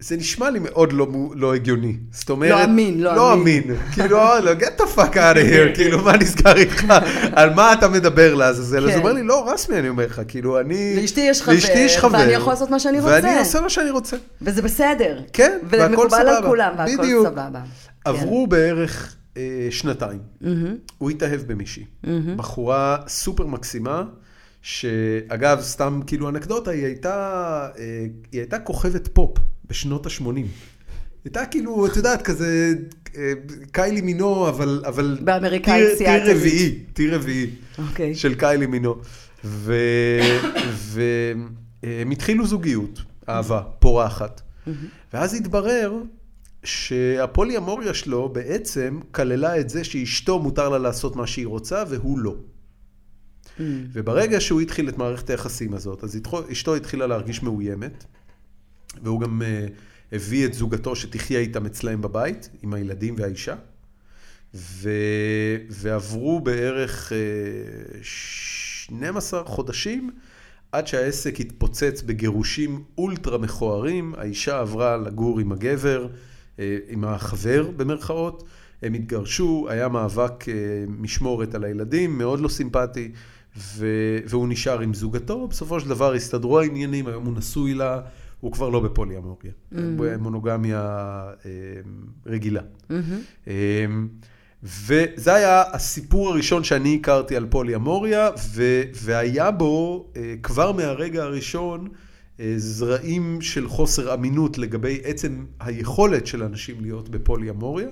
[0.00, 1.96] וזה נשמע לי מאוד לא לא הגיוני.
[2.12, 2.50] זאת אומרת...
[2.50, 3.62] לא אמין, לא לא אמין.
[3.62, 3.76] אמין.
[3.94, 6.84] כאילו, אה, לא, get the fuck out of here, כאילו, מה נסגר איתך?
[7.32, 8.78] על מה אתה מדבר לעזאזל?
[8.78, 8.98] אז הוא כן.
[8.98, 10.96] אומר לי, לא, רסמי, אני אומר לך, כאילו, אני...
[11.02, 13.20] לאשתי יש חבר, לאשתי יש חבר, ואני יכול לעשות מה שאני רוצה.
[13.22, 14.16] ואני עושה מה שאני רוצה.
[14.42, 15.20] וזה בסדר.
[15.32, 16.48] כן, והכל ומקובל על סבבה.
[16.48, 17.26] כולם, והכל בדיוק.
[17.26, 17.60] סבבה.
[18.04, 20.18] עברו בערך אה, שנתיים.
[20.98, 21.84] הוא התאהב במישהי.
[22.36, 24.02] בחורה סופר מקסימה,
[24.62, 30.24] שאגב, סתם כאילו אנקדוטה, היא הייתה, אה, היא הייתה כוכבת פופ בשנות ה-80.
[31.24, 32.74] הייתה כאילו, את יודעת, כזה
[33.16, 33.32] אה,
[33.72, 34.82] קיילי מינו, אבל...
[34.86, 36.36] אבל באמריקאית tier- tier.
[36.36, 38.14] רביעי, tier רביעי אוקיי.
[38.14, 38.94] של קיילי מינו.
[39.44, 39.82] והם
[42.12, 42.98] התחילו זוגיות,
[43.28, 44.40] אהבה, פורחת.
[45.12, 45.92] ואז התברר
[46.64, 52.34] שהפוליאמוריה שלו בעצם כללה את זה שאשתו מותר לה לעשות מה שהיא רוצה והוא לא.
[53.92, 56.18] וברגע שהוא התחיל את מערכת היחסים הזאת, אז
[56.52, 58.04] אשתו התחילה להרגיש מאוימת,
[59.02, 59.72] והוא גם uh,
[60.12, 63.54] הביא את זוגתו שתחיה איתם אצלהם בבית, עם הילדים והאישה,
[64.54, 64.90] ו...
[65.70, 70.10] ועברו בערך uh, 12 חודשים
[70.72, 76.08] עד שהעסק התפוצץ בגירושים אולטרה מכוערים, האישה עברה לגור עם הגבר,
[76.58, 78.44] אה, עם החבר במרכאות,
[78.82, 80.54] הם התגרשו, היה מאבק אה,
[80.88, 83.12] משמורת על הילדים, מאוד לא סימפטי,
[83.56, 83.86] ו...
[84.26, 88.00] והוא נשאר עם זוגתו, בסופו של דבר הסתדרו העניינים, היום הוא נשוי לה,
[88.46, 90.80] הוא כבר לא בפוליאמוריה, הוא במונוגמיה
[91.46, 91.50] אה,
[92.26, 92.60] רגילה.
[93.48, 93.86] אה,
[94.62, 101.88] וזה היה הסיפור הראשון שאני הכרתי על פוליאמוריה, ו- והיה בו אה, כבר מהרגע הראשון
[102.56, 107.88] זרעים של חוסר אמינות לגבי עצם היכולת של אנשים להיות בפוליאמוריה,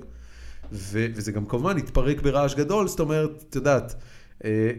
[0.73, 3.95] ו- וזה גם כמובן התפרק ברעש גדול, זאת אומרת, את יודעת,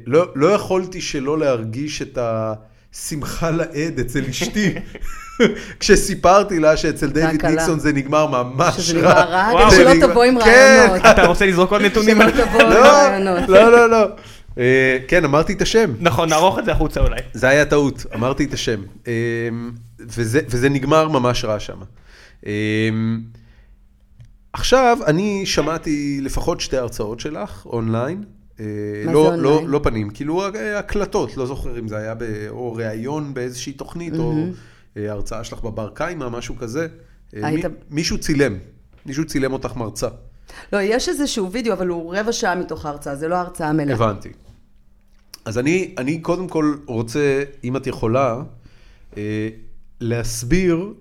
[0.06, 4.74] לא, לא יכולתי שלא להרגיש את השמחה לאיד אצל אשתי.
[5.80, 7.46] כשסיפרתי לה שאצל דיוויד.
[7.46, 8.82] ניקסון זה נגמר ממש רע.
[8.82, 9.70] שזה נגמר רע.
[9.70, 11.06] כדי זה שלא תבוא עם כן, רעיונות.
[11.06, 12.18] אתה רוצה לזרוק עוד נתונים?
[12.22, 13.50] שלא תבוא עם לא, רעיונות.
[13.50, 14.08] לא, לא, לא.
[14.58, 15.94] אה, כן, אמרתי את השם.
[16.00, 17.20] נכון, נערוך את זה החוצה אולי.
[17.34, 18.82] זה היה טעות, אמרתי את השם.
[19.08, 19.14] אה,
[20.00, 21.78] וזה, נגמר ממש רע שם.
[22.46, 22.52] אה,
[24.54, 28.24] עכשיו, אני שמעתי לפחות שתי הרצאות שלך אונליין.
[28.60, 28.66] מה
[29.14, 29.68] לא, זה לא, אונליין?
[29.68, 30.44] לא פנים, כאילו
[30.76, 34.34] הקלטות, לא זוכר אם זה היה ב, או ראיון באיזושהי תוכנית, או
[34.98, 36.88] אה, הרצאה שלך בבר קיימא, משהו כזה.
[37.36, 38.58] אה, היית- מי, מישהו צילם,
[39.06, 40.08] מישהו צילם אותך מרצה,
[40.74, 43.96] לא, יש איזשהו וידאו, אבל הוא רבע שעה מתוך ההרצאה, זה לא הרצאה מלאה.
[43.96, 44.30] הבנתי.
[45.46, 48.42] אז אני, אני קודם כל רוצה, אם את יכולה,
[49.18, 49.50] אה,
[50.02, 50.94] להסביר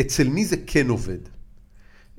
[0.00, 1.18] אצל מי זה כן עובד.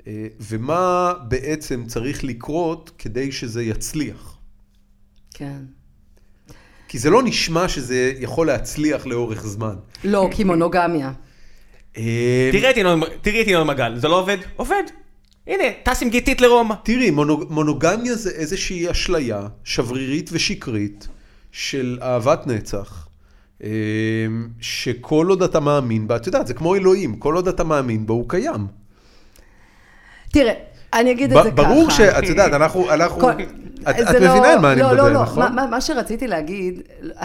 [0.06, 4.38] אה, ומה בעצם צריך לקרות כדי שזה יצליח.
[5.34, 5.62] כן.
[6.92, 9.74] כי זה לא נשמע שזה יכול להצליח לאורך זמן.
[10.04, 11.12] לא, כי מונוגמיה.
[11.96, 12.50] אה,
[13.22, 14.36] תראי את ינון מגל, זה לא עובד?
[14.56, 14.82] עובד.
[15.46, 16.74] הנה, טס עם גיתית לרומא.
[16.82, 21.08] תראי, מונו- מונוגמיה זה איזושהי אשליה שברירית ושקרית
[21.52, 23.08] של אהבת נצח,
[23.64, 23.68] אה,
[24.60, 28.12] שכל עוד אתה מאמין בה, את יודעת, זה כמו אלוהים, כל עוד אתה מאמין בו,
[28.12, 28.66] הוא קיים.
[30.32, 30.52] תראה,
[30.94, 31.62] אני אגיד את זה ככה.
[31.62, 32.90] ברור שאת יודעת, אנחנו,
[33.90, 35.42] את את לא- מבינה על מה אני לא, מדבר, לא, לא, נכון?
[35.42, 36.80] מה- מה- מה שרציתי להגיד,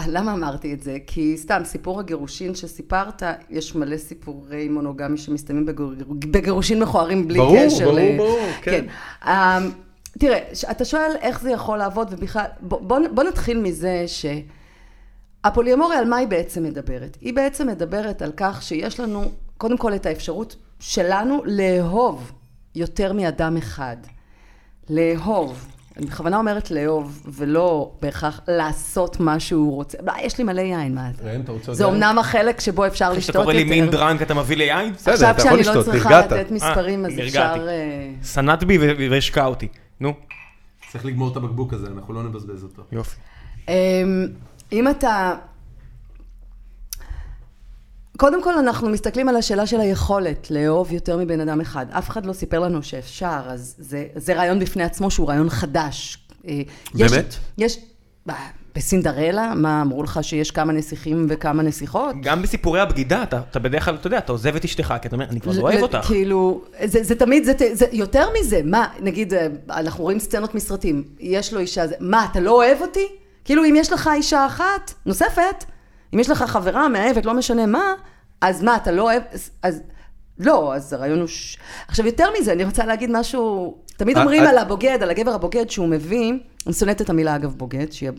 [0.08, 0.96] למה אמרתי את זה?
[1.06, 7.56] כי סתם, סיפור הגירושין שסיפרת, יש מלא סיפורי מונוגמי שמסתיימים בגיר- בגירושין מכוערים בלי ברור,
[7.66, 7.84] קשר.
[7.84, 8.84] ברור, ל- ברור, כן.
[9.26, 9.30] אמ,
[10.18, 10.38] תראה,
[10.70, 14.26] אתה שואל איך זה יכול לעבוד, ובכלל, בוא, בוא, בוא נתחיל מזה ש...
[15.44, 17.16] הפוליומוריה, על מה היא בעצם מדברת?
[17.20, 19.24] היא בעצם מדברת על כך שיש לנו,
[19.56, 22.32] קודם כל, את האפשרות שלנו לאהוב
[22.74, 23.96] יותר מאדם אחד.
[24.90, 25.66] לאהוב.
[25.98, 29.98] אני בכוונה אומרת לאהוב, ולא בהכרח לעשות מה שהוא רוצה.
[30.06, 31.30] לא, יש לי מלא יין, מה זה?
[31.30, 31.88] ראם, אתה רוצה זה?
[31.88, 33.44] אמנם החלק שבו אפשר כשאתה לשתות יותר.
[33.44, 34.92] קורא לי מין דרנק אתה מביא לי יין?
[34.92, 36.32] בסדר, עכשיו אתה יכול כשאני לא לשתות, צריכה נרגעת.
[36.32, 37.40] לתת מספרים, אז אה, אפשר...
[37.56, 37.68] נרגעתי.
[37.68, 39.68] אה, שנאת בי ו- והשקעה אותי.
[40.00, 40.12] נו,
[40.92, 42.82] צריך לגמור את הבקבוק הזה, אנחנו לא נבזבז אותו.
[42.92, 43.16] יופי.
[43.68, 43.74] אמ,
[44.72, 45.34] אם אתה...
[48.18, 51.86] קודם כל אנחנו מסתכלים על השאלה של היכולת לאהוב יותר מבן אדם אחד.
[51.90, 56.18] אף אחד לא סיפר לנו שאפשר, אז זה, זה רעיון בפני עצמו שהוא רעיון חדש.
[56.48, 56.60] אה,
[56.94, 57.34] יש- באמת?
[57.58, 57.78] יש...
[58.28, 58.32] ב-
[58.74, 62.14] בסינדרלה, מה, אמרו לך שיש כמה נסיכים וכמה נסיכות?
[62.22, 65.16] גם בסיפורי הבגידה, אתה אתה בדרך כלל, אתה יודע, אתה עוזב את אשתך, כי אתה
[65.16, 65.98] אומר, אני כבר לא אוהב אותך.
[66.06, 71.04] כאילו, זה, זה תמיד, זה, זה יותר מזה, מה, נגיד, אה, אנחנו רואים סצנות מסרטים,
[71.20, 73.06] יש לו אישה, זה- מה, אתה לא אוהב אותי?
[73.44, 75.64] כאילו, אם יש לך אישה אחת, נוספת,
[76.14, 77.94] אם יש לך חברה, מאהבת, לא משנה מה,
[78.40, 79.22] אז מה, אתה לא אוהב,
[79.62, 79.82] אז,
[80.38, 81.28] לא, אז הרעיון הוא...
[81.28, 81.58] ש...
[81.88, 84.50] עכשיו, יותר מזה, אני רוצה להגיד משהו, תמיד אה, אומרים אה.
[84.50, 86.32] על הבוגד, על הגבר הבוגד שהוא מביא,
[86.66, 88.10] אני שונאת את המילה, אגב, בוגד, שהיא...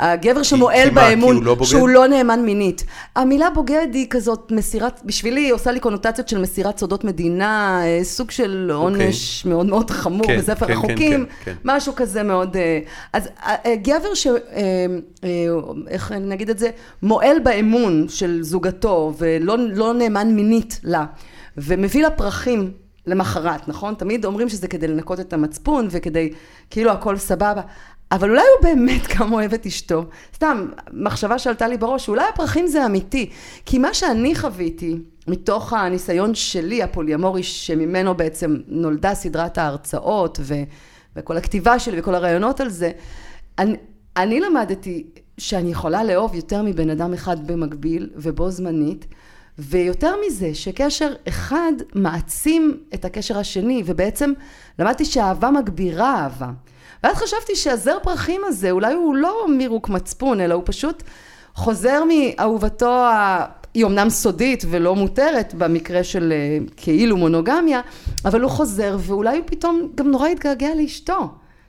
[0.00, 1.68] הגבר שמועל באמון, לא בוגד?
[1.70, 2.84] שהוא לא נאמן מינית.
[3.16, 8.04] המילה בוגד היא כזאת מסירת, בשבילי היא עושה לי קונוטציות של מסירת סודות מדינה, אה,
[8.04, 10.36] סוג של עונש מאוד מאוד חמור אוקיי.
[10.36, 11.54] כן, בספר כן, כן, החוקים, כן, כן.
[11.64, 12.56] משהו כזה מאוד...
[12.56, 12.78] אה,
[13.12, 14.26] אז אה, גבר ש...
[15.88, 16.70] איך נגיד את זה?
[17.02, 21.04] מועל באמון של זוגתו ולא לא נאמן מינית לה,
[21.56, 22.70] ומביא לה פרחים
[23.06, 23.94] למחרת, נכון?
[23.94, 26.32] תמיד אומרים שזה כדי לנקות את המצפון וכדי,
[26.70, 27.62] כאילו הכל סבבה.
[28.14, 30.04] אבל אולי הוא באמת גם אוהב את אשתו.
[30.34, 33.30] סתם, מחשבה שעלתה לי בראש, אולי הפרחים זה אמיתי.
[33.66, 40.54] כי מה שאני חוויתי, מתוך הניסיון שלי, הפוליאמורי, שממנו בעצם נולדה סדרת ההרצאות, ו,
[41.16, 42.90] וכל הכתיבה שלי וכל הרעיונות על זה,
[43.58, 43.76] אני,
[44.16, 45.06] אני למדתי
[45.38, 49.06] שאני יכולה לאהוב יותר מבן אדם אחד במקביל ובו זמנית,
[49.58, 54.32] ויותר מזה, שקשר אחד מעצים את הקשר השני, ובעצם
[54.78, 56.50] למדתי שהאהבה מגבירה אהבה.
[57.04, 61.02] ואז חשבתי שהזר פרחים הזה, אולי הוא לא מירוק מצפון, אלא הוא פשוט
[61.54, 63.04] חוזר מאהובתו.
[63.74, 67.80] היא אמנם סודית ולא מותרת במקרה של אה, כאילו מונוגמיה,
[68.24, 71.28] אבל הוא חוזר ואולי הוא פתאום גם נורא יתגעגע לאשתו.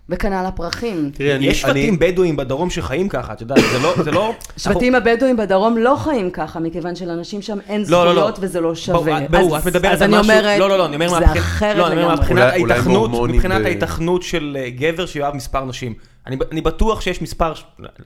[0.10, 1.10] וכנ"ל הפרחים.
[1.14, 1.45] תראי, אני...
[1.45, 2.11] יש שבטים אני...
[2.11, 3.94] בדואים בדרום שחיים ככה, את יודעת, זה לא...
[4.03, 5.11] זה לא שבטים אנחנו...
[5.11, 8.34] הבדואים בדרום לא חיים ככה, מכיוון שלאנשים שם אין לא, זכויות לא, לא.
[8.40, 9.19] וזה לא שווה.
[9.30, 10.32] ברור, את מדברת על משהו...
[10.32, 13.65] אומרת, לא, לא, לא, אני אומר זה אחרת לא, אני אומר מבחינת ההיתכנות, מבחינת ב...
[13.65, 15.94] ההיתכנות של אה, גבר שיאהב מספר נשים.
[16.27, 17.53] אני, אני בטוח שיש מספר,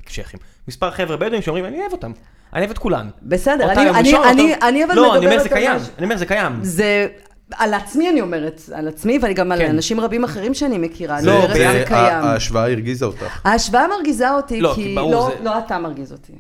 [0.08, 2.12] שייחים, מספר חבר'ה בדואים שאומרים, אני אוהב אותם.
[2.54, 3.10] אני אוהב את כולן.
[3.22, 4.98] בסדר, אני, אני, אני, אני אבל מדברת על...
[4.98, 6.60] לא, אני אומר זה קיים, אני אומר זה קיים.
[6.62, 7.08] זה...
[7.56, 9.70] על עצמי אני אומרת, על עצמי, ואני גם על כן.
[9.70, 12.24] אנשים רבים אחרים שאני מכירה, אני אומרת, זה קיים.
[12.24, 13.40] ההשוואה הרגיזה אותך.
[13.46, 14.96] ההשוואה מרגיזה אותי, לא, כי...
[14.96, 16.34] לא, לא אתה מרגיז אותי.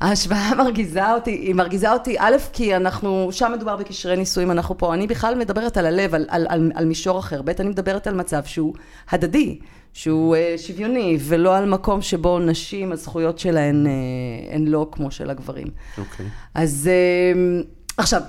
[0.00, 4.94] ההשוואה מרגיזה אותי, היא מרגיזה אותי, א', כי אנחנו, שם מדובר בקשרי נישואים, אנחנו פה,
[4.94, 8.14] אני בכלל מדברת על הלב, על, על, על, על מישור אחר, ב', אני מדברת על
[8.14, 8.74] מצב שהוא
[9.10, 9.58] הדדי.
[9.92, 15.30] שהוא uh, שוויוני, ולא על מקום שבו נשים, הזכויות שלהן uh, הן לא כמו של
[15.30, 15.66] הגברים.
[15.98, 16.26] אוקיי.
[16.26, 16.28] Okay.
[16.54, 17.66] אז uh,
[17.96, 18.22] עכשיו,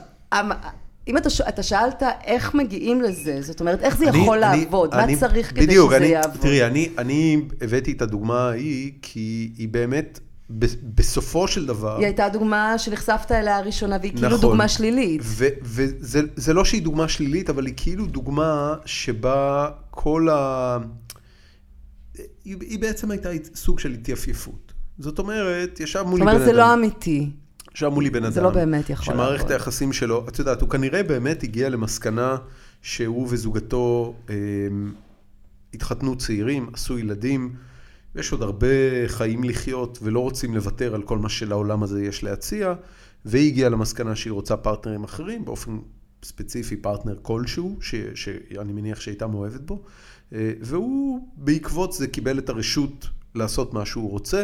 [1.07, 4.93] אם אתה, אתה שאלת איך מגיעים לזה, זאת אומרת, איך זה אני, יכול אני, לעבוד?
[4.93, 6.41] אני, מה צריך כדי בדיוק, שזה אני, יעבוד?
[6.41, 10.19] תראי, אני, אני הבאתי את הדוגמה ההיא, כי היא באמת,
[10.84, 11.97] בסופו של דבר...
[11.97, 15.21] היא הייתה הדוגמה שנחשפת אליה הראשונה, והיא כאילו נכון, כאילו דוגמה שלילית.
[15.23, 20.77] וזה לא שהיא דוגמה שלילית, אבל היא כאילו דוגמה שבה כל ה...
[22.45, 24.73] היא, היא בעצם הייתה סוג של התייפייפות.
[24.99, 26.39] זאת אומרת, ישב מולי בן אדם...
[26.39, 27.29] זאת אומרת, זה לא אמיתי.
[27.77, 28.33] ישב מולי בן אדם.
[28.33, 29.25] זה לא באמת יכול לעבוד.
[29.27, 32.37] שמערכת היחסים שלו, את יודעת, הוא כנראה באמת הגיע למסקנה
[32.81, 34.35] שהוא וזוגתו אה,
[35.73, 37.55] התחתנו צעירים, עשו ילדים,
[38.15, 38.67] ויש עוד הרבה
[39.07, 42.73] חיים לחיות, ולא רוצים לוותר על כל מה שלעולם הזה יש להציע,
[43.25, 45.79] והיא הגיעה למסקנה שהיא רוצה פרטנרים אחרים, באופן
[46.23, 49.81] ספציפי פרטנר כלשהו, ש, שאני מניח שהייתה מאוהבת בו,
[50.33, 54.43] אה, והוא בעקבות זה קיבל את הרשות לעשות מה שהוא רוצה.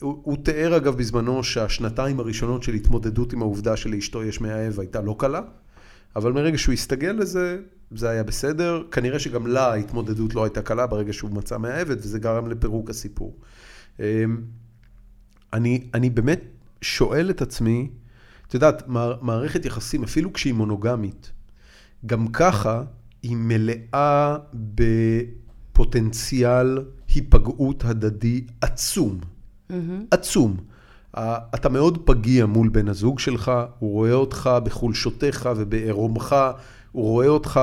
[0.00, 5.00] הוא, הוא תיאר אגב בזמנו שהשנתיים הראשונות של התמודדות עם העובדה שלאשתו יש מאהב הייתה
[5.00, 5.40] לא קלה,
[6.16, 7.58] אבל מרגע שהוא הסתגל לזה,
[7.90, 8.82] זה היה בסדר.
[8.90, 13.36] כנראה שגם לה ההתמודדות לא הייתה קלה ברגע שהוא מצא מאהבת, וזה גרם לפירוק הסיפור.
[14.00, 14.04] אמ,
[15.52, 16.40] אני, אני באמת
[16.80, 17.90] שואל את עצמי,
[18.48, 18.88] את יודעת,
[19.22, 21.32] מערכת יחסים, אפילו כשהיא מונוגמית,
[22.06, 22.82] גם ככה
[23.22, 24.36] היא מלאה
[25.72, 26.78] בפוטנציאל
[27.08, 29.20] היפגעות הדדי עצום.
[29.70, 29.74] Mm-hmm.
[30.10, 30.56] עצום.
[31.54, 36.36] אתה מאוד פגיע מול בן הזוג שלך, הוא רואה אותך בחולשותיך ובעירומך,
[36.92, 37.60] הוא רואה אותך,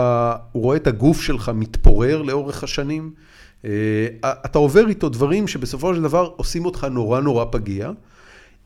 [0.51, 3.13] הוא רואה את הגוף שלך מתפורר לאורך השנים.
[3.65, 3.69] אה,
[4.23, 7.91] אתה עובר איתו דברים שבסופו של דבר עושים אותך נורא נורא פגיע.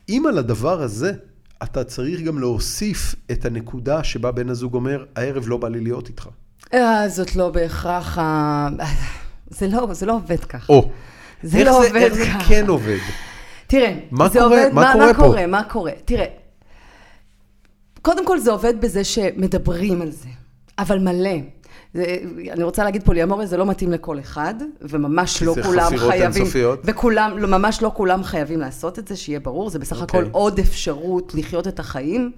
[0.08, 1.12] אם על הדבר הזה
[1.62, 6.08] אתה צריך גם להוסיף את הנקודה שבה בן הזוג אומר, הערב לא בא לי להיות
[6.08, 6.28] איתך.
[6.74, 8.68] אה, זאת לא בהכרח ה...
[9.58, 10.72] זה לא, זה לא עובד ככה.
[10.72, 10.90] או.
[11.42, 11.98] זה לא עובד ככה.
[11.98, 12.98] איך זה כן עובד?
[13.68, 15.22] תראה, מה זה קורה, עובד, מה, מה קורה מה פה?
[15.22, 15.92] קורה, מה קורה?
[16.04, 16.26] תראה,
[18.02, 20.28] קודם כל זה עובד בזה שמדברים על זה,
[20.78, 21.30] אבל מלא.
[21.94, 22.16] זה,
[22.52, 26.80] אני רוצה להגיד פוליאמוריה זה לא מתאים לכל אחד, וממש לא כולם חייבים, אינסופיות.
[26.84, 30.02] וכולם, לא, ממש לא כולם חייבים לעשות את זה, שיהיה ברור, זה בסך okay.
[30.02, 30.30] הכל אוקיי.
[30.32, 32.32] עוד אפשרות לחיות את החיים.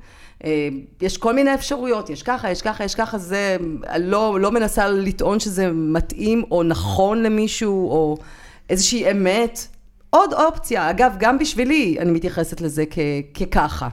[0.44, 0.68] אה,
[1.00, 3.56] יש כל מיני אפשרויות, יש ככה, יש ככה, יש ככה, זה,
[3.98, 8.16] לא, לא מנסה לטעון שזה מתאים או נכון למישהו, או
[8.70, 9.66] איזושהי אמת.
[10.10, 12.98] עוד אופציה, אגב, גם בשבילי אני מתייחסת לזה כ-
[13.40, 13.88] כככה,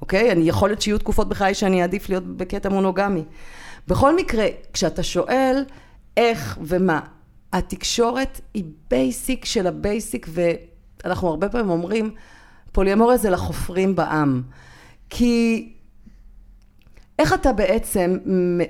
[0.00, 0.32] אוקיי?
[0.32, 3.24] אני יכול להיות שיהיו תקופות בחיי שאני אעדיף להיות בקטע מונוגמי.
[3.88, 5.64] בכל מקרה, כשאתה שואל
[6.16, 7.00] איך ומה,
[7.52, 12.14] התקשורת היא basic של ה basic, ואנחנו הרבה פעמים אומרים,
[12.72, 14.42] פוליומוריה זה לחופרים בעם.
[15.10, 15.68] כי
[17.18, 18.18] איך אתה בעצם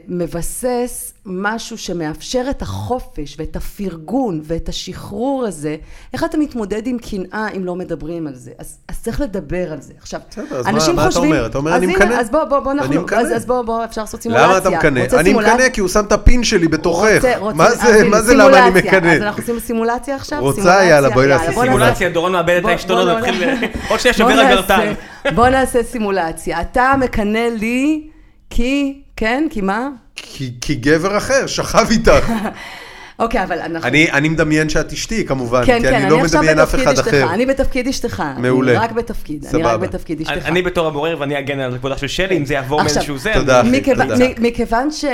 [0.09, 5.77] מבסס משהו שמאפשר את החופש ואת הפרגון ואת השחרור הזה,
[6.12, 8.51] איך אתה מתמודד עם קנאה אם לא מדברים על זה?
[8.59, 9.93] אז, אז צריך לדבר על זה.
[9.98, 11.31] עכשיו, בסדר, אז אנשים מה, חושבים...
[11.31, 11.47] מה אתה אומר?
[11.47, 12.14] אתה אומר אני מקנא?
[12.14, 12.93] אז בוא, בוא, בוא, אנחנו...
[12.93, 13.19] אני מקנא.
[13.19, 14.47] אז, אז בוא, בוא, אפשר לעשות סימולציה.
[14.47, 15.05] למה אתה מקנא?
[15.14, 17.14] אני מקנא כי הוא שם את הפין שלי בתוכך.
[17.14, 19.12] רוצה, רוצה, מה זה, מה זה למה אני מקנא?
[19.12, 20.40] אז אנחנו עושים סימולציה עכשיו?
[20.40, 22.10] רוצה, יאללה, בואי נעשה סימולציה.
[22.10, 23.09] דורון מאבד את העשתונות,
[23.90, 24.93] עוד שנייה שובר הגרטל.
[25.35, 26.60] בוא נעשה סימולציה.
[26.60, 28.11] אתה מקנא לי...
[28.55, 29.89] כי, כן, כי מה?
[30.16, 32.33] כי, כי גבר אחר שכב איתך.
[33.19, 33.89] אוקיי, אבל אנחנו...
[33.89, 36.93] אני אני מדמיין שאת אשתי כמובן, כן, כי כן, אני לא עכשיו מדמיין אף אחד
[36.93, 37.35] אשתך, אחר.
[37.35, 38.23] אני בתפקיד אשתך.
[38.39, 38.73] מעולה.
[38.73, 39.74] אני רק בתפקיד, אני סבבה.
[39.74, 40.33] רק בתפקיד אשתך.
[40.33, 43.33] אני אני בתור הבורר ואני אגן על כבודה של שלי, אם זה יעבור מאיזשהו זה.
[43.35, 44.24] תודה, אני- אחי, מכיוון- תודה.
[44.39, 45.05] מכיוון ש...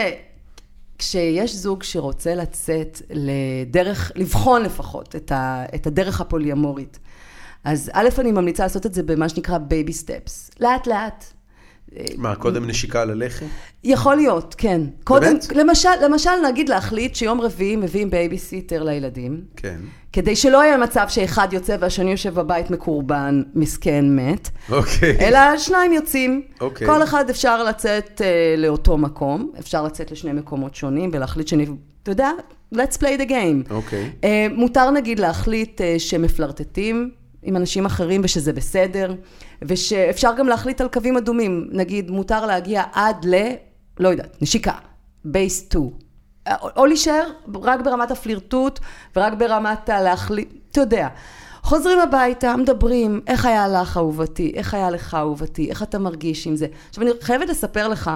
[0.98, 6.98] כשיש זוג שרוצה לצאת לדרך, לבחון לפחות את, ה, את הדרך הפוליאמורית,
[7.64, 10.50] אז א', אני ממליצה לעשות את זה במה שנקרא baby steps.
[10.60, 11.24] לאט לאט.
[12.16, 13.44] מה, קודם נשיקה על הלחי?
[13.84, 14.80] יכול להיות, כן.
[15.04, 15.52] קודם, באמת?
[15.54, 19.78] למשל, למשל נגיד להחליט שיום רביעי מביאים בייביסיטר לילדים, כן.
[20.12, 25.16] כדי שלא יהיה מצב שאחד יוצא והשני יושב בבית מקורבן, מסכן, מת, אוקיי.
[25.20, 26.42] אלא שניים יוצאים.
[26.60, 26.86] אוקיי.
[26.86, 31.66] כל אחד אפשר לצאת אה, לאותו מקום, אפשר לצאת לשני מקומות שונים ולהחליט שאני,
[32.02, 32.30] אתה יודע,
[32.74, 33.70] let's play the game.
[33.70, 34.10] אוקיי.
[34.24, 37.10] אה, מותר נגיד להחליט אה, שמפלרטטים
[37.42, 39.14] עם אנשים אחרים ושזה בסדר,
[39.62, 41.68] ושאפשר גם להחליט על קווים אדומים.
[41.72, 43.34] נגיד, מותר להגיע עד ל...
[44.00, 44.72] לא יודעת, נשיקה,
[45.24, 45.90] בייס 2.
[46.76, 47.30] או, להישאר
[47.62, 48.78] רק ברמת הפלירטוט
[49.16, 51.08] ורק ברמת הלהחליט, אתה יודע.
[51.62, 56.56] חוזרים הביתה, מדברים, איך היה לך אהובתי, איך היה לך אהובתי, איך אתה מרגיש עם
[56.56, 56.66] זה.
[56.88, 58.10] עכשיו, אני חייבת לספר לך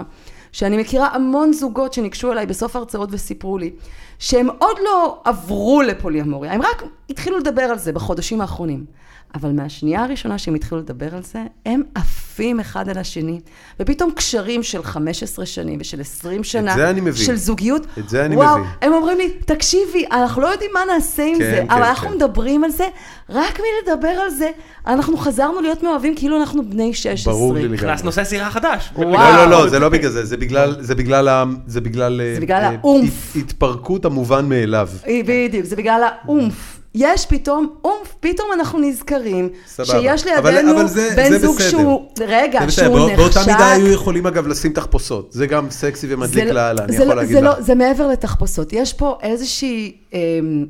[0.53, 3.71] שאני מכירה המון זוגות שניגשו אליי בסוף ההרצאות וסיפרו לי
[4.19, 8.85] שהם עוד לא עברו לפוליאמוריה, הם רק התחילו לדבר על זה בחודשים האחרונים.
[9.35, 13.41] אבל מהשנייה הראשונה שהם התחילו לדבר על זה, הם עפים אחד על השני,
[13.81, 17.25] ופתאום קשרים של 15 שנים ושל 20 שנה, זה אני מבין.
[17.25, 18.71] של זוגיות, את זה אני וואו, מבין.
[18.83, 22.09] הם אומרים לי, תקשיבי, אנחנו לא יודעים מה נעשה עם כן, זה, כן, אבל אנחנו
[22.09, 22.15] כן.
[22.15, 22.85] מדברים על זה,
[23.31, 24.51] רק מלדבר על זה,
[24.87, 27.35] אנחנו חזרנו להיות מאוהבים כאילו אנחנו בני 16.
[27.35, 27.77] ברור לי לגמרי.
[27.77, 28.91] נכנס נושא סירה חדש.
[28.97, 29.11] וואו.
[29.13, 31.29] לא, לא, לא, זה לא בגלל זה, זה בגלל, זה בגלל,
[31.67, 33.37] זה בגלל, זה בגלל אה, האומף.
[33.37, 34.89] הת- התפרקות המובן מאליו.
[35.07, 36.72] אה, בדיוק, זה בגלל האומף.
[36.95, 39.89] יש פתאום אומף, פתאום אנחנו נזכרים סבבה.
[40.01, 41.69] שיש אבל- לידינו אבל זה- בן זה זוג בסדר.
[41.71, 43.53] שהוא, רגע, זה בסדר, שהוא בא- באותה נחשק.
[43.53, 47.09] מידה היו יכולים אגב לשים תחפושות, זה גם סקסי ומדליק לא- לאללה, אני זה יכול
[47.09, 47.47] לא- להגיד זה לך.
[47.57, 49.97] לא- זה מעבר לתחפושות, יש פה איזושהי...
[50.13, 50.67] אמ,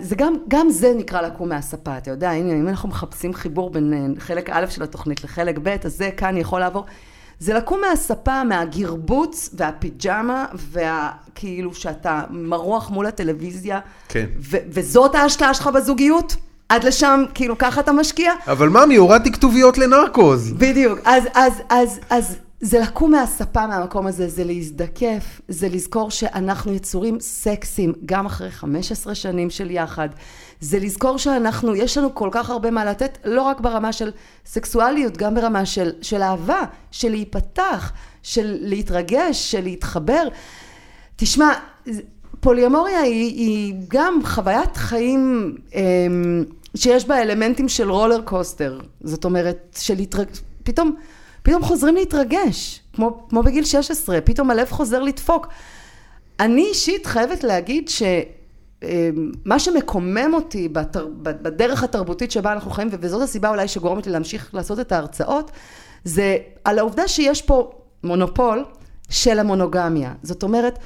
[0.00, 3.92] זה גם, גם זה נקרא לקום מהספה, אתה יודע, הנה, אם אנחנו מחפשים חיבור בין
[3.92, 6.84] אה, חלק א' של התוכנית לחלק ב', אז זה כאן יכול לעבור.
[7.38, 14.26] זה לקום מהספה, מהגרבוץ והפיג'מה, והכאילו שאתה מרוח מול הטלוויזיה, כן.
[14.40, 16.36] ו- וזאת ההשקעה שלך בזוגיות?
[16.68, 18.32] עד לשם, כאילו, ככה אתה משקיע?
[18.46, 20.52] אבל ממי, הורדתי כתוביות לנרקוז.
[20.52, 20.98] בדיוק.
[21.04, 27.20] אז, אז, אז, אז זה לקום מהספה מהמקום הזה, זה להזדקף, זה לזכור שאנחנו יצורים
[27.20, 30.08] סקסיים גם אחרי 15 שנים של יחד.
[30.60, 34.10] זה לזכור שאנחנו, יש לנו כל כך הרבה מה לתת, לא רק ברמה של
[34.46, 37.92] סקסואליות, גם ברמה של, של אהבה, של להיפתח,
[38.22, 40.28] של להתרגש, של להתחבר.
[41.16, 41.52] תשמע,
[42.40, 46.44] פוליומוריה היא, היא גם חוויית חיים אמ,
[46.76, 48.80] שיש בה אלמנטים של רולר קוסטר.
[49.00, 50.26] זאת אומרת, של התרג...
[50.62, 50.96] פתאום,
[51.44, 55.46] פתאום חוזרים להתרגש, כמו, כמו בגיל 16, פתאום הלב חוזר לדפוק.
[56.40, 61.08] אני אישית חייבת להגיד שמה שמקומם אותי בתר...
[61.22, 65.50] בדרך התרבותית שבה אנחנו חיים, וזאת הסיבה אולי שגורמת לי להמשיך לעשות את ההרצאות,
[66.04, 67.70] זה על העובדה שיש פה
[68.04, 68.64] מונופול
[69.10, 70.12] של המונוגמיה.
[70.22, 70.78] זאת אומרת,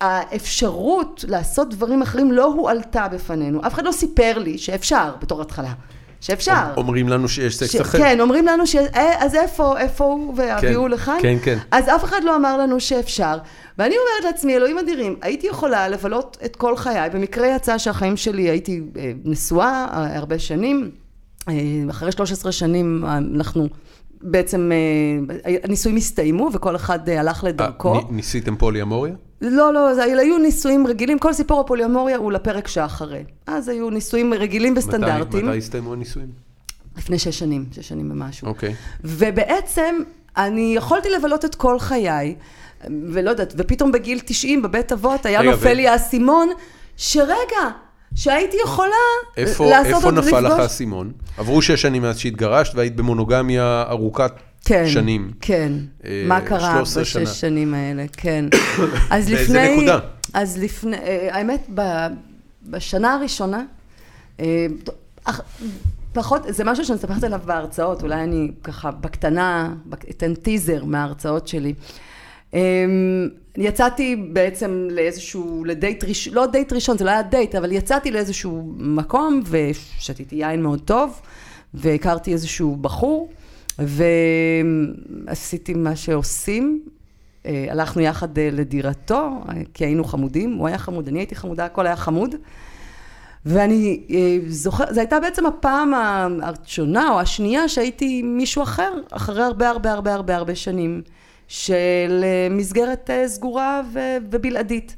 [0.00, 3.66] שהאפשרות לעשות דברים אחרים לא הועלתה בפנינו.
[3.66, 5.72] אף אחד לא סיפר לי שאפשר בתור התחלה.
[6.20, 6.64] שאפשר.
[6.76, 7.76] אומרים לנו שיש סקס ש...
[7.76, 7.98] אחר.
[7.98, 8.76] כן, אומרים לנו ש...
[8.76, 11.18] אה, אז איפה, איפה הוא והביאו כן, לכאן?
[11.22, 11.58] כן, כן.
[11.70, 13.38] אז אף אחד לא אמר לנו שאפשר.
[13.78, 17.10] ואני אומרת לעצמי, אלוהים אדירים, הייתי יכולה לבלות את כל חיי.
[17.10, 20.90] במקרה יצא שהחיים שלי, הייתי אה, נשואה אה, הרבה שנים.
[21.90, 23.68] אחרי 13 שנים אנחנו
[24.22, 24.70] בעצם,
[25.64, 28.00] הנישואים הסתיימו וכל אחד הלך לדרכו.
[28.10, 29.14] ניסיתם פוליאמוריה?
[29.40, 33.24] לא, לא, זה היו נישואים רגילים, כל סיפור הפוליומוריה הוא לפרק שאחרי.
[33.46, 35.42] אז היו נישואים רגילים וסטנדרטיים.
[35.46, 36.28] מתי- מתי הסתיימו הנישואים?
[36.98, 38.48] לפני שש שנים, שש שנים ומשהו.
[38.48, 38.74] אוקיי.
[39.04, 39.96] ובעצם
[40.36, 42.34] אני יכולתי לבלות את כל חיי,
[43.12, 46.48] ולא יודעת, ופתאום בגיל 90 בבית אבות היה רגע, נופל ו- לי האסימון,
[46.96, 47.68] שרגע,
[48.14, 48.88] שהייתי יכולה
[49.36, 51.12] איפה לעשות איפה עוד נפל לך לפגוש- האסימון?
[51.38, 54.32] עברו שש שנים מאז שהתגרשת והיית במונוגמיה ארוכת
[54.64, 55.30] כן, שנים.
[55.40, 55.72] כן.
[56.04, 57.26] אה, מה קרה 13 בשש שנה.
[57.26, 58.44] שנים האלה, כן.
[59.10, 59.76] אז באיזה לפני...
[59.76, 59.98] נקודה?
[60.34, 62.06] אז לפני, אה, האמת, ב-
[62.66, 63.64] בשנה הראשונה,
[64.40, 64.66] אה,
[65.24, 65.40] אח-
[66.12, 71.48] פחות, זה משהו שאני מספרת עליו בהרצאות, אולי אני ככה בקטנה, בק- אתן טיזר מההרצאות
[71.48, 71.74] שלי.
[72.54, 72.58] אמ,
[73.56, 78.72] יצאתי בעצם לאיזשהו, לדייט ראשון, לא דייט ראשון, זה לא היה דייט, אבל יצאתי לאיזשהו
[78.76, 81.20] מקום ושתיתי יין מאוד טוב,
[81.74, 83.28] והכרתי איזשהו בחור,
[83.78, 86.82] ועשיתי מה שעושים.
[87.46, 91.64] אה, הלכנו יחד אה, לדירתו, אה, כי היינו חמודים, הוא היה חמוד, אני הייתי חמודה,
[91.64, 92.34] הכל היה חמוד.
[93.46, 94.06] ואני
[94.46, 95.94] זוכרת, זו הייתה בעצם הפעם
[96.42, 101.02] הראשונה או השנייה שהייתי מישהו אחר, אחרי הרבה הרבה הרבה הרבה הרבה שנים,
[101.48, 104.96] של מסגרת סגורה ו- ובלעדית.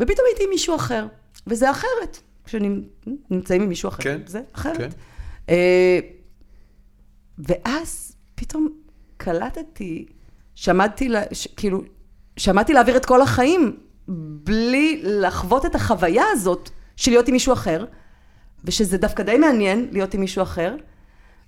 [0.00, 1.06] ופתאום הייתי עם מישהו אחר,
[1.46, 2.18] וזה אחרת.
[2.44, 4.94] כשנמצאים עם מישהו אחר, כן, זה אחרת.
[5.46, 5.54] כן.
[7.48, 8.68] ואז פתאום
[9.16, 10.06] קלטתי,
[10.54, 11.82] שמעתי, לה, ש, כאילו,
[12.36, 13.76] שמעתי להעביר את כל החיים
[14.44, 17.84] בלי לחוות את החוויה הזאת של להיות עם מישהו אחר,
[18.64, 20.76] ושזה דווקא די מעניין להיות עם מישהו אחר,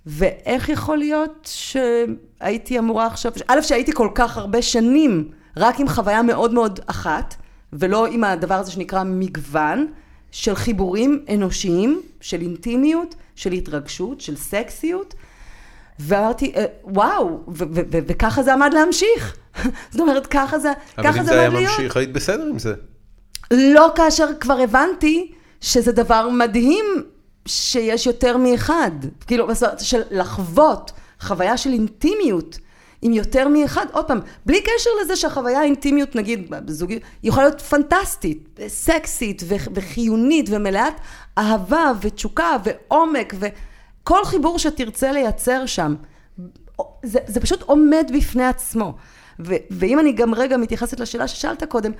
[0.05, 6.21] ואיך יכול להיות שהייתי אמורה עכשיו, א', שהייתי כל כך הרבה שנים רק עם חוויה
[6.21, 7.35] מאוד מאוד אחת,
[7.73, 9.87] ולא עם הדבר הזה שנקרא מגוון,
[10.31, 15.13] של חיבורים אנושיים, של אינטימיות, של התרגשות, של סקסיות.
[15.99, 19.37] ואמרתי, אה, וואו, ו- ו- ו- וככה זה עמד להמשיך.
[19.91, 21.71] זאת אומרת, ככה זה, אבל ככה אם זה זה היה עמד להיות.
[21.71, 22.73] ממשיך, היית בסדר עם זה.
[23.51, 26.85] לא כאשר כבר הבנתי שזה דבר מדהים
[27.45, 28.91] שיש יותר מאחד.
[29.27, 29.47] כאילו,
[29.79, 32.57] של לחוות חוויה של אינטימיות
[33.01, 33.85] עם יותר מאחד.
[33.91, 40.45] עוד פעם, בלי קשר לזה שהחוויה האינטימיות, נגיד, בזוגיות, יכולה להיות פנטסטית, סקסית ו- וחיונית
[40.51, 40.93] ומלאת
[41.37, 43.33] אהבה ותשוקה ועומק
[44.03, 45.95] וכל חיבור שתרצה לייצר שם.
[47.03, 48.95] זה, זה פשוט עומד בפני עצמו.
[49.39, 51.91] ו- ואם אני גם רגע מתייחסת לשאלה ששאלת קודם,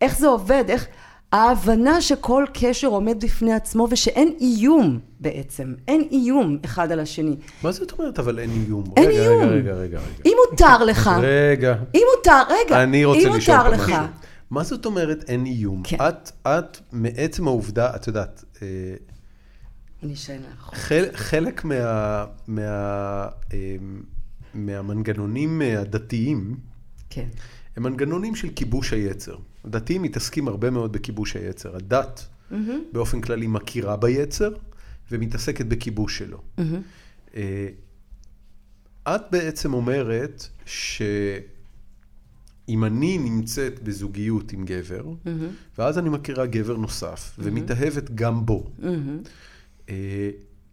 [0.00, 0.86] איך זה עובד, איך
[1.32, 7.36] ההבנה שכל קשר עומד בפני עצמו ושאין איום בעצם, אין איום אחד על השני.
[7.62, 8.84] מה זאת אומרת אבל אין איום?
[8.96, 9.42] אין רגע, איום.
[9.42, 9.98] רגע, רגע, רגע.
[9.98, 10.00] רגע.
[10.26, 11.76] אם מותר לך, רגע.
[11.94, 14.04] אם מותר, רגע, אני רוצה לשאול פה לך, משהו.
[14.50, 15.82] מה זאת אומרת אין איום?
[15.84, 15.96] כן.
[16.08, 18.44] את, את, מעצם העובדה, את יודעת,
[20.02, 20.70] אה, אני אשאל לך.
[20.74, 22.62] חל, חלק מה, מה,
[23.52, 23.76] אה,
[24.54, 26.56] מהמנגנונים הדתיים,
[27.10, 27.28] כן,
[27.76, 29.36] הם מנגנונים של כיבוש היצר.
[29.64, 31.76] הדתיים מתעסקים הרבה מאוד בכיבוש היצר.
[31.76, 32.26] הדת
[32.92, 34.54] באופן כללי מכירה ביצר
[35.10, 36.42] ומתעסקת בכיבוש שלו.
[37.36, 37.68] אה,
[39.08, 45.04] את בעצם אומרת שאם אני נמצאת בזוגיות עם גבר,
[45.78, 48.90] ואז אני מכירה גבר נוסף ומתאהבת גם בו, אה,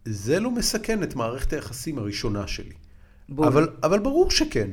[0.04, 2.74] זה לא מסכן את מערכת היחסים הראשונה שלי.
[3.28, 3.46] בול.
[3.46, 4.70] אבל, אבל ברור שכן.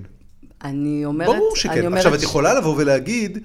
[0.63, 1.85] אני אומרת, ברור אני שכן.
[1.85, 3.37] אומרת עכשיו, את ש- יכולה לבוא ולהגיד,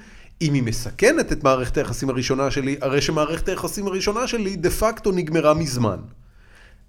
[0.42, 5.12] אם היא מסכנת את מערכת היחסים הראשונה שלי, הרי שמערכת היחסים הראשונה שלי דה פקטו
[5.12, 5.98] נגמרה מזמן.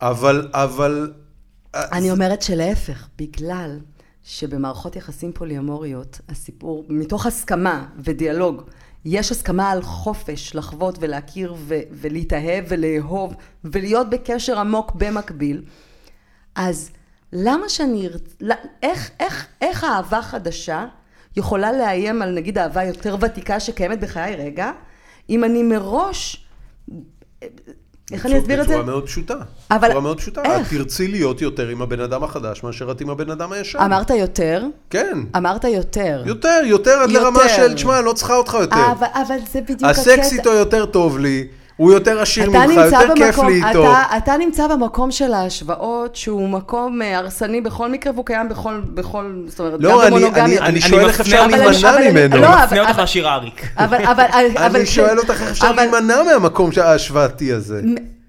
[0.02, 1.14] אבל, אבל...
[1.74, 3.80] אני אומרת שלהפך, בגלל
[4.24, 8.64] שבמערכות יחסים פוליומוריות, הסיפור, מתוך הסכמה ודיאלוג,
[9.06, 15.64] יש הסכמה על חופש לחוות ולהכיר ו- ולהתאהב ולאהוב ולהיות בקשר עמוק במקביל,
[16.56, 16.92] אז
[17.34, 18.08] למה שאני...
[18.08, 20.86] ארצ- לא- איך, איך, איך אהבה חדשה
[21.38, 24.36] יכולה לאיים על נגיד אהבה יותר ותיקה שקיימת בחיי?
[24.36, 24.72] רגע,
[25.30, 26.48] אם אני מראש...
[28.12, 28.74] איך אני אסביר את זה?
[28.74, 29.36] בצורה מאוד פשוטה.
[29.72, 30.42] אבל בצורה מאוד פשוטה.
[30.46, 30.68] איך?
[30.68, 33.80] את תרצי להיות יותר עם הבן אדם החדש מאשר את עם הבן אדם הישן.
[33.80, 34.64] אמרת יותר?
[34.90, 35.18] כן.
[35.38, 36.24] אמרת יותר.
[36.26, 37.56] יותר, יותר עד לרמה יותר.
[37.56, 38.92] של, תשמע, אני לא צריכה אותך יותר.
[38.92, 41.48] אבל, אבל זה בדיוק הסקס איתו יותר טוב לי,
[41.80, 43.84] הוא יותר עשיר אתה ממך, נמצא יותר כיף במקום, לי איתו.
[43.84, 48.82] אתה, אתה נמצא במקום של ההשוואות, שהוא מקום אה, הרסני בכל מקרה, והוא קיים בכל,
[48.94, 50.44] בכל זאת אומרת, לא, גם אני- במונוגמיה.
[50.44, 52.38] אני- אני שואל איך אפשר אני- להימנע אני- ממנו.
[52.38, 53.62] לא, אני אבל- מפנה אותך לשיר אריק.
[53.78, 57.82] אבל, אבל, אבל, אני שואל אותך איך אפשר להימנע מהמקום ההשוואתי הזה.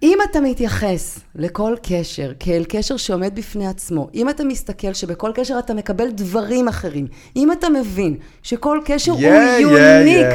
[0.03, 5.59] אם אתה מתייחס לכל קשר כאל קשר שעומד בפני עצמו, אם אתה מסתכל שבכל קשר
[5.59, 7.07] אתה מקבל דברים אחרים,
[7.37, 10.27] אם אתה מבין שכל קשר הוא Yeah, yeah, יוניק,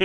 [0.00, 0.04] yeah.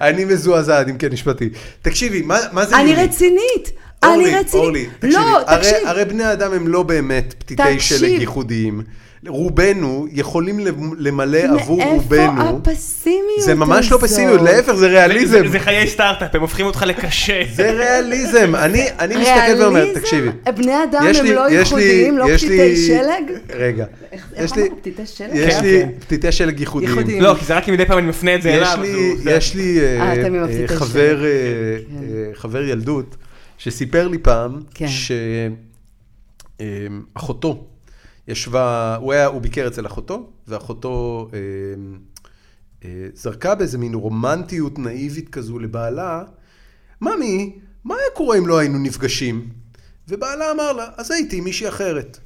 [0.06, 1.48] אני מזועזע, אם כן נשפטי.
[1.82, 2.94] תקשיבי, מה מה זה אני?
[2.94, 3.72] רצינית,
[4.04, 4.54] אורלי, אני רצינית.
[4.54, 5.86] אורלי, תקשיבי, לא, הרי, תקשיב.
[5.86, 7.80] הרי בני אדם הם לא באמת פתיתי.
[7.80, 8.82] שלג ייחודיים.
[9.26, 10.60] רובנו יכולים
[10.98, 12.42] למלא עבור מאיפה רובנו.
[12.42, 13.98] הפסימיות זה ממש לא?
[14.00, 15.46] פסימיות, להפך, זה ריאליזם.
[15.48, 17.42] זה- חיי סטארט-אפ, הם הופכים אותך לקשה.
[17.54, 18.54] זה ריאליזם.
[18.54, 19.94] אני, אני מסתכל ואומר?
[19.94, 20.28] תקשיבי.
[20.56, 23.38] בני אדם יש הם לי- לא יש לי- ייחודיים, לא יש פתיתי לי- שלג?
[23.54, 23.84] רגע.
[24.12, 24.72] איך יש איך לי- אמרת?
[24.80, 25.28] פתיתי שלג?
[25.34, 25.88] יש כן, לי כן.
[26.00, 27.22] פתיתי שלג ייחודיים.
[27.22, 28.78] לא, כי זה רק כי מדי פעם אני מפנה את זה אליו.
[29.30, 30.12] יש לי אה, אה,
[30.62, 31.22] אה, חבר,
[31.90, 32.04] כן.
[32.34, 33.16] חבר ילדות,
[33.58, 34.60] שסיפר לי פעם.
[36.58, 37.64] שאחותו
[38.28, 41.28] ישבה, הוא היה, הוא ביקר אצל אחותו, ואחותו
[43.14, 46.22] זרקה באיזה מין רומנטיות נאיבית כזו לבעלה,
[47.00, 49.48] ממי, מה היה קורה אם לא היינו נפגשים?
[50.08, 52.18] ובעלה אמר לה, אז הייתי עם מישהי אחרת.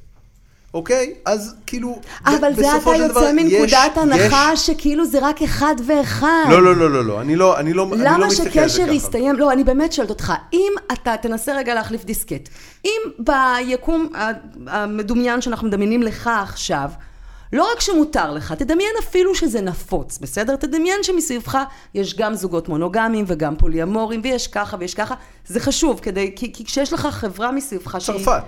[0.73, 1.13] אוקיי?
[1.25, 5.05] אז כאילו, אבל ב- זה אתה בסופו של דבר יוצא יש- מנקודת הנחה יש- שכאילו
[5.05, 6.45] זה רק אחד ואחד.
[6.49, 8.73] לא, לא, לא, לא, לא, אני לא, אני לא, אני לא למה מסתכל על זה
[8.73, 8.93] שקשר ככה.
[8.93, 9.35] יסתיים?
[9.35, 12.49] לא, אני באמת שואלת אותך, אם אתה תנסה רגע להחליף דיסקט,
[12.85, 14.09] אם ביקום
[14.67, 16.89] המדומיין שאנחנו מדמיינים לך עכשיו,
[17.53, 20.55] לא רק שמותר לך, תדמיין אפילו שזה נפוץ, בסדר?
[20.55, 21.57] תדמיין שמסביבך
[21.93, 25.15] יש גם זוגות מונוגמיים וגם פוליאמורים, ויש ככה ויש ככה.
[25.45, 28.25] זה חשוב, כדי, כי, כי כשיש לך חברה מסביבך שהיא...
[28.25, 28.43] צרפת.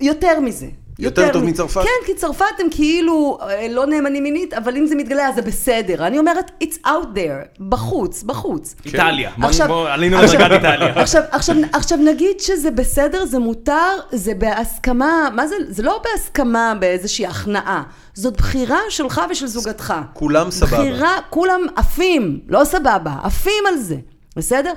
[0.00, 0.66] יותר מזה.
[1.00, 1.82] יותר טוב מצרפת?
[1.82, 5.42] כן, כי צרפת הם כאילו אה, לא נאמנים מינית, אבל אם זה מתגלה אז זה
[5.42, 6.06] בסדר.
[6.06, 8.74] אני אומרת, it's out there, בחוץ, בחוץ.
[8.86, 9.30] איטליה.
[9.42, 11.02] עכשיו- עלינו לדרגת איטליה.
[11.02, 16.74] עכשיו, עכשיו, עכשיו נגיד שזה בסדר, זה מותר, זה בהסכמה, מה זה, זה לא בהסכמה
[16.80, 17.82] באיזושהי הכנעה,
[18.14, 19.94] זאת בחירה שלך ושל זוגתך.
[20.12, 20.76] כולם סבבה.
[20.78, 23.96] בחירה, כולם עפים, לא סבבה, עפים על זה,
[24.36, 24.72] בסדר?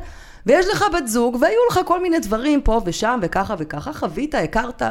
[0.46, 4.82] ויש לך בת זוג, והיו לך כל מיני דברים פה ושם וככה וככה, חווית, הכרת,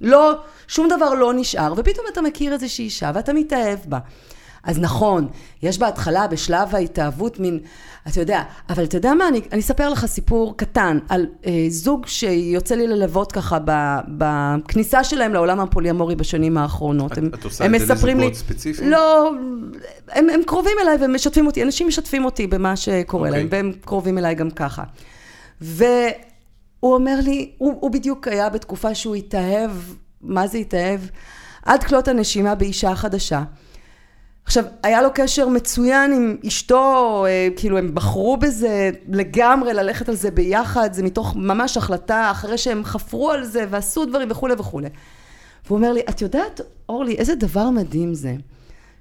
[0.00, 0.34] לא,
[0.68, 3.98] שום דבר לא נשאר, ופתאום אתה מכיר איזושהי אישה ואתה מתאהב בה.
[4.64, 5.28] אז נכון,
[5.62, 7.58] יש בהתחלה, בשלב ההתאהבות, מין,
[8.08, 12.06] אתה יודע, אבל אתה יודע מה, אני, אני אספר לך סיפור קטן על אה, זוג
[12.06, 13.70] שיוצא לי ללוות ככה ב,
[14.18, 17.12] בכניסה שלהם לעולם הפוליאמורי בשנים האחרונות.
[17.12, 18.90] את- הם, את עושה הם את זה לזוגות ספציפיים?
[18.90, 19.30] לא,
[20.08, 23.40] הם, הם קרובים אליי והם משתפים אותי, אנשים משתפים אותי במה שקורה אוקיי.
[23.42, 24.82] להם, והם קרובים אליי גם ככה.
[26.82, 29.70] והוא אומר לי, הוא, הוא בדיוק היה בתקופה שהוא התאהב,
[30.20, 31.00] מה זה התאהב?
[31.64, 33.42] עד כלות הנשימה באישה חדשה.
[34.44, 40.14] עכשיו, היה לו קשר מצוין עם אשתו, אה, כאילו הם בחרו בזה לגמרי, ללכת על
[40.14, 44.88] זה ביחד, זה מתוך ממש החלטה, אחרי שהם חפרו על זה ועשו דברים וכולי וכולי.
[45.66, 48.34] והוא אומר לי, את יודעת, אורלי, איזה דבר מדהים זה,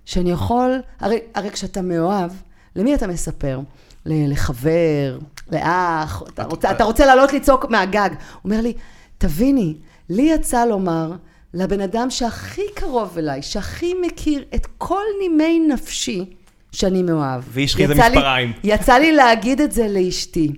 [0.06, 2.32] שאני יכול, הרי, הרי כשאתה מאוהב,
[2.76, 3.60] למי אתה מספר?
[4.06, 5.20] לחבר,
[5.52, 8.10] לאח, אתה רוצה, אתה רוצה לעלות לצעוק מהגג.
[8.12, 8.74] הוא אומר לי,
[9.18, 9.78] תביני,
[10.10, 11.12] לי יצא לומר
[11.54, 16.26] לבן אדם שהכי קרוב אליי, שהכי מכיר את כל נימי נפשי,
[16.72, 17.44] שאני מאוהב.
[17.48, 18.54] והשחיזה יצא לי- מספריים.
[18.64, 20.52] יצא לי להגיד את זה לאשתי,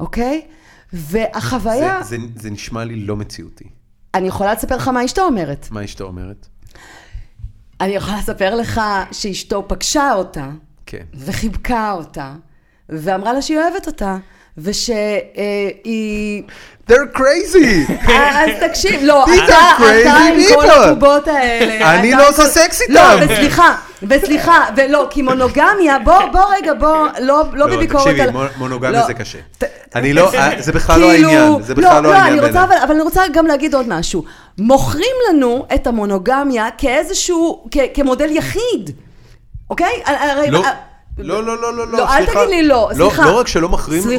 [0.00, 0.42] אוקיי?
[0.92, 3.64] והחוויה, זה, זה, זה נשמע לי לא מציאותי.
[4.14, 5.68] אני יכולה לספר לך מה אשתו אומרת.
[5.70, 6.48] מה אשתו אומרת?
[7.80, 8.80] אני יכולה לספר לך
[9.12, 10.50] שאשתו פגשה אותה,
[10.86, 11.02] כן.
[11.26, 12.32] וחיבקה אותה,
[12.88, 14.16] ואמרה לה שהיא אוהבת אותה,
[14.58, 16.42] ושהיא...
[16.90, 17.92] They're crazy!
[18.12, 20.70] אז תקשיב, לא, אתה, עם כל.
[20.70, 21.94] הבובות האלה.
[21.98, 23.32] אני לא עושה סקס לא, איתם.
[23.32, 28.30] וסליחה, וסליחה, ולא, כי מונוגמיה, בוא, בוא רגע, בוא, לא, לא בביקורת תקשיבי, על...
[28.30, 29.06] מונ- מונוגמיה לא.
[29.06, 29.38] זה קשה.
[29.94, 32.52] אני לא, אה, זה בכלל לא כאילו- העניין, זה בכלל לא לא, העניין אני רוצה,
[32.66, 32.76] בעיניי.
[32.76, 34.24] אבל, אבל אני רוצה גם להגיד עוד משהו.
[34.58, 38.90] מוכרים לנו את המונוגמיה כאיזשהו, כמודל יחיד,
[39.70, 40.02] אוקיי?
[40.06, 40.70] הרי- לא, אה,
[41.18, 42.32] לא, לא, לא, לא, לא, אל סליחה.
[42.32, 43.24] תגיד לי לא, סליחה.
[43.26, 43.68] לא רק שלא.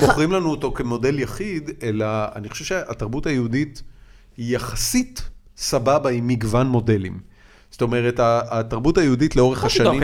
[0.07, 2.05] מוכרים לנו אותו כמודל יחיד, אלא
[2.35, 3.81] אני חושב שהתרבות היהודית
[4.37, 5.21] היא יחסית
[5.57, 7.34] סבבה עם מגוון מודלים.
[7.75, 10.01] זאת אומרת, התרבות היהודית לאורך השנים...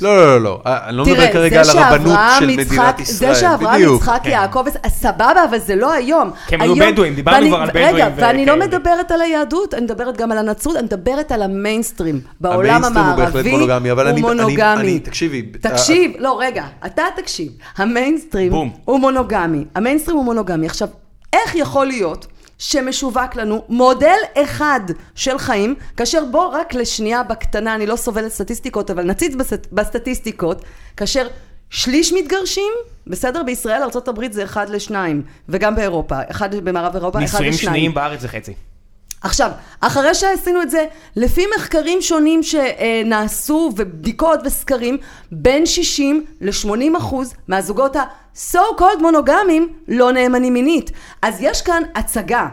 [0.00, 3.34] לא, לא, לא, לא, אני לא מדבר כרגע על זה הרבנות של מדינת ישראל.
[3.34, 3.94] זה שאברהם.
[3.96, 4.30] יצחק כן.
[4.30, 6.30] יעקב, סבבה, אבל זה לא היום.
[6.46, 8.66] כי הם היו בדואים, דיברנו כבר על בדואים רגע, ואני לא כאלה.
[8.66, 12.20] מדברת על היהדות, אני מדברת גם על הנצרות, אני מדברת על המיינסטרים.
[12.40, 14.98] בעולם המיינסטרים הוא בהחלט המערבי מונוגמי, אבל הוא אני- מונוגמי.
[14.98, 17.48] תקשיבי, תקשיב, לא, רגע, אתה תקשיב.
[17.76, 18.52] המיינסטרים.
[18.84, 19.64] הוא מונוגמי.
[19.74, 20.66] המיינסטרים הוא מונוגמי.
[20.66, 20.88] עכשיו,
[21.32, 22.26] איך יכול להיות
[22.58, 24.80] שמשווק לנו מודל אחד
[25.14, 30.64] של חיים, כאשר בוא רק לשנייה בקטנה, אני לא סובלת סטטיסטיקות, אבל נציץ בסט, בסטטיסטיקות,
[30.96, 31.26] כאשר
[31.70, 32.72] שליש מתגרשים,
[33.06, 33.42] בסדר?
[33.42, 37.76] בישראל, ארה"ב זה אחד לשניים, וגם באירופה, אחד במערב אירופה, אחד נישואים לשניים.
[37.76, 38.52] שניים בארץ זה חצי.
[39.22, 39.50] עכשיו,
[39.80, 40.84] אחרי שעשינו את זה,
[41.16, 44.98] לפי מחקרים שונים שנעשו ובדיקות וסקרים,
[45.32, 47.96] בין 60 ל-80 אחוז מהזוגות
[48.36, 50.90] ה-so called מונוגמים לא נאמנים מינית.
[51.22, 52.48] אז יש כאן הצגה.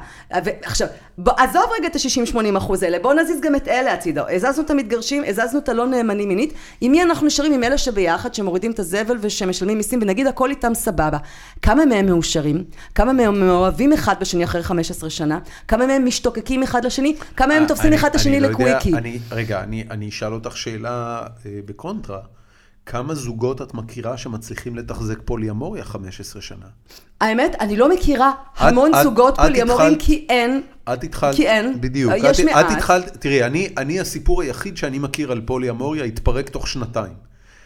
[0.64, 0.88] עכשיו,
[1.18, 4.24] בוא, עזוב רגע את ה-60-80 אחוז האלה, בואו נזיז גם את אלה הצידה.
[4.30, 6.54] הזזנו את המתגרשים, הזזנו את הלא נאמנים מינית.
[6.82, 7.54] עם מי אנחנו נשארים?
[7.54, 11.18] עם אלה שביחד, שמורידים את הזבל ושמשלמים מיסים, ונגיד הכל איתם סבבה.
[11.62, 12.64] כמה מהם מאושרים?
[12.96, 15.40] כמה מהם מאוהבים אחד בשני אחרי 15 שנה?
[15.68, 17.16] כמה מהם משתוקקים אחד לשני?
[17.38, 18.94] כמה מהם אה, תופסים אחד את השני לא לקוויקי?
[18.94, 22.20] אני- רגע, אני אני אשאל אותך שאלה אה, בקונטרה.
[22.86, 26.66] כמה זוגות את מכירה שמצליחים לתחזק פוליאמוריה 15 שנה?
[27.22, 30.62] האמת, אני לא מכירה המון את- זוגות את התחלת- כי אין...
[30.94, 31.82] את התחלת, כי אין.
[31.82, 32.66] בדיוק, יש את, מעט.
[32.72, 37.14] את התחלת, תראי, אני, אני הסיפור היחיד שאני מכיר על פוליאמוריה התפרק תוך שנתיים.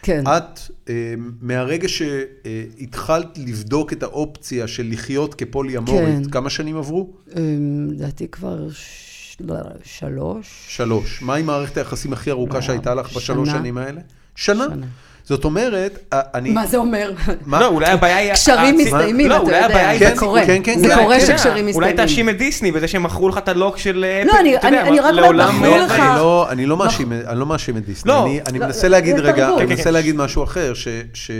[0.02, 0.24] כן.
[0.26, 6.30] את, אה, מהרגע שהתחלת לבדוק את האופציה של לחיות כפוליאמורית, כן.
[6.30, 7.10] כמה שנים עברו?
[7.36, 10.64] אמ, לדעתי כבר ש- לא, שלוש.
[10.68, 11.22] שלוש.
[11.22, 13.58] מה עם מערכת היחסים הכי ארוכה לא, שהייתה לך בשלוש שנה.
[13.58, 14.00] שנים האלה?
[14.34, 14.66] שנה.
[14.70, 14.86] שנה.
[15.28, 16.50] זאת אומרת, אה, אני...
[16.50, 17.12] מה זה אומר?
[17.46, 18.32] לא, אולי הבעיה היא...
[18.32, 20.46] קשרים מסתיימים, לא, אתה אולי יודע, הבעיה היא זה כן, קורה.
[20.46, 20.94] כן, כן, זה כן.
[21.02, 21.96] קורה אתה יודע, שקשרים אולי מסתיימים.
[21.96, 23.96] תאשים את דיסני בזה שהם מכרו לך את הלוק של...
[24.26, 25.44] לא, אפל, אני- אתה יודע, אני- אני רק מכרו לא-
[25.84, 28.40] לך- אני לא, אני לא מאשים, אני לא מאשים את דיסני.
[28.46, 29.48] אני, מנסה זה להגיד רגע.
[29.48, 29.92] אני כן, מנסה כן.
[29.92, 31.30] להגיד משהו אחר, ש, ש,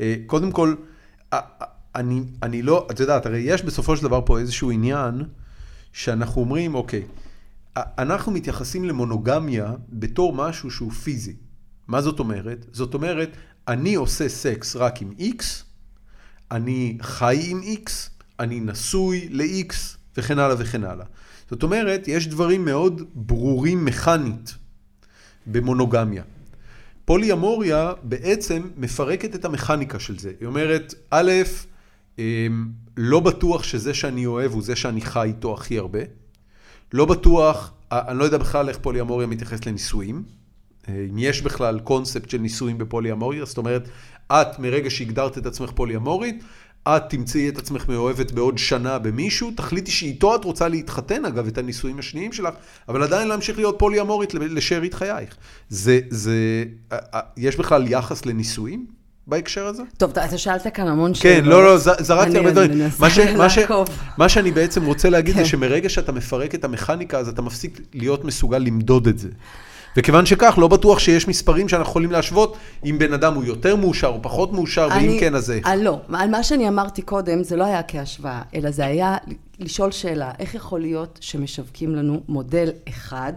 [0.00, 0.74] אה, כל,
[1.32, 1.66] אה, אה,
[2.42, 5.22] אני, לא, את יודעת, הרי יש בסופו של דבר פה איזשהו עניין,
[5.92, 7.02] שאנחנו אומרים, אוקיי,
[7.76, 11.34] אה, אנחנו מתייחסים למונוגמיה בתור משהו שהוא פיזי.
[11.92, 12.66] מה זאת אומרת?
[12.72, 13.36] זאת אומרת,
[13.68, 15.44] אני עושה סקס רק עם X,
[16.50, 17.90] אני חי עם X,
[18.40, 19.74] אני נשוי ל-X,
[20.16, 21.06] וכן הלאה וכן הלאה.
[21.50, 24.54] זאת אומרת, יש דברים מאוד ברורים מכנית
[25.46, 26.22] במונוגמיה.
[27.04, 30.32] פוליאמוריה בעצם מפרקת את המכניקה של זה.
[30.40, 31.32] היא אומרת, א',
[32.18, 36.00] אמ, לא בטוח שזה שאני אוהב הוא זה שאני חי איתו הכי הרבה.
[36.92, 40.41] לא בטוח, אני לא יודע בכלל איך פוליאמוריה מתייחס לנישואים.
[40.88, 43.88] אם יש בכלל קונספט של נישואים בפוליאמוריה, זאת אומרת,
[44.32, 46.44] את מרגע שהגדרת את עצמך פוליאמורית,
[46.88, 51.58] את תמצאי את עצמך מאוהבת בעוד שנה במישהו, תחליטי שאיתו את רוצה להתחתן, אגב, את
[51.58, 52.54] הנישואים השניים שלך,
[52.88, 55.36] אבל עדיין להמשיך להיות פוליאמורית לשארית חייך.
[55.68, 56.64] זה, זה,
[57.36, 58.86] יש בכלל יחס לנישואים
[59.26, 59.82] בהקשר הזה?
[59.96, 61.44] טוב, אתה שאלת כאן המון שאלות.
[61.44, 62.88] כן, לא, לא, זרקתי הרבה דברים.
[64.18, 65.46] מה שאני בעצם רוצה להגיד זה כן.
[65.46, 69.28] שמרגע שאתה מפרק את המכניקה, אז אתה מפסיק להיות מסוגל למדוד את זה.
[69.96, 74.06] וכיוון שכך, לא בטוח שיש מספרים שאנחנו יכולים להשוות, אם בן אדם הוא יותר מאושר
[74.06, 75.60] או פחות מאושר, ואם כן, אז זה.
[75.66, 79.16] אה, לא, על מה שאני אמרתי קודם, זה לא היה כהשוואה, אלא זה היה
[79.58, 83.32] לשאול שאלה, איך יכול להיות שמשווקים לנו מודל אחד,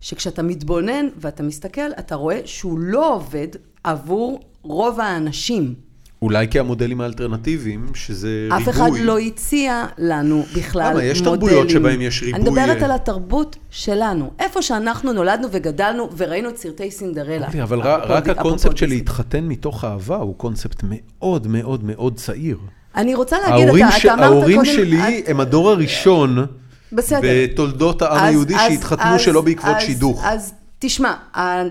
[0.00, 3.48] שכשאתה מתבונן ואתה מסתכל, אתה רואה שהוא לא עובד
[3.84, 5.74] עבור רוב האנשים.
[6.22, 8.62] אולי כי המודלים האלטרנטיביים, שזה ריבוי.
[8.62, 11.06] אף אחד לא הציע לנו בכלל מודלים.
[11.06, 11.12] למה?
[11.12, 12.40] יש תרבויות שבהן יש ריבוי.
[12.40, 14.30] אני מדברת על התרבות שלנו.
[14.38, 17.48] איפה שאנחנו נולדנו וגדלנו וראינו את סרטי סינדרלה.
[17.62, 22.58] אבל רק הקונספט של להתחתן מתוך אהבה הוא קונספט מאוד מאוד מאוד צעיר.
[22.96, 24.22] אני רוצה להגיד, אתה אמרת קודם...
[24.22, 26.46] ההורים שלי הם הדור הראשון
[26.92, 30.22] בתולדות העם היהודי שהתחתנו שלא בעקבות שידוך.
[30.24, 31.14] אז תשמע,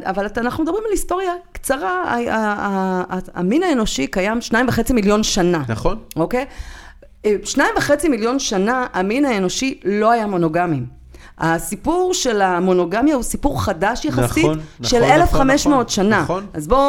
[0.06, 1.32] אבל אנחנו מדברים על היסטוריה
[1.62, 2.18] קצרה,
[3.34, 5.64] המין האנושי קיים שניים וחצי מיליון שנה.
[5.70, 5.98] נכון.
[6.16, 6.46] אוקיי?
[7.44, 10.82] שניים וחצי מיליון שנה המין האנושי לא היה מונוגמי.
[11.42, 16.22] הסיפור של המונוגמיה הוא סיפור חדש יחסית, נכון, של נכון, 1,500 נכון, שנה.
[16.22, 16.46] נכון.
[16.54, 16.82] אז בואו,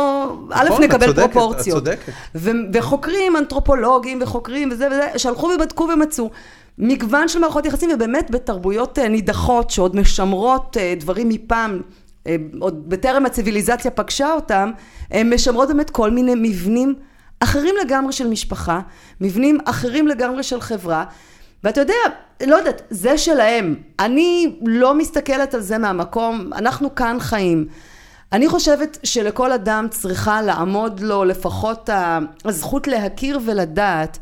[0.50, 1.88] א', נכון, נקבל צודקת, פרופורציות.
[1.88, 1.98] את
[2.34, 2.72] צודקת.
[2.74, 6.30] וחוקרים, אנתרופולוגים וחוקרים וזה וזה, שהלכו ובדקו ומצאו.
[6.78, 11.80] מגוון של מערכות יחסים, ובאמת בתרבויות אה, נידחות שעוד משמרות אה, דברים מפעם.
[12.26, 14.70] אה, עוד בטרם הציוויליזציה פגשה אותם,
[15.10, 16.94] הן משמרות באמת כל מיני מבנים
[17.40, 18.80] אחרים לגמרי של משפחה,
[19.20, 21.04] מבנים אחרים לגמרי של חברה,
[21.64, 21.94] ואתה יודע,
[22.46, 23.74] לא יודעת, זה שלהם.
[23.98, 27.66] אני לא מסתכלת על זה מהמקום, אנחנו כאן חיים.
[28.32, 31.90] אני חושבת שלכל אדם צריכה לעמוד לו לפחות
[32.44, 34.18] הזכות להכיר ולדעת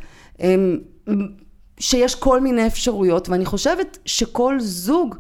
[1.81, 5.17] שיש כל מיני אפשרויות, ואני חושבת שכל זוג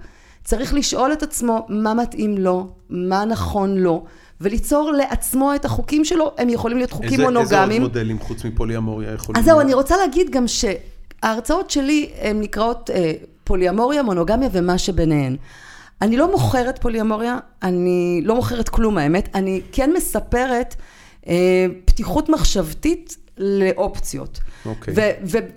[0.50, 4.04] צריך לשאול את עצמו מה מתאים לו, מה נכון לו,
[4.40, 7.70] וליצור לעצמו את החוקים שלו, הם יכולים להיות חוקים איזה, מונוגמיים.
[7.70, 12.40] איזה עוד מודלים חוץ מפוליאמוריה יכולים אז זהו, אני רוצה להגיד גם שההרצאות שלי הן
[12.40, 13.12] נקראות אה,
[13.44, 15.36] פוליאמוריה, מונוגמיה ומה שביניהן.
[16.02, 20.74] אני לא מוכרת פוליאמוריה, אני לא מוכרת כלום האמת, אני כן מספרת
[21.28, 24.40] אה, פתיחות מחשבתית לאופציות.
[24.66, 24.94] אוקיי.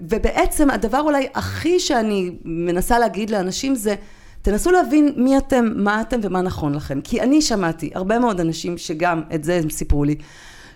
[0.01, 3.95] ובעצם הדבר אולי הכי שאני מנסה להגיד לאנשים זה,
[4.43, 7.01] תנסו להבין מי אתם, מה אתם ומה נכון לכם.
[7.01, 10.15] כי אני שמעתי הרבה מאוד אנשים שגם את זה הם סיפרו לי,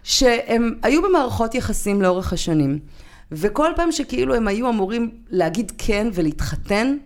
[0.03, 2.80] שהם היו במערכות יחסים לאורך השנים,
[3.31, 6.98] וכל פעם שכאילו הם היו אמורים להגיד כן ולהתחתן,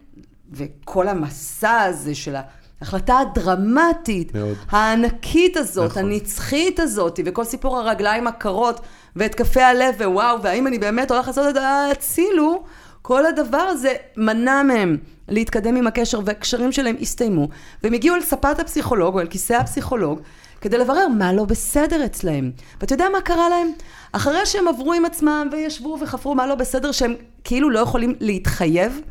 [0.51, 2.35] וכל המסע הזה של
[2.81, 4.57] ההחלטה הדרמטית, מאוד.
[4.69, 6.05] הענקית הזאת, נכון.
[6.05, 8.79] הנצחית הזאת, וכל סיפור הרגליים הקרות,
[9.15, 11.61] והתקפי הלב, ווואו, והאם אני באמת הולך לעשות את
[11.91, 12.63] הצילו,
[13.01, 14.97] כל הדבר הזה מנע מהם
[15.31, 17.47] להתקדם עם הקשר והקשרים שלהם הסתיימו
[17.83, 20.19] והם הגיעו אל ספת הפסיכולוג או אל כיסא הפסיכולוג
[20.61, 22.51] כדי לברר מה לא בסדר אצלהם.
[22.81, 23.71] ואתה יודע מה קרה להם?
[24.11, 29.01] אחרי שהם עברו עם עצמם וישבו וחפרו מה לא בסדר שהם כאילו לא יכולים להתחייב,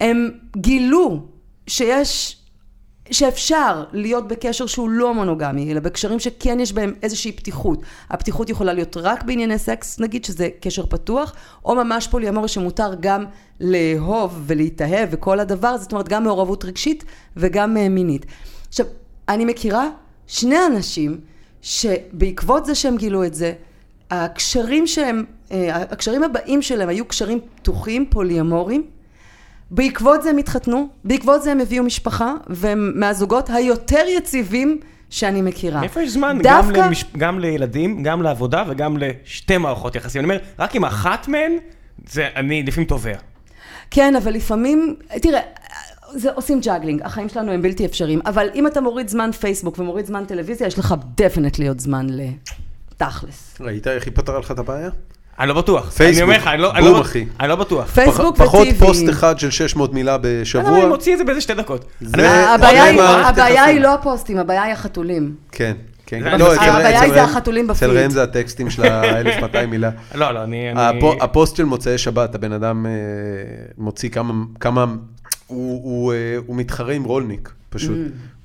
[0.00, 1.26] הם גילו
[1.66, 2.43] שיש
[3.10, 7.82] שאפשר להיות בקשר שהוא לא מונוגמי, אלא בקשרים שכן יש בהם איזושהי פתיחות.
[8.10, 13.24] הפתיחות יכולה להיות רק בענייני סקס, נגיד שזה קשר פתוח, או ממש פוליאמוריה שמותר גם
[13.60, 17.04] לאהוב ולהתאהב וכל הדבר זאת אומרת גם מעורבות רגשית
[17.36, 18.26] וגם אה, מינית.
[18.68, 18.86] עכשיו,
[19.28, 19.88] אני מכירה
[20.26, 21.20] שני אנשים
[21.62, 23.52] שבעקבות זה שהם גילו את זה,
[24.10, 28.86] הקשרים שהם, אה, הקשרים הבאים שלהם היו קשרים פתוחים, פוליאמוריים,
[29.74, 34.80] בעקבות זה הם התחתנו, בעקבות זה הם הביאו משפחה, והם מהזוגות היותר יציבים
[35.10, 35.82] שאני מכירה.
[35.82, 36.38] איפה יש זמן?
[36.42, 36.72] דווקא...
[36.72, 37.04] גם, למש...
[37.16, 40.24] גם לילדים, גם לעבודה וגם לשתי מערכות יחסים.
[40.24, 41.52] אני אומר, רק עם אחת מהן,
[42.08, 43.16] זה אני לפעמים תובע.
[43.90, 45.40] כן, אבל לפעמים, תראה,
[46.14, 50.06] זה עושים ג'אגלינג, החיים שלנו הם בלתי אפשריים, אבל אם אתה מוריד זמן פייסבוק ומוריד
[50.06, 53.56] זמן טלוויזיה, יש לך דפנט להיות זמן לתכלס.
[53.60, 54.90] ראית איך היא פתרה לך את הבעיה?
[55.40, 55.90] אני לא בטוח.
[55.90, 57.24] פייסבוק, אני אומר לך, אני לא, בום לא אחי.
[57.40, 57.86] אני לא בטוח.
[57.86, 58.44] פייסבוק וטיבי.
[58.46, 60.78] פחות פוסט אחד של 600 מילה בשבוע.
[60.78, 61.84] אני מוציא את זה באיזה שתי דקות.
[62.14, 65.34] הבעיה היא לא הפוסטים, הבעיה היא החתולים.
[65.52, 65.74] כן.
[66.06, 66.20] כן.
[66.22, 66.68] לא, אני אצל- מסכים.
[66.72, 67.98] הבעיה אצל היא זה החתולים אצל בפיד.
[68.02, 69.90] ראם זה הטקסטים של ה-1200 מילה.
[70.14, 70.70] לא, לא, אני...
[70.72, 72.90] אני- הפו- הפוסט של מוצאי שבת, הבן אדם אה,
[73.78, 74.08] מוציא
[74.60, 74.84] כמה,
[75.50, 75.56] אה,
[76.46, 77.96] הוא מתחרה עם רולניק, פשוט.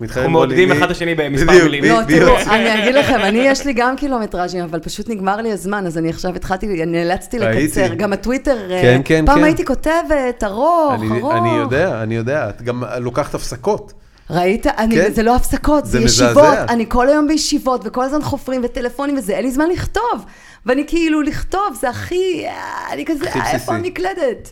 [0.01, 1.83] אנחנו מי- אחד את השני במספר מילים.
[1.83, 1.99] לא.
[2.07, 5.97] תראו, אני אגיד לכם, אני יש לי גם קילומטראז'ים, אבל פשוט נגמר לי הזמן, אז
[5.97, 7.39] אני עכשיו התחלתי, נאלצתי.
[7.39, 7.93] לקצר.
[7.93, 9.43] גם הטוויטר, אה, כן, כן, פעם כן.
[9.43, 11.33] הייתי כותבת, ארוך, ארוך.
[11.35, 13.93] אני יודע, אני יודע, את גם לוקחת הפסקות.
[14.29, 14.67] ראית?
[14.67, 15.13] אני, כן.
[15.13, 16.31] זה לא הפסקות, זה, זה ישיבות.
[16.31, 16.65] מזעזע.
[16.69, 20.25] אני כל היום בישיבות, וכל הזמן חופרים וטלפונים וזה, אין לי זמן לכתוב.
[20.65, 22.53] ואני כאילו, לכתוב, זה הכי, אה,
[22.93, 23.73] אני כזה, אה, איפה.
[23.75, 24.51] המקלדת?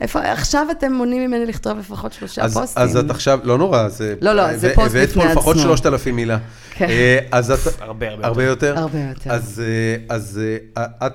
[0.00, 2.82] איפה, עכשיו אתם מונעים ממני לכתוב לפחות שלושה אז, פוסטים.
[2.82, 4.14] אז את עכשיו, לא נורא, זה...
[4.20, 5.68] לא, לא, זה פוסט הבאת פה בפני לפחות עצמו.
[5.68, 6.38] 3,000 מילה.
[6.70, 6.88] כן.
[6.88, 7.58] אה, אז את...
[7.80, 8.78] הרבה, הרבה הרבה יותר?
[8.78, 9.32] הרבה יותר.
[9.32, 10.40] אז, אה, אז
[10.76, 11.12] אה, את,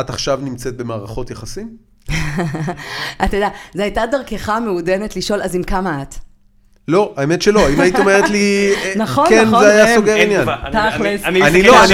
[0.00, 1.76] את עכשיו נמצאת במערכות יחסים?
[3.24, 6.14] אתה יודע, זו הייתה דרכך המעודנת לשאול, אז עם כמה את?
[6.90, 7.68] לא, האמת שלא.
[7.68, 10.48] אם היית אומרת לי, נכון, כן, נכון, זה היה סוגר עניין.
[10.72, 11.20] תכלס.
[11.24, 11.84] אני- לא.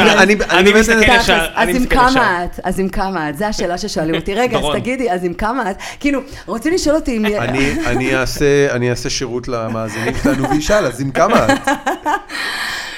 [0.50, 1.46] אני- מסתכל ישר.
[1.54, 1.86] אז עם.
[1.86, 2.60] כמה את?
[2.64, 3.38] אז עם כמה את?
[3.38, 4.34] זו השאלה ששואלים אותי.
[4.34, 4.64] רגע, אז.
[4.72, 5.76] תגידי, אז עם כמה את?
[6.00, 7.26] כאילו, רוצים לשאול אותי אם...
[7.26, 11.68] אני, אני, אעשה, אני אעשה שירות למאזינים שלנו וישאל, אז עם כמה את?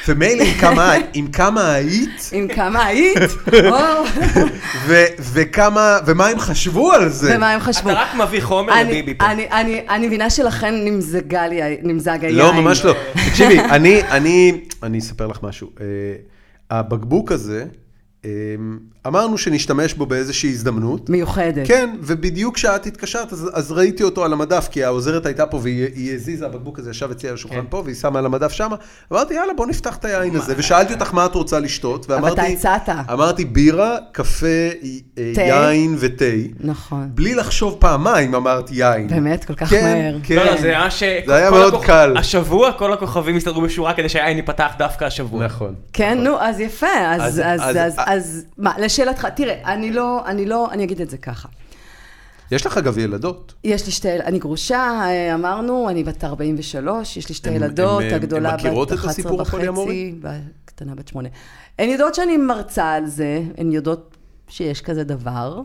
[0.09, 3.19] ומילא עם כמה, עם כמה היית, עם כמה היית?
[4.87, 4.95] ו,
[5.33, 7.37] וכמה, ומה הם חשבו על זה.
[7.37, 7.91] ומה הם חשבו?
[7.91, 9.27] אתה רק מביא חומר אני- לביבי פה.
[9.31, 12.35] אני- אני אני מבינה שלכן נמזגה לי, נמזג היין.
[12.37, 12.95] לא, ממש לא.
[13.29, 15.71] תקשיבי, אני, אני, אני אספר לך משהו.
[15.81, 15.87] אה,
[16.71, 17.65] הבקבוק הזה,
[18.25, 18.31] אה,
[19.07, 21.11] אמרנו שנשתמש בו באיזושהי הזדמנות.
[21.11, 21.67] מיוחדת.
[21.67, 25.87] כן, ובדיוק כשאת התקשרת, אז, אז ראיתי אותו על המדף, כי העוזרת הייתה פה והיא
[25.95, 27.65] היא הזיזה, הבקבוק הזה ישב אצלי על השולחן כן.
[27.71, 28.77] פה, והיא שמה על המדף שמה.
[29.13, 30.55] אמרתי, יאללה, בוא נפתח את היין הזה.
[30.57, 32.41] ושאלתי אותך מה את רוצה לשתות, ואמרתי...
[32.41, 32.89] אתה הצעת.
[33.13, 35.41] אמרתי, בירה, קפה, אה, תה.
[35.43, 36.25] יין ותה.
[36.61, 37.09] נכון.
[37.15, 39.09] בלי לחשוב פעמיים אמרתי יין.
[39.09, 40.17] באמת, כל כך כן, מהר.
[40.23, 40.37] כן.
[40.37, 41.03] לא, לא, זה היה ש...
[41.27, 42.17] זה היה כל מאוד הכוכ- קל.
[42.17, 45.45] השבוע כל הכוכבים הסתדרו בשורה כדי שהעין ייפתח דווקא השבוע.
[45.45, 45.75] נכון.
[45.93, 48.73] כן, נו, אז יפה, אז, אז- אז, אז- אז, אז, מה,
[49.05, 51.49] לשאלתך, תראה, אני לא, אני לא, אני אגיד את זה ככה.
[52.51, 53.55] יש לך אגב ילדות.
[53.65, 58.03] יש לי שתי, אני גרושה, אה, אמרנו, אני בת 43, יש לי שתי הן- ילדות,
[58.03, 60.15] הן, אה, הגדולה הן בת מכירות את 11 הסיפור וחצי, הפוליאמורי?
[60.21, 61.29] והקטנה בת 8.
[61.79, 64.17] הן יודעות שאני מרצה על זה, הן יודעות
[64.49, 65.61] שיש כזה דבר.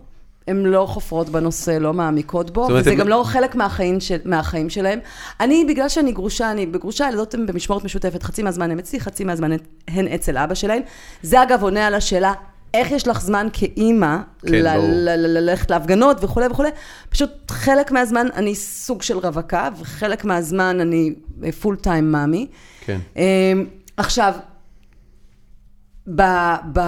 [0.48, 4.70] הן לא חופרות בנושא, לא מעמיקות בו, וזה הן- גם לא חלק מהחיים, של, מהחיים
[4.70, 5.00] שלהם.
[5.40, 9.24] אני, בגלל שאני גרושה, אני בגרושה, הילדות הן במשמורת משותפת, חצי מהזמן הן אצלי, חצי
[9.24, 9.52] מהזמן
[9.88, 10.82] הן אצל אבא שלהן.
[11.22, 12.34] זה אגב עונה על השאלה,
[12.74, 14.52] איך יש לך זמן כאימא כן,
[15.18, 16.70] ללכת להפגנות וכולי וכולי.
[17.10, 21.14] פשוט חלק מהזמן אני סוג של רווקה, וחלק מהזמן אני
[21.62, 22.48] פול טיים מאמי.
[22.86, 23.00] כן.
[23.16, 23.66] אמ,
[23.98, 24.34] עכשיו,
[26.16, 26.22] ב,
[26.74, 26.80] ב,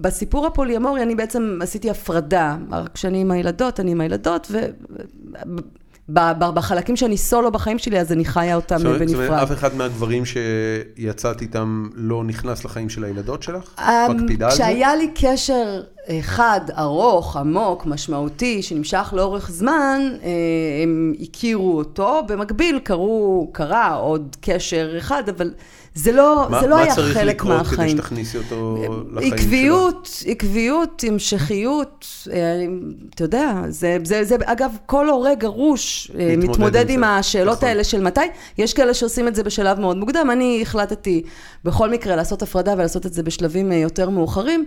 [0.00, 4.50] בסיפור הפוליאמורי אני בעצם עשיתי הפרדה, רק כשאני עם הילדות, אני עם הילדות,
[6.08, 9.42] ובחלקים שאני סולו בחיים שלי, אז אני חיה אותם זאת אומרת, זאת אומרת, בנפרד.
[9.42, 13.74] אף אחד מהגברים שיצאת איתם לא נכנס לחיים של הילדות שלך?
[13.78, 14.62] אמ, מקפידה על זה?
[14.62, 15.82] כשהיה לי קשר
[16.20, 20.28] חד, ארוך, עמוק, משמעותי, שנמשך לאורך זמן, אה,
[20.82, 22.22] הם הכירו אותו.
[22.28, 25.50] במקביל קרו, קרה עוד קשר אחד, אבל
[25.94, 27.96] זה לא, מה- זה לא היה מה צריך חלק לקרות כדי מהחיים.
[27.96, 28.76] שתכניסי אותו
[29.12, 29.40] לחיים שלך?
[29.40, 32.64] עקביות, עקביות, המשכיות, אה,
[33.14, 37.16] אתה יודע, זה, זה, זה, אגב, כל הורה גרוש אה, מתמודד מתמודד עם עם זה,
[37.18, 37.68] השאלות נכון.
[37.68, 38.20] האלה של מתי.
[38.58, 41.22] יש כאלה שעושים את זה בשלב מאוד מוקדם, אני החלטתי
[41.64, 44.64] בכל מקרה לעשות הפרדה ולעשות את זה בשלבים אה, יותר מאוחרים.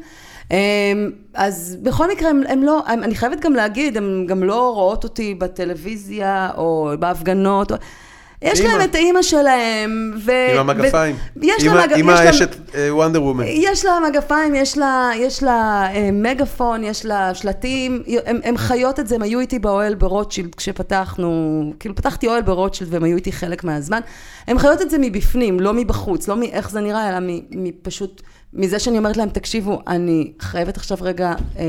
[1.33, 5.03] אז בכל מקרה, הם, הם לא, הם, אני חייבת גם להגיד, הם גם לא רואות
[5.03, 7.71] אותי בטלוויזיה או בהפגנות.
[7.71, 7.77] או-
[8.41, 8.61] יש.
[8.61, 10.31] להם את האימא שלהם, ו...
[10.53, 11.15] עם המגפיים.
[11.35, 12.55] ו- יש אימא- להם, מג- אימא יש אשת
[12.89, 13.43] וונדר וומן.
[13.47, 18.99] יש לה מגפיים, יש לה, יש לה אה, מגפון, יש לה שלטים, הם, הם חיות
[18.99, 21.29] את זה, הם היו איתי באוהל ברוטשילד כשפתחנו,
[21.79, 23.99] כאילו פתחתי אוהל ברוטשילד והם היו איתי חלק מהזמן.
[24.47, 27.17] הם חיות את זה מבפנים, לא מבחוץ, לא מאיך זה נראה, אלא
[27.51, 28.21] מפשוט,
[28.53, 31.33] מזה שאני אומרת להם, תקשיבו, אני חייבת עכשיו רגע...
[31.59, 31.63] אה,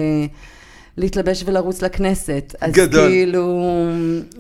[0.99, 2.55] להתלבש ולרוץ לכנסת.
[2.61, 3.09] אז גדול.
[3.09, 3.63] כאילו,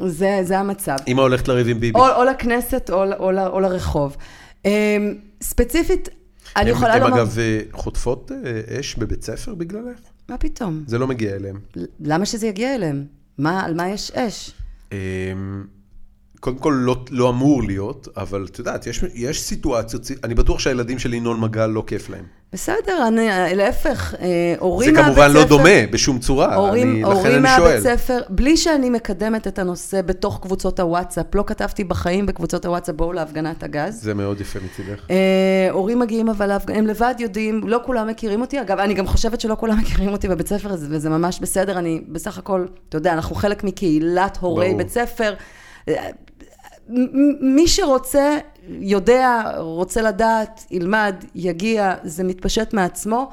[0.06, 0.97] זה, זה המצב.
[1.06, 1.98] אימא הולכת לריב עם ביבי.
[1.98, 4.16] או, או לכנסת או, או, או לרחוב.
[4.64, 4.70] אמ,
[5.43, 6.09] ספציפית,
[6.56, 7.16] אני יכולה הם לומר...
[7.16, 9.98] אגב אה, חוטפות אה, אש בבית ספר בגללך?
[10.28, 10.82] מה פתאום?
[10.86, 11.60] זה לא מגיע אליהם.
[12.01, 13.05] למה שזה יגיע אליהם?
[13.39, 14.52] מה, על מה יש אש?
[16.40, 20.98] קודם כל, לא, לא אמור להיות, אבל את יודעת, יש, יש סיטואציות, אני בטוח שהילדים
[20.98, 22.24] של ינון מגל לא כיף להם.
[22.52, 25.15] בסדר, אני, להפך, אה, זה הורים מהבית ספר...
[25.15, 27.97] כמובן לא דומה בשום צורה, הורים, אני, לכן הורים אני מהבית שואל.
[27.97, 33.12] ספר, בלי שאני מקדמת את הנושא בתוך קבוצות הוואטסאפ, לא כתבתי בחיים בקבוצות הוואטסאפ, בואו
[33.12, 34.02] להפגנת הגז.
[34.02, 35.01] זה מאוד יפה מצידך.
[35.10, 35.16] אה,
[35.70, 38.60] הורים מגיעים אבל, להפג- הם לבד יודעים, לא כולם מכירים אותי.
[38.60, 41.78] אגב, אני גם חושבת שלא כולם מכירים אותי בבית ספר, וזה ממש בסדר.
[41.78, 44.78] אני בסך הכל, אתה יודע, אנחנו חלק מקהילת הורי ברור.
[44.78, 45.35] בית ספר.
[47.40, 48.36] מי שרוצה,
[48.69, 53.28] יודע, רוצה לדעת, ילמד, יגיע, זה מתפשט מעצמו.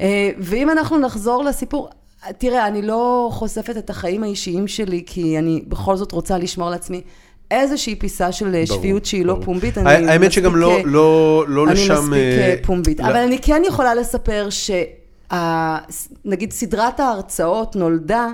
[0.00, 1.88] אה, ואם אנחנו נחזור לסיפור,
[2.38, 7.00] תראה, אני לא חושפת את החיים האישיים שלי, כי אני בכל זאת רוצה לשמור לעצמי
[7.50, 9.44] איזושהי פיסה של אה, ברור, שפיות שהיא לא ברור.
[9.44, 9.78] פומבית.
[9.78, 11.92] ה- אני האמת שגם מספיק, לא- אה, לא לא אני לשם...
[11.94, 13.00] מספיק אה, אה, פומבית.
[13.00, 14.48] ל- אבל אני כן יכולה לספר
[16.24, 18.28] שנגיד סדרת ההרצאות נולדה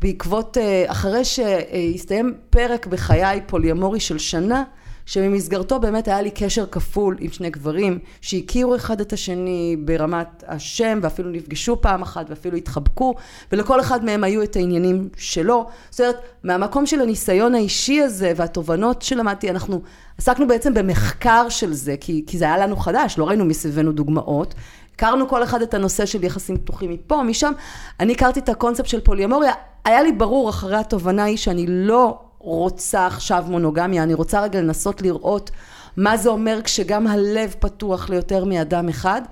[0.00, 4.64] בעקבות, אה, אחרי שהסתיים פרק בחיי פוליומורי של שנה,
[5.08, 10.98] שבמסגרתו באמת היה לי קשר כפול עם שני גברים שהכירו אחד את השני ברמת השם
[11.02, 13.14] ואפילו נפגשו פעם אחת ואפילו התחבקו
[13.52, 15.66] ולכל אחד מהם היו את העניינים שלו.
[15.90, 19.80] זאת אומרת, מהמקום של הניסיון האישי הזה והתובנות שלמדתי, אנחנו
[20.18, 24.54] עסקנו בעצם במחקר של זה, כי, כי זה היה לנו חדש, לא ראינו מסביבנו דוגמאות.
[24.98, 27.52] הכרנו כל אחד את הנושא של יחסים פתוחים מפה, משם.
[28.00, 29.52] אני הכרתי את הקונספט של פוליומוריה.
[29.84, 35.02] היה לי ברור אחרי התובנה היא שאני לא רוצה עכשיו מונוגמיה, אני רוצה רגע לנסות
[35.02, 35.50] לראות
[35.96, 39.22] מה זה אומר כשגם הלב פתוח ליותר מאדם אחד.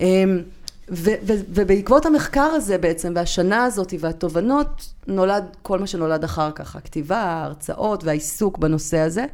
[0.00, 0.42] אמ,
[0.90, 6.76] ו- ו- ובעקבות המחקר הזה בעצם, והשנה הזאת והתובנות, נולד כל מה שנולד אחר כך,
[6.76, 9.24] הכתיבה, ההרצאות והעיסוק בנושא הזה.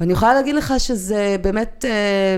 [0.00, 2.36] ואני יכולה להגיד לך שזה באמת, אה,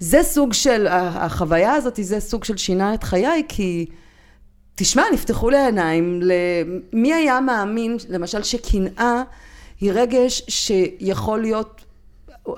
[0.00, 3.86] זה סוג של, החוויה הזאת, זה סוג של שינה את חיי, כי
[4.74, 9.22] תשמע, נפתחו לי העיניים, למי היה מאמין, למשל, שקנאה
[9.80, 11.84] היא רגש שיכול להיות,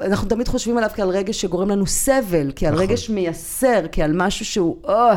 [0.00, 2.82] אנחנו תמיד חושבים עליו כעל רגש שגורם לנו סבל, כעל נכון.
[2.82, 5.16] רגש מייסר, כעל משהו שהוא, אה,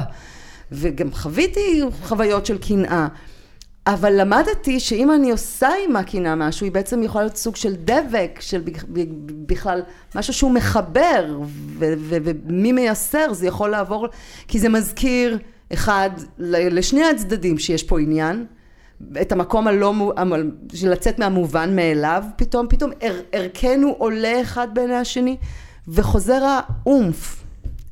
[0.71, 3.07] וגם חוויתי חוויות של קנאה.
[3.87, 8.37] אבל למדתי שאם אני עושה עם הקנאה משהו, היא בעצם יכולה להיות סוג של דבק,
[8.39, 8.61] של
[9.45, 9.81] בכלל
[10.15, 11.39] משהו שהוא מחבר,
[11.77, 14.07] ומי מייסר, זה יכול לעבור,
[14.47, 15.37] כי זה מזכיר,
[15.73, 16.09] אחד,
[16.39, 18.45] לשני הצדדים שיש פה עניין,
[19.21, 19.93] את המקום הלא,
[20.73, 25.37] של לצאת מהמובן מאליו, פתאום, פתאום ער- ערכנו עולה אחד בעיני השני,
[25.87, 27.44] וחוזר האומף.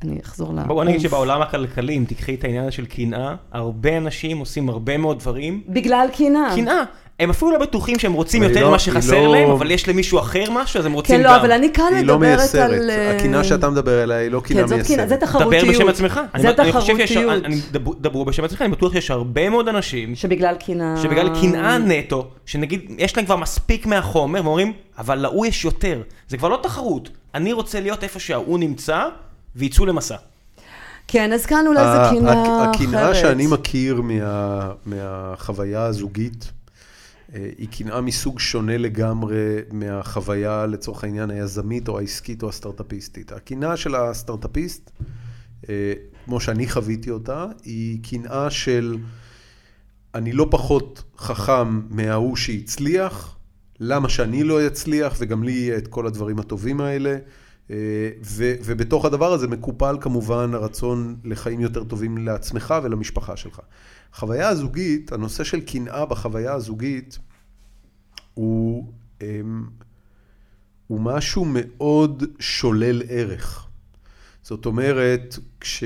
[0.04, 0.68] אני אחזור לאומף.
[0.68, 5.20] בואו נגיד שבעולם הכלכלי, אם תקחי את העניין של קנאה, הרבה אנשים עושים הרבה מאוד
[5.20, 5.62] דברים.
[5.68, 6.56] בגלל קנאה.
[6.56, 6.84] קנאה.
[7.20, 9.72] הם אפילו לא בטוחים שהם רוצים היא יותר לא- ממה היא שחסר לא- להם, אבל
[9.72, 11.32] יש למישהו אחר משהו, אז הם רוצים כן, גם.
[11.32, 12.70] לא, אבל אני כאן היא לא מדברת מייסרת.
[12.72, 12.90] על...
[12.90, 15.10] אה, הקנאה שאתה מדבר עליה היא לא קנאה כן, זאת קנאה, מייסרת.
[15.10, 15.64] זה תחרותיות.
[15.64, 16.20] דבר בשם עצמך.
[16.38, 18.02] זה אני- אני חושב שיש- תחרותיות.
[18.02, 20.96] דברו בשם עצמך, אני בטוח שיש הרבה מאוד אנשים שבגלל קנאה...
[21.04, 26.02] שבגלל קנאה נטו, שנגיד, יש להם כבר מספיק מהחומר, ואומרים, אבל להוא יש יותר.
[26.28, 27.10] זה כבר לא תחרות.
[27.36, 29.06] אני רוצה להיות איפה שההוא נמצא,
[29.56, 30.16] ויצאו למסע.
[31.08, 32.76] כן, אז כאן אולי זה ה- קנאה אחרת.
[32.76, 36.52] הקנאה שאני מכיר מה- מהחוויה הזוגית,
[37.36, 39.36] אה, היא קנאה מסוג שונה לגמרי
[39.72, 43.32] מהחוויה, לצורך העניין, היזמית או העסקית או הסטארט-אפיסטית.
[43.32, 44.92] הקנאה של הסטארט-אפיסט,
[45.70, 45.94] אה,
[46.26, 48.98] כמו שאני חוויתי אותה, היא קנאה של
[50.16, 53.36] אני לא פחות חכם מההוא שהצליח,
[53.80, 57.18] למה שאני לא אצליח וגם לי יהיה את כל הדברים הטובים האלה.
[57.74, 63.60] אה, ו- ובתוך הדבר הזה מקופל כמובן הרצון לחיים יותר טובים לעצמך ולמשפחה שלך.
[64.14, 67.20] החוויה הזוגית, הנושא של קנאה בחוויה הזוגית,
[68.34, 68.88] הוא,
[69.22, 69.64] אמ,
[70.88, 73.68] הוא משהו מאוד שולל ערך.
[74.41, 75.84] זאת אומרת, כש...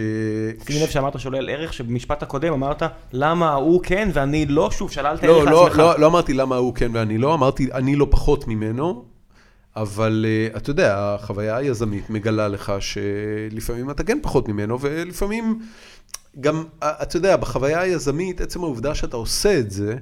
[0.68, 5.24] שימי לב שאמרת שולל ערך, שבמשפט הקודם אמרת, למה ההוא כן ואני לא, שוב, שללת
[5.24, 5.78] לא, ערך לא, לעצמך.
[5.78, 9.06] לא, לא אמרתי למה הוא כן ואני לא, אמרתי אני לא פחות ממנו,
[9.82, 15.60] אבל uh, אתה יודע, החוויה היזמית מגלה לך שלפעמים אתה כן פחות ממנו, ולפעמים
[16.40, 19.98] גם, אה, אתה יודע, בחוויה היזמית, עצם העובדה שאתה עושה את זה,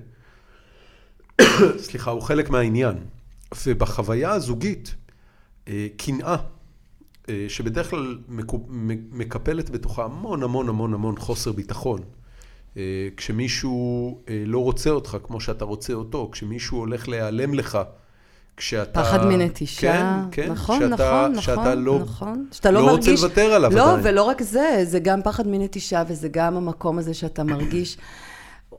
[1.86, 2.98] סליחה, הוא חלק מהעניין.
[3.66, 4.96] ובחוויה הזוגית,
[5.68, 6.36] אה, קנאה,
[7.30, 8.18] אה, שבדרך כלל
[9.12, 12.02] מקפלת בתוכה המון המון המון המון חוסר ביטחון.
[12.78, 17.80] אה, כשמישהו אה, לא רוצה אותך כמו שאתה רוצה אותו, כשמישהו הולך להיעלם לך,
[18.58, 19.02] כשאתה...
[19.04, 19.92] פחד מנטישה,
[20.32, 22.46] כן, כן, נכון, שאתה, נכון, שאתה נכון, לא, נכון.
[22.52, 23.24] שאתה לא, לא רוצה מרגיש...
[23.24, 24.00] לוותר עליו לא, עדיין.
[24.04, 27.98] ולא רק זה, זה גם פחד מנטישה, וזה גם המקום הזה שאתה מרגיש,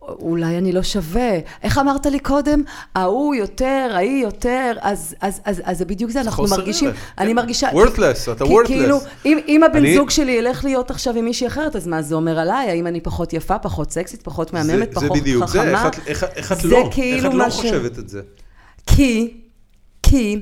[0.02, 1.30] אולי אני לא שווה.
[1.62, 2.62] איך אמרת לי קודם?
[2.94, 6.98] ההוא יותר, ההיא יותר, אז, אז, אז, אז זה בדיוק זה, אנחנו חוסר מרגישים, ערך,
[7.18, 7.34] אני.
[7.34, 7.68] מרגישה...
[7.70, 8.66] Worthless, אתה worthless.
[8.66, 12.02] כאילו, אם, אם הבן אני- זוג שלי ילך להיות עכשיו עם מישהי אחרת, אז מה
[12.02, 12.70] זה אומר עליי?
[12.70, 15.84] האם אני פחות יפה, פחות סקסית, פחות מהממת, זה, זה פחות בדיוק זה, חכמה?
[15.84, 18.20] איך את, איך, איך את זה לא, כאילו איך את לא ש- חושבת את זה?
[18.86, 19.34] כי,
[20.10, 20.40] כי,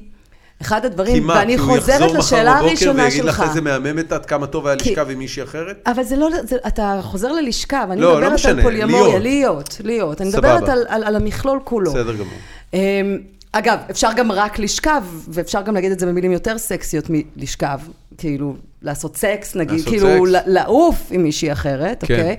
[0.62, 3.36] אחד הדברים, כי מה, ואני כי הוא חוזרת יחזור לשאלה מחר בבוקר הראשונה ויגיד לך
[3.36, 3.48] שלך.
[3.48, 5.82] איזה מהממת את, כמה טוב היה כי- לשכב עם מישהי אחרת?
[5.86, 9.22] אבל זה לא, זה, אתה חוזר ללשכה, ואני לא, לא מדברת משנה, על פוליומוריה, להיות.
[9.22, 10.20] להיות, להיות.
[10.20, 10.28] אני.
[10.28, 11.90] מדברת על, על, על המכלול כולו.
[11.90, 12.34] בסדר גמור.
[12.74, 13.18] אמ,
[13.52, 17.78] אגב, אפשר גם רק לשכב, ואפשר גם להגיד את זה במילים יותר סקסיות מלשכב,
[18.18, 20.42] כאילו, לעשות סקס, נגיד, לעשות כאילו, סקס.
[20.46, 22.14] לעוף עם מישהי אחרת, כן.
[22.14, 22.36] אוקיי?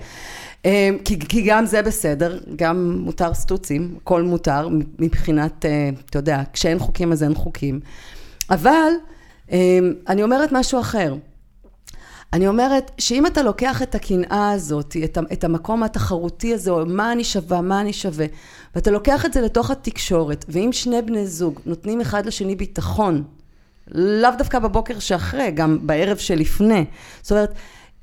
[0.66, 4.68] אה, כי, כי גם זה בסדר, גם מותר סטוצים, הכל מותר
[5.00, 7.80] מבחינת, אה, אתה יודע, כשאין חוקים אז אין חוקים.
[8.50, 8.92] אבל
[9.52, 11.16] אה, אני אומרת משהו אחר.
[12.34, 17.12] אני אומרת שאם אתה לוקח את הקנאה הזאת, את, את המקום התחרותי הזה, או מה
[17.12, 18.26] אני שווה, מה אני שווה,
[18.76, 23.24] ואתה לוקח את זה לתוך התקשורת, ואם שני בני זוג נותנים אחד לשני ביטחון,
[23.88, 26.86] לאו דווקא בבוקר שאחרי, גם בערב שלפני,
[27.22, 27.54] זאת אומרת,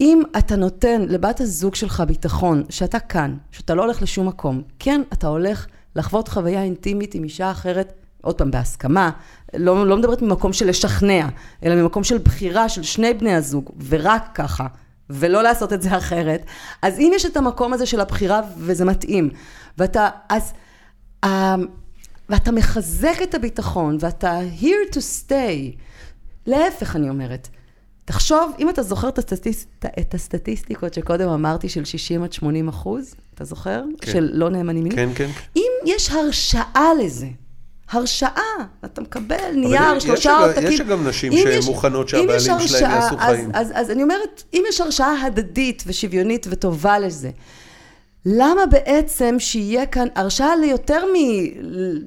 [0.01, 5.03] אם אתה נותן לבת הזוג שלך ביטחון, שאתה כאן, שאתה לא הולך לשום מקום, כן,
[5.13, 5.67] אתה הולך
[5.97, 9.11] לחוות חוויה אינטימית עם אישה אחרת, עוד פעם, בהסכמה,
[9.57, 11.29] לא, לא מדברת ממקום של לשכנע,
[11.65, 14.67] אלא ממקום של בחירה של שני בני הזוג, ורק ככה,
[15.11, 16.45] ולא לעשות את זה אחרת.
[16.83, 19.31] אז אם יש את המקום הזה של הבחירה וזה מתאים,
[19.79, 20.53] ואתה, אז,
[21.25, 21.29] uh,
[22.29, 25.79] ואתה מחזק את הביטחון, ואתה here to stay,
[26.47, 27.49] להפך אני אומרת,
[28.05, 29.67] תחשוב, אם אתה זוכר את, הסטטיס...
[29.99, 33.83] את הסטטיסטיקות שקודם אמרתי של 60 עד 80 אחוז, אתה זוכר?
[34.01, 34.13] כן.
[34.13, 34.99] של לא נאמנים מינית?
[34.99, 35.31] כן, כן.
[35.57, 37.27] אם יש הרשאה לזה,
[37.91, 38.43] הרשאה,
[38.85, 40.73] אתה מקבל נייר, שלושה עותקים.
[40.73, 43.51] יש גם נשים שמוכנות שהבעלים שלהם יעשו חיים.
[43.55, 47.31] אז, אז, אז אני אומרת, אם יש הרשאה הדדית ושוויונית וטובה לזה,
[48.27, 51.15] למה בעצם שיהיה כאן הרשאה ליותר מ...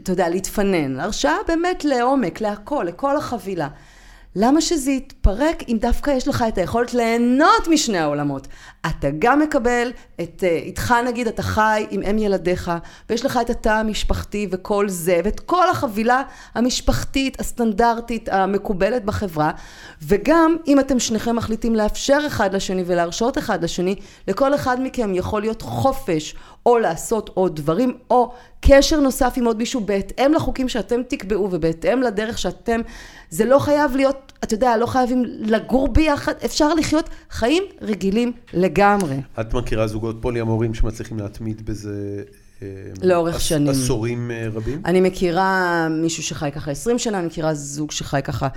[0.04, 3.68] אתה יודע, להתפנן, הרשאה באמת לעומק, להכל, לכל החבילה.
[4.38, 8.48] למה שזה יתפרק אם דווקא יש לך את היכולת ליהנות משני העולמות?
[8.88, 9.92] אתה גם מקבל
[10.22, 12.72] את, אה, איתך נגיד אתה חי עם אם ילדיך,
[13.10, 16.24] ויש לך את התא המשפחתי וכל זה, ואת כל החבילה
[16.56, 19.52] המשפחתית, הסטנדרטית, המקובלת בחברה,
[20.02, 23.96] וגם אם אתם שניכם מחליטים לאפשר אחד לשני ולהרשות אחד לשני,
[24.28, 26.36] לכל אחד מכם יכול להיות חופש,
[26.66, 32.02] או לעשות עוד דברים, או קשר נוסף עם עוד מישהו בהתאם לחוקים שאתם תקבעו ובהתאם
[32.02, 32.82] לדרך שאתם,
[33.30, 39.16] זה לא חייב להיות, אתה יודע, לא חייבים לגור ביחד, אפשר לחיות חיים רגילים לגמרי.
[39.42, 42.24] את מכירה זוגות פולי-אמורים שמצליחים להתמיד בזה?
[42.62, 42.68] אה,
[43.02, 43.70] לאורך שנים.
[43.70, 44.82] עשורים אה, רבים?
[44.86, 48.48] אני מכירה מישהו שחי ככה 20 שנה, אני מכירה זוג שחי ככה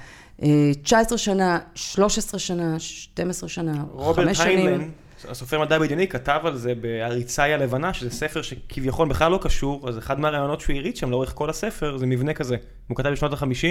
[0.82, 3.93] 19 אה, שנה, 13 שנה, 12 שנה, 5 שנים.
[3.93, 4.89] רוברט היינמן.
[5.28, 9.99] הסופר מדע בדיוני כתב על זה בהריצאי הלבנה, שזה ספר שכביכול בכלל לא קשור, אז
[9.99, 12.57] אחד מהרעיונות שהוא הריץ שם לאורך כל הספר זה מבנה כזה.
[12.89, 13.66] הוא כתב בשנות ה-50,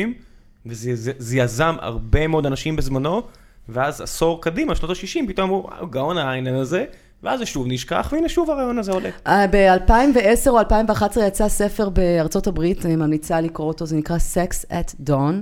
[0.65, 3.21] וזה יזם הרבה מאוד אנשים בזמנו,
[3.69, 6.85] ואז עשור קדימה, שנות ה-60, פתאום אמרו, וואו, גאון העניין הזה,
[7.23, 9.09] ואז זה שוב נשכח, והנה שוב הרעיון הזה עולה.
[9.27, 14.65] אה, ב-2010 או 2011 יצא ספר בארצות הברית, אני ממליצה לקרוא אותו, זה נקרא Sex
[14.71, 15.35] at Dawn.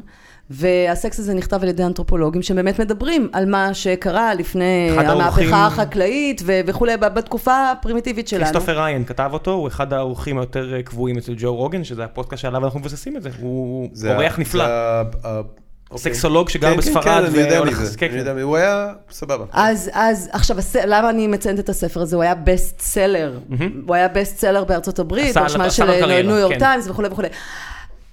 [0.49, 6.97] והסקס הזה נכתב על ידי אנתרופולוגים שבאמת מדברים על מה שקרה לפני המהפכה החקלאית וכולי,
[6.97, 8.43] בתקופה הפרימיטיבית שלנו.
[8.43, 12.65] כריסטופר ריין כתב אותו, הוא אחד האורחים היותר קבועים אצל ג'ו רוגן, שזה הפודקאסט שעליו
[12.65, 14.65] אנחנו מבססים את זה, הוא אורח נפלא.
[15.91, 16.13] אוקיי.
[16.13, 17.03] סקסולוג שגר כן, בספרד.
[17.03, 19.45] כן, כן, אני יודע מזה, אני יודע מזה, הוא היה סבבה.
[19.51, 20.57] אז, אז עכשיו,
[20.88, 22.15] למה אני מציינת את הספר הזה?
[22.15, 23.39] הוא היה best seller,
[23.88, 27.27] הוא היה best seller בארצות הברית, ברשימה של ניו יורק טיימס וכולי וכולי.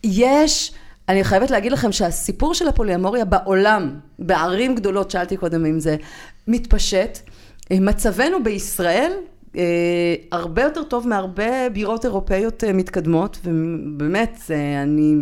[0.05, 0.73] יש...
[1.13, 5.97] אני חייבת להגיד לכם שהסיפור של הפוליאמוריה בעולם, בערים גדולות, שאלתי קודם אם זה
[6.49, 7.19] מתפשט,
[7.73, 9.13] אה, מצבנו בישראל
[9.57, 9.63] אה,
[10.33, 14.41] הרבה יותר טוב מהרבה בירות אירופאיות אה, מתקדמות, ובאמת,
[14.83, 15.15] אני...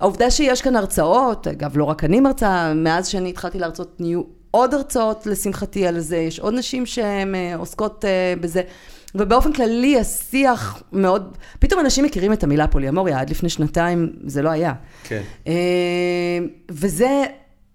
[0.00, 4.74] העובדה שיש כאן הרצאות, אגב, לא רק אני מרצה, מאז שאני התחלתי להרצות נהיו עוד
[4.74, 8.04] הרצאות לשמחתי על זה, יש עוד נשים שהן עוסקות
[8.40, 8.62] בזה.
[9.14, 14.50] ובאופן כללי השיח מאוד, פתאום אנשים מכירים את המילה פוליאמוריה, עד לפני שנתיים זה לא
[14.50, 14.72] היה.
[15.04, 15.22] כן.
[15.46, 15.52] אה,
[16.70, 17.24] וזה,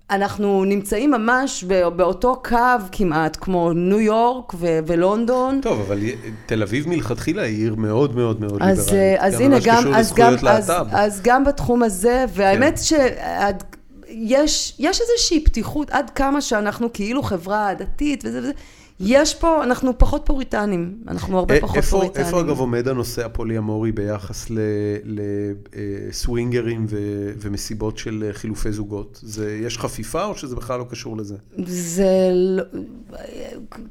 [0.10, 1.64] אנחנו נמצאים ממש
[1.96, 2.58] באותו קו
[2.92, 5.60] כמעט, כמו ניו יורק ו- ולונדון.
[5.62, 6.00] טוב, אבל
[6.46, 9.20] תל אביב מלכתחילה היא עיר מאוד מאוד מאוד אז, ליברלית.
[9.20, 13.08] אז הנה, גם, אז גם, אז, אז גם בתחום הזה, והאמת כן.
[14.08, 18.52] שיש יש איזושהי פתיחות עד כמה שאנחנו כאילו חברה דתית וזה וזה.
[19.00, 22.26] יש פה, אנחנו פחות פוריטנים, אנחנו הרבה פחות איפה, פוריטנים.
[22.26, 24.48] איפה אגב עומד הנושא הפוליאמורי ביחס
[26.10, 26.86] לסווינגרים
[27.40, 29.20] ומסיבות של חילופי זוגות?
[29.24, 31.36] זה, יש חפיפה או שזה בכלל לא קשור לזה?
[31.66, 32.64] זה לא,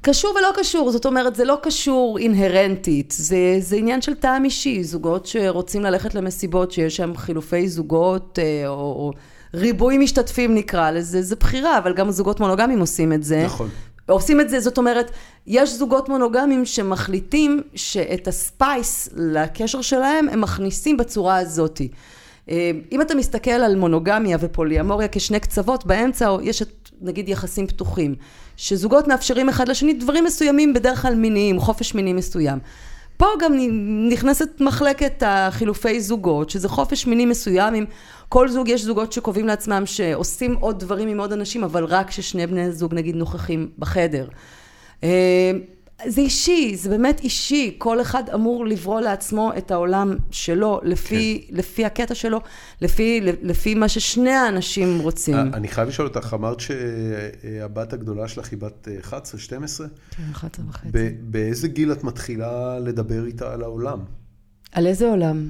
[0.00, 4.84] קשור ולא קשור, זאת אומרת, זה לא קשור אינהרנטית, זה, זה עניין של טעם אישי,
[4.84, 8.74] זוגות שרוצים ללכת למסיבות שיש שם חילופי זוגות אה, או...
[8.74, 9.12] או
[9.54, 13.42] ריבוי משתתפים נקרא לזה, זה בחירה, אבל גם זוגות מונוגמים עושים את זה.
[13.44, 13.68] נכון.
[14.06, 15.10] עושים את זה, זאת אומרת,
[15.46, 21.88] יש זוגות מונוגמים שמחליטים שאת הספייס לקשר שלהם הם מכניסים בצורה הזאתי.
[22.50, 28.14] אה, אם אתה מסתכל על מונוגמיה ופוליאמוריה כשני קצוות, באמצע יש את נגיד יחסים פתוחים,
[28.56, 32.58] שזוגות מאפשרים אחד לשני דברים מסוימים, בדרך כלל מיניים, חופש מיני מסוים.
[33.16, 33.52] פה גם
[34.10, 37.84] נכנסת מחלקת החילופי זוגות, שזה חופש מיני מסוים עם
[38.32, 42.46] כל זוג, יש זוגות שקובעים לעצמם שעושים עוד דברים עם עוד אנשים, אבל רק כששני
[42.46, 44.28] בני זוג נגיד נוכחים בחדר.
[45.02, 45.50] אה,
[46.06, 51.56] זה אישי, זה באמת אישי, כל אחד אמור לברוא לעצמו את העולם שלו, לפי, כן.
[51.56, 52.40] לפי הקטע שלו,
[52.80, 55.36] לפי, לפי מה ששני האנשים רוצים.
[55.36, 59.86] אני חייב לשאול אותך, אמרת שהבת הגדולה שלך היא בת 11, 12?
[60.10, 60.88] כן, 11 וחצי.
[61.22, 63.98] באיזה גיל את מתחילה לדבר איתה על העולם?
[64.72, 65.48] על איזה עולם?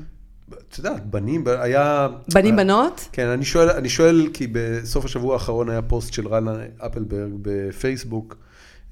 [0.68, 2.08] את יודעת, בנים, היה...
[2.34, 3.08] בנים בנות?
[3.12, 8.36] כן, אני שואל, אני שואל כי בסוף השבוע האחרון היה פוסט של רנה אפלברג בפייסבוק,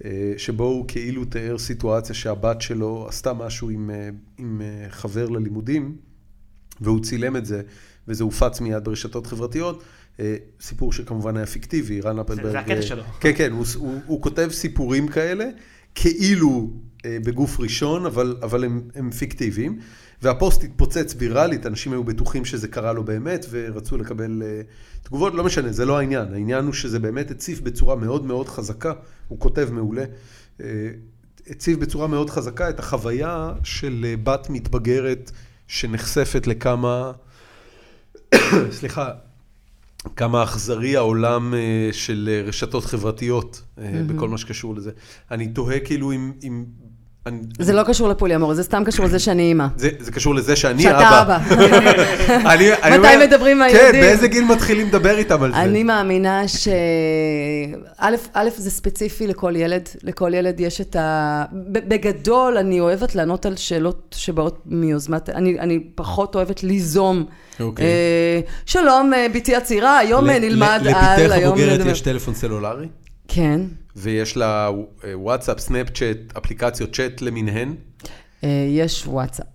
[0.04, 4.08] אה, שבו הוא כאילו תיאר סיטואציה שהבת שלו עשתה משהו עם, אה,
[4.38, 5.96] עם אה, חבר ללימודים,
[6.80, 7.62] והוא צילם את זה,
[8.08, 9.84] וזה הופץ מיד ברשתות חברתיות.
[10.60, 12.52] סיפור שכמובן היה פיקטיבי, רן אפלברג...
[12.52, 13.02] זה הקטע שלו.
[13.20, 15.44] כן, כן, הוא, הוא, הוא כותב סיפורים כאלה,
[15.94, 16.70] כאילו
[17.04, 19.78] בגוף ראשון, אבל, אבל הם, הם פיקטיביים.
[20.22, 25.44] והפוסט התפוצץ ויראלית, אנשים היו בטוחים שזה קרה לו באמת, ורצו לקבל uh, תגובות, לא
[25.44, 26.34] משנה, זה לא העניין.
[26.34, 28.92] העניין הוא שזה באמת הציף בצורה מאוד מאוד חזקה,
[29.28, 30.04] הוא כותב מעולה,
[30.58, 30.62] uh,
[31.50, 35.30] הציף בצורה מאוד חזקה את החוויה של uh, בת מתבגרת
[35.68, 37.12] שנחשפת לכמה,
[38.78, 39.10] סליחה,
[40.16, 44.12] כמה אכזרי העולם uh, של רשתות חברתיות uh, mm-hmm.
[44.12, 44.90] בכל מה שקשור לזה.
[45.30, 46.32] אני תוהה כאילו אם...
[46.42, 46.64] אם
[47.58, 49.66] זה לא קשור לפוליאמור, זה סתם קשור לזה שאני אימא.
[49.76, 50.98] זה קשור לזה שאני אבא.
[50.98, 51.38] שאתה אבא.
[52.98, 53.92] מתי מדברים עם הילדים?
[53.92, 55.60] כן, באיזה גיל מתחילים לדבר איתם על זה?
[55.60, 56.68] אני מאמינה ש...
[58.34, 59.88] א', זה ספציפי לכל ילד.
[60.02, 61.44] לכל ילד יש את ה...
[61.72, 65.28] בגדול, אני אוהבת לענות על שאלות שבאות מיוזמת...
[65.30, 67.24] אני פחות אוהבת ליזום.
[67.60, 67.84] אוקיי.
[67.84, 71.28] אה, שלום, אה, בתי הצעירה, היום נלמד על...
[71.28, 72.86] לביתך הבוגרת יש טלפון סלולרי?
[73.28, 73.60] כן.
[73.96, 74.70] ויש לה
[75.04, 77.74] אה, וואטסאפ, סנאפצ'אט, אפליקציות צ'אט למיניהן?
[78.44, 79.46] אה, יש וואטסאפ.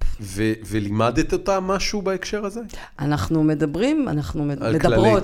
[0.68, 2.60] ולימדת אותה משהו בהקשר הזה?
[3.00, 5.24] אנחנו מדברים, אנחנו מדברות.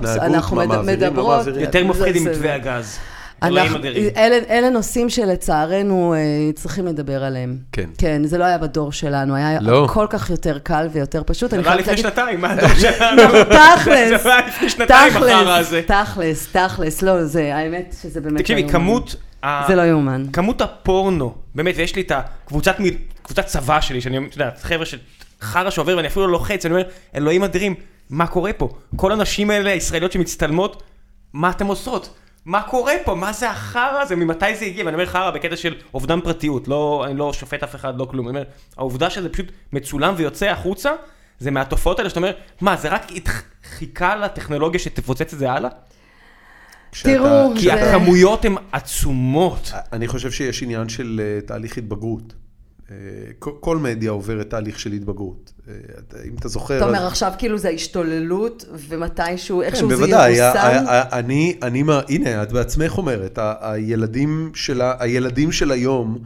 [0.53, 1.61] לא מעבירים.
[1.61, 2.97] יותר מפחיד עם מתווה הגז.
[3.43, 6.19] אלה, אלה נושאים שלצערנו אה,
[6.55, 7.57] צריכים לדבר עליהם.
[7.71, 7.89] כן.
[7.97, 9.87] כן, זה לא היה בדור שלנו, היה לא.
[9.93, 11.51] כל כך יותר קל ויותר פשוט.
[11.51, 13.21] זה לא היה לפני שנתיים, מה הדור שלנו?
[13.43, 14.25] תכלס.
[15.21, 15.81] לא הזה.
[15.87, 19.15] תכלס, תכלס, לא, זה, האמת שזה באמת תקשיבי, כמות...
[19.67, 20.25] זה לא יאומן.
[20.33, 22.75] כמות הפורנו, באמת, ויש לי את הקבוצת
[23.21, 24.97] קבוצת צבא שלי, שאני, אתה יודע, חבר'ה של
[25.41, 26.83] חרא שעובר ואני אפילו לא לוחץ, אני אומר,
[27.15, 27.75] אלוהים אדירים,
[28.09, 28.69] מה קורה פה?
[28.95, 30.83] כל הנשים האלה, הישראליות שמצטלמות,
[31.33, 32.13] מה אתן עושות?
[32.45, 33.15] מה קורה פה?
[33.15, 34.15] מה זה החרא הזה?
[34.15, 34.85] ממתי זה הגיע?
[34.85, 38.27] ואני אומר חרא בקטע של אובדן פרטיות, לא, אני לא שופט אף אחד, לא כלום.
[38.27, 40.91] אני אומר, העובדה שזה פשוט מצולם ויוצא החוצה,
[41.39, 42.31] זה מהתופעות האלה שאתה אומר,
[42.61, 43.11] מה, זה רק
[43.63, 45.69] חיכה לטכנולוגיה שתפוצץ את זה הלאה?
[47.03, 49.71] תראו, כי הכמויות הן עצומות.
[49.93, 52.33] אני חושב שיש עניין של אה, תהליך התבגרות.
[52.91, 52.97] אה,
[53.39, 55.53] כל מדיה עוברת תהליך של התבגרות.
[55.67, 55.73] אה,
[56.25, 56.77] אם אתה זוכר...
[56.77, 60.01] אתה אומר עכשיו כאילו זה ההשתוללות, ומתישהו, איכשהו כן, זה?
[60.01, 60.37] בוודאי,
[61.11, 66.17] אני, אני, הנה, את בעצמך אומרת, הילדים של, הילדים של היום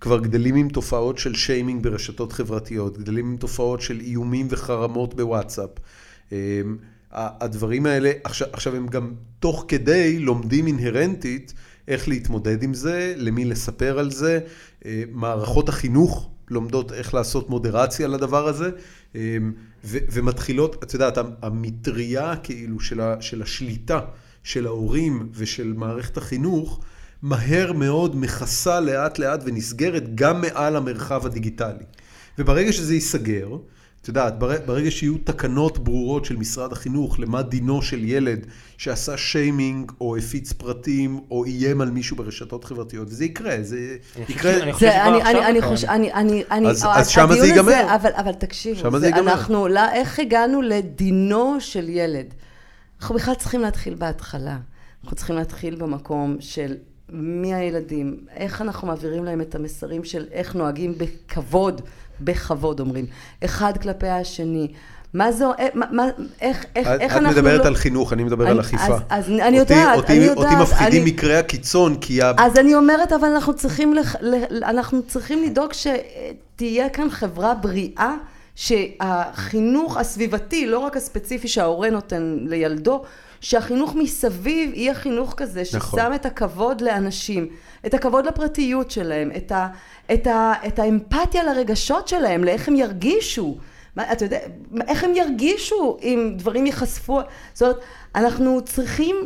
[0.00, 5.70] כבר גדלים עם תופעות של שיימינג ברשתות חברתיות, גדלים עם תופעות של איומים וחרמות בוואטסאפ.
[7.12, 11.54] הדברים האלה, עכשיו, עכשיו הם גם תוך כדי לומדים אינהרנטית
[11.88, 14.40] איך להתמודד עם זה, למי לספר על זה,
[14.86, 18.70] אה, מערכות החינוך לומדות איך לעשות מודרציה לדבר הזה,
[19.16, 19.36] אה,
[19.84, 24.00] ו- ומתחילות, את יודעת, המטריה כאילו של, ה- של השליטה
[24.44, 26.80] של ההורים ושל מערכת החינוך,
[27.22, 31.84] מהר מאוד מכסה לאט לאט ונסגרת גם מעל המרחב הדיגיטלי.
[32.38, 33.48] וברגע שזה ייסגר,
[34.04, 38.46] את יודעת, ברגע שיהיו תקנות ברורות של משרד החינוך למה דינו של ילד
[38.78, 43.96] שעשה שיימינג או הפיץ פרטים או איים על מישהו ברשתות חברתיות, וזה יקרה, זה
[44.28, 44.62] יקרה.
[44.62, 45.88] אני חושב שכבר עכשיו אני חושב,
[46.88, 47.96] אז שמה זה ייגמר.
[48.16, 52.34] אבל תקשיבו, אנחנו, איך הגענו לדינו של ילד?
[53.00, 54.58] אנחנו בכלל צריכים להתחיל בהתחלה.
[55.04, 56.74] אנחנו צריכים להתחיל במקום של
[57.08, 61.82] מי הילדים, איך אנחנו מעבירים להם את המסרים של איך נוהגים בכבוד.
[62.20, 63.06] בכבוד אומרים,
[63.44, 64.68] אחד כלפי השני.
[65.14, 66.08] מה זו, אה, מה,
[66.40, 67.30] איך, איך, איך אנחנו...
[67.30, 67.66] את מדברת לא...
[67.66, 68.84] על חינוך, אני מדבר אני, על אכיפה.
[68.84, 70.36] אז, אז אני יודעת, אותי, אני יודעת.
[70.36, 71.10] אותי מפחידים אני...
[71.10, 72.20] מקרי הקיצון, כי...
[72.22, 74.16] אז אני אומרת, אבל אנחנו צריכים, לח...
[74.62, 78.14] אנחנו צריכים לדאוג שתהיה כאן חברה בריאה,
[78.54, 83.02] שהחינוך הסביבתי, לא רק הספציפי שההורה נותן לילדו,
[83.40, 86.00] שהחינוך מסביב יהיה חינוך כזה, נכון.
[86.00, 87.48] ששם את הכבוד לאנשים,
[87.86, 89.68] את הכבוד לפרטיות שלהם, את, ה,
[90.12, 93.56] את, ה, את האמפתיה לרגשות שלהם, לאיך הם ירגישו.
[93.96, 94.38] מה, אתה יודע,
[94.88, 97.20] איך הם ירגישו אם דברים ייחשפו,
[97.52, 97.80] זאת אומרת,
[98.14, 99.16] אנחנו צריכים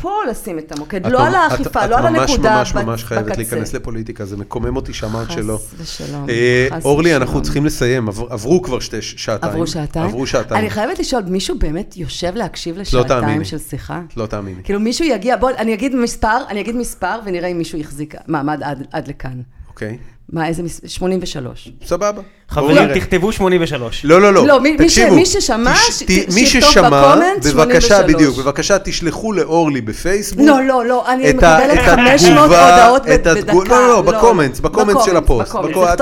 [0.00, 2.38] פה לשים את המוקד, לא על האכיפה, לא על הנקודה בקצה.
[2.38, 5.56] את ממש ממש ממש חייבת להיכנס לפוליטיקה, זה מקומם אותי שאמרת שלא.
[5.56, 6.26] חס ושלום.
[6.28, 9.52] אה, אורלי, אנחנו צריכים לסיים, עברו כבר שתי שעתיים.
[9.52, 10.04] עברו שעתיים?
[10.04, 10.60] עברו שעתיים.
[10.60, 14.00] אני חייבת לשאול, מישהו באמת יושב להקשיב לא לשעתיים של שיחה?
[14.16, 14.62] לא תאמיני.
[14.64, 18.62] כאילו מישהו יגיע, בוא, אני אגיד מספר, אני אגיד מספר ונראה אם מישהו יחזיק מעמד
[18.92, 19.40] עד לכאן.
[19.68, 19.98] אוקיי,
[20.32, 20.80] מה, איזה מס...
[20.86, 21.72] 83.
[21.84, 22.22] סבבה.
[22.50, 22.94] חברים, נראה.
[22.94, 24.04] תכתבו 83.
[24.04, 25.14] לא, לא, לא, לא, תקשיבו.
[25.14, 28.14] מי ששמע, שיכתוב ששמע, ב comment, בבקשה, 83.
[28.14, 30.46] בדיוק, בבקשה תשלחו לאורלי בפייסבוק.
[30.46, 33.32] לא, לא, לא, אני מקבלת את 500 התגובה, הודעות בדקה.
[33.32, 35.56] התגובה- לא, לא, ב comments, ב comments של הפוסט.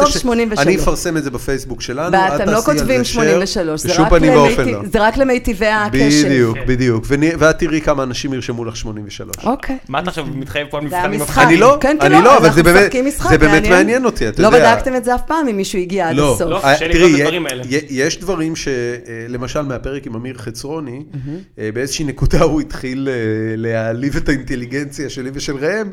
[0.04, 0.66] תש- 83.
[0.66, 4.04] אני אפרסם את זה בפייסבוק שלנו, את ואתם לא כותבים זה share, 83, זה בשום
[4.04, 4.88] רק פנים ואופן למיטיב- לא.
[4.92, 6.26] זה רק למיטיבי הקשב.
[6.26, 6.64] בדיוק, כן.
[6.66, 7.04] בדיוק.
[7.38, 9.36] ואת תראי כמה אנשים ירשמו לך 83.
[9.44, 9.76] אוקיי.
[9.88, 11.20] מה אתה עכשיו מתחייב פה על זה מבחנים?
[11.20, 11.42] משחק.
[11.42, 14.74] אני לא, כן, כן, אני לא, אבל זה באמת- זה מעניין אותי, אתה לא יודע.
[14.74, 16.64] בדקתם את זה אף פעם, אם מישהו הגיע עד לא, הסוף.
[16.64, 16.90] לא, אה, קשה את
[17.20, 17.62] הדברים האלה.
[17.90, 21.04] יש דברים שלמשל מהפרק עם אמיר חצרוני,
[21.58, 23.14] אה, באיזושהי נקודה הוא התחיל אה,
[23.56, 25.90] להעליב את האינטליגנציה שלי ושל ראם,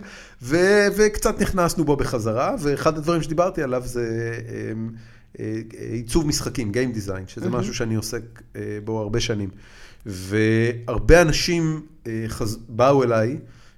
[0.96, 4.72] וקצת נכנסנו בו בחזרה, ואחד הדברים שדיברתי עליו זה אה,
[5.40, 5.56] אה,
[5.92, 8.22] עיצוב משחקים, Game Design, שזה משהו שאני עוסק
[8.56, 9.50] אה, בו הרבה שנים.
[10.06, 13.38] והרבה אנשים אה, חז- באו אליי,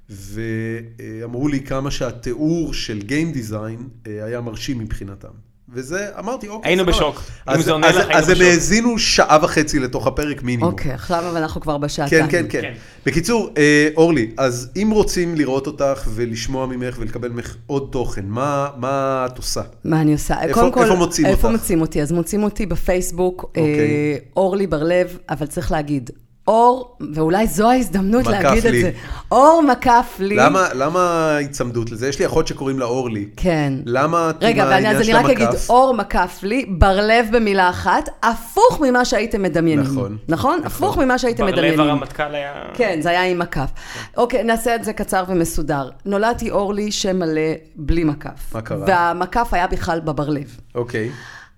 [0.09, 5.29] ואמרו לי כמה שהתיאור של Game Design אה, היה מרשים מבחינתם.
[5.75, 6.85] וזה, אמרתי, אוקיי, היינו.
[6.85, 7.15] בשוק.
[7.49, 8.47] אם אז, זה עונה אז, לך, היינו אז הם בשוק.
[8.47, 10.71] האזינו שעה וחצי לתוך הפרק מינימום.
[10.71, 12.27] אוקיי, עכשיו אבל אנחנו כבר בשעתיים.
[12.27, 12.61] כן, כן, כן.
[12.61, 12.73] כן.
[13.05, 18.69] בקיצור, אה, אורלי, אז אם רוצים לראות אותך ולשמוע ממך ולקבל ממך עוד תוכן, מה,
[18.77, 19.61] מה את עושה?
[19.83, 20.41] מה אני עושה?
[20.41, 21.59] איפה- קודם כל, איפה מוצאים איפה אותך?
[21.61, 22.01] מוצאים אותי?
[22.01, 23.63] אז מוצאים אותי בפייסבוק, אוקיי.
[23.79, 26.09] אה, אורלי בר-לב, אבל צריך להגיד,
[26.47, 28.79] אור, ואולי זו ההזדמנות להגיד לי.
[28.79, 28.91] את זה.
[29.31, 30.35] אור מקף לי.
[30.35, 32.07] למה, למה היצמדות לזה?
[32.07, 33.25] יש לי אחות שקוראים לה אורלי.
[33.37, 33.73] כן.
[33.85, 35.69] למה את רגע, עם ואני, אז העניין אני של רק אגיד, המקף?
[35.69, 39.85] אור מקף לי, בר-לב במילה אחת, הפוך ממה שהייתם מדמיינים.
[39.85, 40.17] נכון.
[40.27, 40.61] נכון?
[40.65, 41.79] הפוך ממה שהייתם בר-לב מדמיינים.
[41.79, 42.53] הרמטכ"ל היה...
[42.73, 43.69] כן, זה היה עם מקף.
[44.17, 45.89] אוקיי, נעשה את זה קצר ומסודר.
[46.05, 47.41] נולדתי אורלי שם מלא
[47.75, 48.53] בלי מקף.
[48.53, 48.85] מה קרה?
[48.87, 50.57] והמקף היה בכלל בבר-לב.
[50.75, 51.09] אוקיי.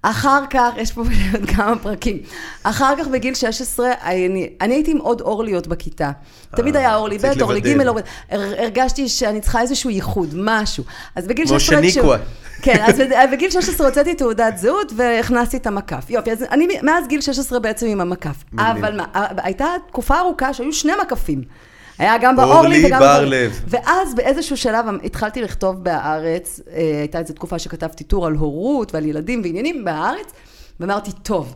[0.02, 1.02] אחר כך, יש פה
[1.34, 2.18] עוד כמה פרקים.
[2.64, 6.12] אחר כך בגיל 16, אני, אני הייתי עם עוד אורליות בכיתה.
[6.56, 7.62] תמיד היה אורלי ב', אורלי.
[7.62, 8.02] ג', אורלי...
[8.32, 10.84] הר- הרגשתי שאני צריכה איזשהו ייחוד, משהו.
[11.16, 11.82] אז בגיל כמו 16...
[11.92, 12.18] שניקווה.
[12.64, 13.02] כן, אז
[13.32, 16.10] בגיל 16 הוצאתי תעודת זהות והכנסתי את המקף.
[16.10, 18.44] יופי, אז אני מאז גיל 16 בעצם עם המקף.
[18.58, 19.06] אבל מה,
[19.38, 21.42] הייתה תקופה ארוכה שהיו שני מקפים.
[21.98, 23.30] היה גם אורלי באורלי וגם בר באורלי.
[23.46, 23.62] לב.
[23.68, 29.06] ואז באיזשהו שלב התחלתי לכתוב בהארץ, אה, הייתה איזו תקופה שכתבתי טור על הורות ועל
[29.06, 30.32] ילדים ועניינים בהארץ,
[30.80, 31.56] ואמרתי, טוב,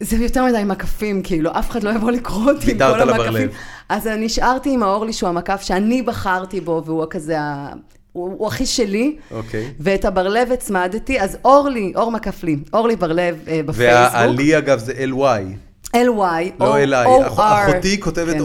[0.00, 3.48] זה יותר מדי מקפים, כאילו, אף אחד לא יבוא לקרוא אותי עם כל המקפים.
[3.88, 7.72] אז נשארתי עם האורלי שהוא המקף שאני בחרתי בו, והוא כזה, ה-
[8.12, 9.16] הוא, הוא הכי שלי.
[9.30, 9.70] אוקיי.
[9.80, 14.14] ואת הבר-לב הצמדתי, אז אורלי, אור מקף לי, אורלי בר-לב אה, בפייסבוק.
[14.14, 15.56] והלי אגב זה LY,
[15.94, 17.26] LY, לא.
[17.26, 18.38] אח- אחותי כותבת כן.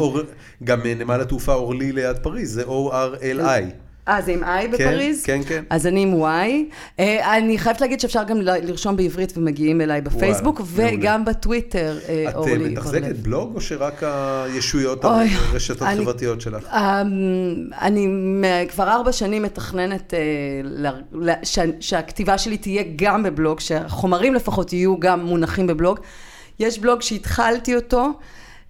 [0.63, 3.63] גם אה, נמל התעופה אורלי ליד פריז, זה O-R-L-I.
[4.07, 5.23] אה, זה עם I בפריז?
[5.23, 5.63] כן, כן.
[5.69, 6.25] אז אני עם Y.
[6.99, 10.61] אה, אני חייבת להגיד שאפשר גם לרשום בעברית ומגיעים אליי בפייסבוק.
[10.65, 12.71] וגם בטוויטר, אה, את אורלי אה, בר-לב.
[12.71, 16.67] מתחזקת בלוג או שרק הישויות הרשתות החברתיות שלך?
[16.73, 16.77] אמ,
[17.81, 18.07] אני
[18.69, 21.33] כבר ארבע שנים מתכננת אה,
[21.79, 25.99] שהכתיבה שלי תהיה גם בבלוג, שהחומרים לפחות יהיו גם מונחים בבלוג.
[26.59, 28.09] יש בלוג שהתחלתי אותו,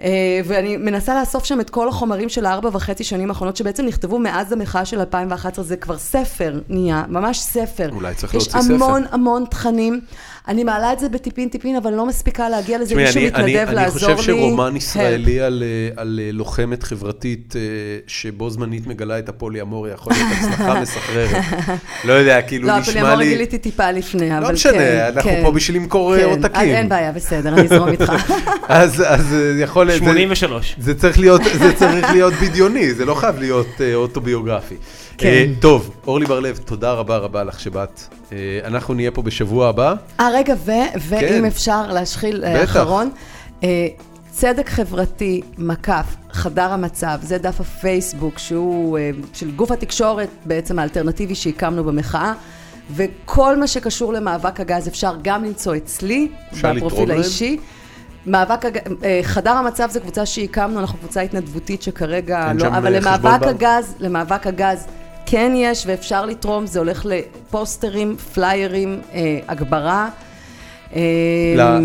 [0.01, 4.19] אה, ואני מנסה לאסוף שם את כל החומרים של הארבע וחצי שנים האחרונות, שבעצם נכתבו
[4.19, 7.89] מאז המחאה של 2011, זה כבר ספר נהיה, ממש ספר.
[7.91, 8.73] אולי צריך יש להוציא ספר.
[8.73, 10.01] המון המון תכנים.
[10.49, 13.75] אני מעלה את זה בטיפין טיפין, אבל לא מספיקה להגיע לזה, מישהו אני- מתנדב אני-
[13.75, 14.13] לעזור לי.
[14.13, 14.77] אני חושב שרומן help.
[14.77, 17.61] ישראלי על, אה, על אה, לוחמת חברתית אה,
[18.07, 21.43] שבו זמנית מגלה את הפוליאמוריה יכול להיות הצלחה מסחררת.
[22.03, 23.29] לא יודע, כאילו לא, נשמע לי...
[23.29, 24.53] גיליתי טיפה לפני, אבל לא כן.
[24.53, 25.41] משנה, אנחנו כן.
[25.43, 26.61] פה בשביל למכור כן, עותקים.
[26.61, 28.13] אין בעיה, בסדר, אני אזרום איתך.
[28.67, 29.99] אז אז יכול להיות...
[29.99, 30.75] זה- 83.
[30.79, 34.75] זה צריך להיות, זה צריך להיות בדיוני, זה לא חייב להיות אוטוביוגרפי.
[35.19, 35.27] כן.
[35.27, 38.01] אה, טוב, אורלי בר-לב, תודה רבה רבה לך שבאת.
[38.31, 39.93] אה, אנחנו נהיה פה בשבוע הבא.
[40.19, 41.45] אה, רגע, ו- ואם כן.
[41.45, 42.63] אפשר להשחיל בטח.
[42.63, 43.09] אחרון,
[43.63, 43.87] אה,
[44.31, 51.35] צדק חברתי, מקף, חדר המצב, זה דף הפייסבוק שהוא אה, של גוף התקשורת בעצם האלטרנטיבי
[51.35, 52.33] שהקמנו במחאה.
[52.95, 56.27] וכל מה שקשור למאבק הגז אפשר גם למצוא אצלי,
[56.63, 57.17] בפרופיל להם?
[57.17, 57.57] האישי.
[58.25, 58.77] מאבק, הג...
[59.03, 63.47] אה, חדר המצב זה קבוצה שהקמנו, אנחנו קבוצה התנדבותית שכרגע לא, אבל אה, חשבון למאבק?
[63.47, 64.87] הגז, למאבק הגז
[65.25, 70.09] כן יש ואפשר לתרום, זה הולך לפוסטרים, פליירים, אה, הגברה.
[70.95, 71.01] אה,
[71.55, 71.79] לה-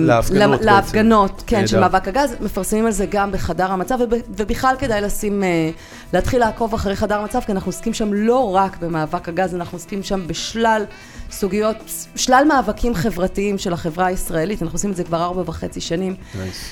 [0.64, 1.80] להפגנות כן, של.
[1.80, 5.70] מאבק הגז, מפרסמים על זה גם בחדר המצב, וב- ובכלל כדאי לשים, אה,
[6.12, 10.02] להתחיל לעקוב אחרי חדר המצב, כי אנחנו עוסקים שם לא רק במאבק הגז, אנחנו עוסקים
[10.02, 10.84] שם בשלל
[11.30, 11.76] סוגיות,
[12.16, 16.14] שלל מאבקים חברתיים של החברה הישראלית, אנחנו עושים את זה כבר ארבע וחצי שנים.
[16.34, 16.64] nice.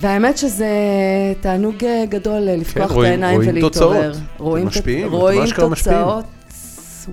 [0.00, 0.68] והאמת שזה
[1.40, 4.12] תענוג אה, גדול אה, לפתוח את רואים- העיניים רואים ולהתעורר.
[4.12, 4.22] תוצאות.
[4.38, 5.44] רואים אתם משפיעים, רואים.
[5.56, 6.24] תוצאות,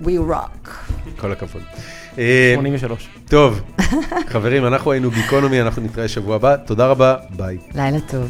[0.05, 0.69] we rock.
[1.17, 1.61] כל הכבוד.
[2.17, 3.09] אה, 83.
[3.29, 3.61] טוב,
[4.33, 6.55] חברים, אנחנו היינו גיקונומי, אנחנו נתראה שבוע הבא.
[6.55, 7.57] תודה רבה, ביי.
[7.75, 8.29] לילה טוב.